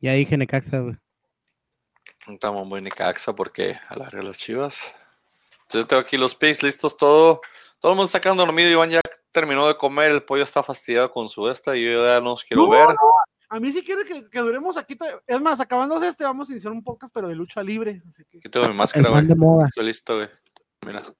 [0.00, 0.96] Ya dije Necaxa, güey.
[2.34, 4.94] Estamos muy Necaxa porque alarga las Chivas.
[5.70, 7.40] Yo tengo aquí los picks listos, todo.
[7.80, 8.70] Todo el mundo está quedando dormido.
[8.70, 9.00] Iván ya
[9.32, 10.10] terminó de comer.
[10.10, 11.76] El pollo está fastidiado con su esta.
[11.76, 12.88] Y yo ya no los quiero No, ver.
[12.88, 12.96] no,
[13.48, 14.96] A mí sí quiere que, que duremos aquí.
[14.96, 18.02] to- Es más, acabando este, vamos a iniciar un podcast, pero de lucha libre.
[18.08, 19.26] Así que Aquí tengo mi máscara, güey.
[19.66, 20.28] Estoy listo, güey.
[20.86, 21.02] Mira.
[21.02, 21.14] Por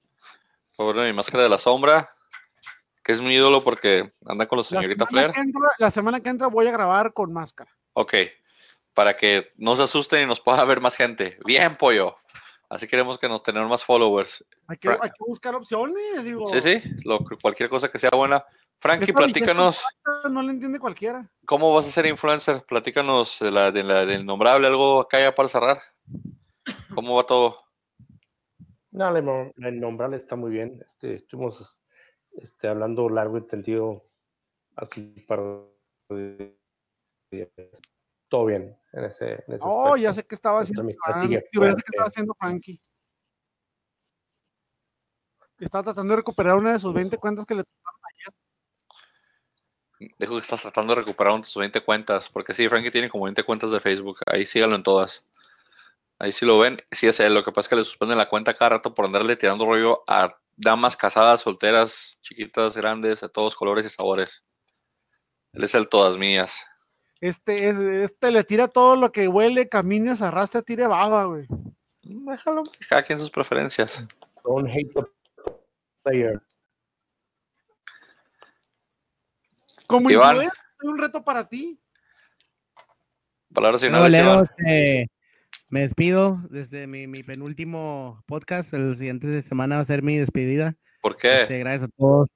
[0.93, 2.09] favor, mi máscara de la sombra.
[3.03, 5.31] Que es mi ídolo porque anda con la la señorita semana, Flair.
[5.33, 7.71] que entra, la semana que entra voy a grabar con máscara.
[7.93, 8.13] Ok.
[8.93, 11.37] Para que no se asusten y nos pueda ver más gente.
[11.45, 12.15] Bien, pollo.
[12.69, 14.45] Así queremos que nos tengan más followers.
[14.67, 16.23] Hay que, Fra- hay que buscar opciones.
[16.23, 16.81] Digo, Sí, sí.
[17.05, 18.43] Lo, cualquier cosa que sea buena.
[18.77, 19.83] Frankie, platícanos.
[20.29, 21.29] No le entiende cualquiera.
[21.45, 22.63] ¿Cómo vas a ser influencer?
[22.67, 25.81] Platícanos de la, de la- del nombrable, algo acá ya para cerrar.
[26.95, 27.57] ¿Cómo va todo?
[28.91, 30.81] No, la, nom- la innombrable está muy bien.
[30.93, 31.77] Este, estuvimos
[32.33, 34.03] este, hablando largo y tendido
[34.75, 35.43] así para
[38.31, 41.43] todo bien en ese, en ese Oh, ya sé que estaba haciendo Frankie.
[41.51, 42.81] Digo, ya sé que estaba haciendo Frankie.
[45.59, 47.63] Estaba tratando de recuperar una de sus 20 cuentas que le
[50.17, 53.43] Dijo que estás tratando de recuperar tus 20 cuentas, porque sí, Frankie tiene como 20
[53.43, 54.17] cuentas de Facebook.
[54.25, 55.27] Ahí síganlo en todas.
[56.17, 56.77] Ahí sí lo ven.
[56.89, 57.33] Sí es él.
[57.33, 60.03] Lo que pasa es que le suspenden la cuenta cada rato por andarle tirando rollo
[60.07, 64.43] a damas casadas, solteras, chiquitas, grandes, de todos colores y sabores.
[65.53, 66.70] Él es el todas mías.
[67.21, 71.45] Este, es- este le tira todo lo que huele, camine, se arrastra, tire baba, güey.
[72.03, 74.05] Déjalo, que cada quien sus preferencias.
[74.43, 75.01] Don't hate the
[76.03, 76.41] player.
[79.87, 80.39] Como Iván.
[80.39, 80.47] hay
[80.83, 81.79] un reto para ti.
[83.53, 84.43] Palabras finales, Leo, Iván.
[84.57, 85.11] este,
[85.69, 88.73] me despido desde mi, mi penúltimo podcast.
[88.73, 90.75] El siguiente de semana va a ser mi despedida.
[91.01, 91.41] ¿Por qué?
[91.43, 92.29] Este, gracias a todos.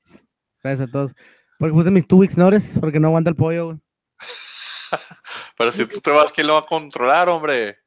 [0.62, 1.14] Gracias a todos.
[1.58, 3.78] Porque puse mis two weeks notice, porque no aguanta el pollo, güey.
[5.58, 7.80] Pero si tú te vas, ¿quién lo va a controlar, hombre?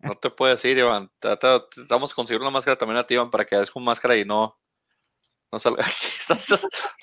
[0.00, 1.10] No te puedes ir, Iván.
[1.88, 4.24] Vamos a conseguir una máscara también a ti, Iván, para que hagas con máscara y
[4.24, 4.58] no.
[5.52, 5.84] No salga.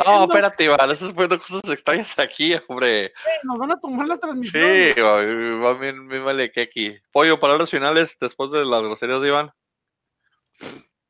[0.06, 0.90] No, espérate, Iván.
[0.92, 3.12] Estás poniendo cosas extrañas aquí, hombre.
[3.44, 4.98] Nos van a tomar la Sí, transmisión.
[4.98, 6.96] Iván, va bien, bien vale que aquí.
[7.12, 9.54] Pollo, palabras finales después de las groserías de Iván.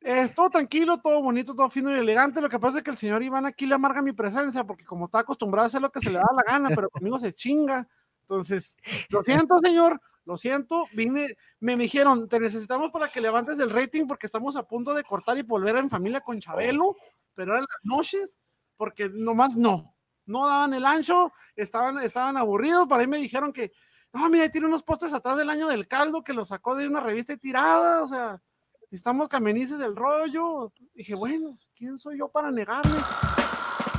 [0.00, 2.40] Eh, todo tranquilo, todo bonito, todo fino y elegante.
[2.40, 5.06] Lo que pasa es que el señor Iván aquí le amarga mi presencia porque como
[5.06, 7.86] está acostumbrado a hacer lo que se le da la gana, pero conmigo se chinga.
[8.22, 8.76] Entonces,
[9.08, 10.84] lo siento, señor, lo siento.
[10.92, 15.02] Vine, me dijeron, te necesitamos para que levantes el rating porque estamos a punto de
[15.02, 16.96] cortar y volver en familia con Chabelo,
[17.34, 18.38] pero eran las noches,
[18.76, 19.96] porque nomás no,
[20.26, 22.86] no daban el ancho, estaban, estaban aburridos.
[22.86, 23.72] Para ahí me dijeron que,
[24.12, 27.00] no, mira, tiene unos postes atrás del año del caldo que lo sacó de una
[27.00, 28.40] revista tirada, o sea
[28.90, 30.72] estamos camenices del rollo.
[30.94, 32.90] Dije, bueno, ¿quién soy yo para negarme?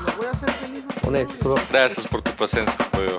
[0.05, 0.83] Lo voy a hacer feliz.
[1.71, 3.17] Gracias por tu presencia, pollo.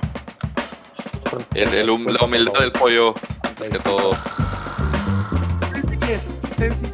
[1.53, 4.11] El, el, la humildad del pollo, antes que todo.
[6.05, 6.37] ¿Qué es?
[6.57, 6.85] Sensi.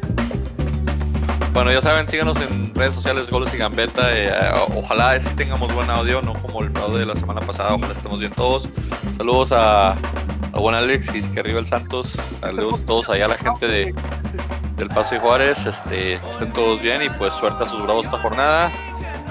[1.52, 4.16] Bueno, ya saben, síganos en redes sociales, Goles y Gambeta.
[4.16, 4.30] Eh,
[4.76, 7.74] ojalá sí tengamos buen audio, no como el fraude de la semana pasada.
[7.74, 8.68] Ojalá estemos bien todos.
[9.16, 12.10] Saludos a, a buen Alex y que arriba el Santos.
[12.40, 13.94] Saludos a todos allá a la gente de,
[14.78, 15.66] del Paso y Juárez.
[15.66, 18.72] Este, estén todos bien y pues suerte a sus bravos esta jornada.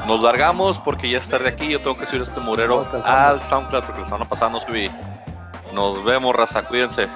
[0.06, 1.70] Nos largamos porque ya es tarde aquí.
[1.70, 4.92] Yo tengo que subir este murero al SoundCloud porque la semana pasada no subí.
[5.74, 6.64] Nos vemos, raza.
[6.64, 7.08] Cuídense.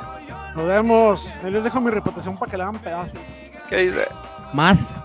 [0.56, 1.32] Nos vemos.
[1.44, 3.20] Ahí les dejo mi reputación para que le hagan pedazos.
[3.70, 4.06] ¿Qué dice?
[4.54, 5.00] Más.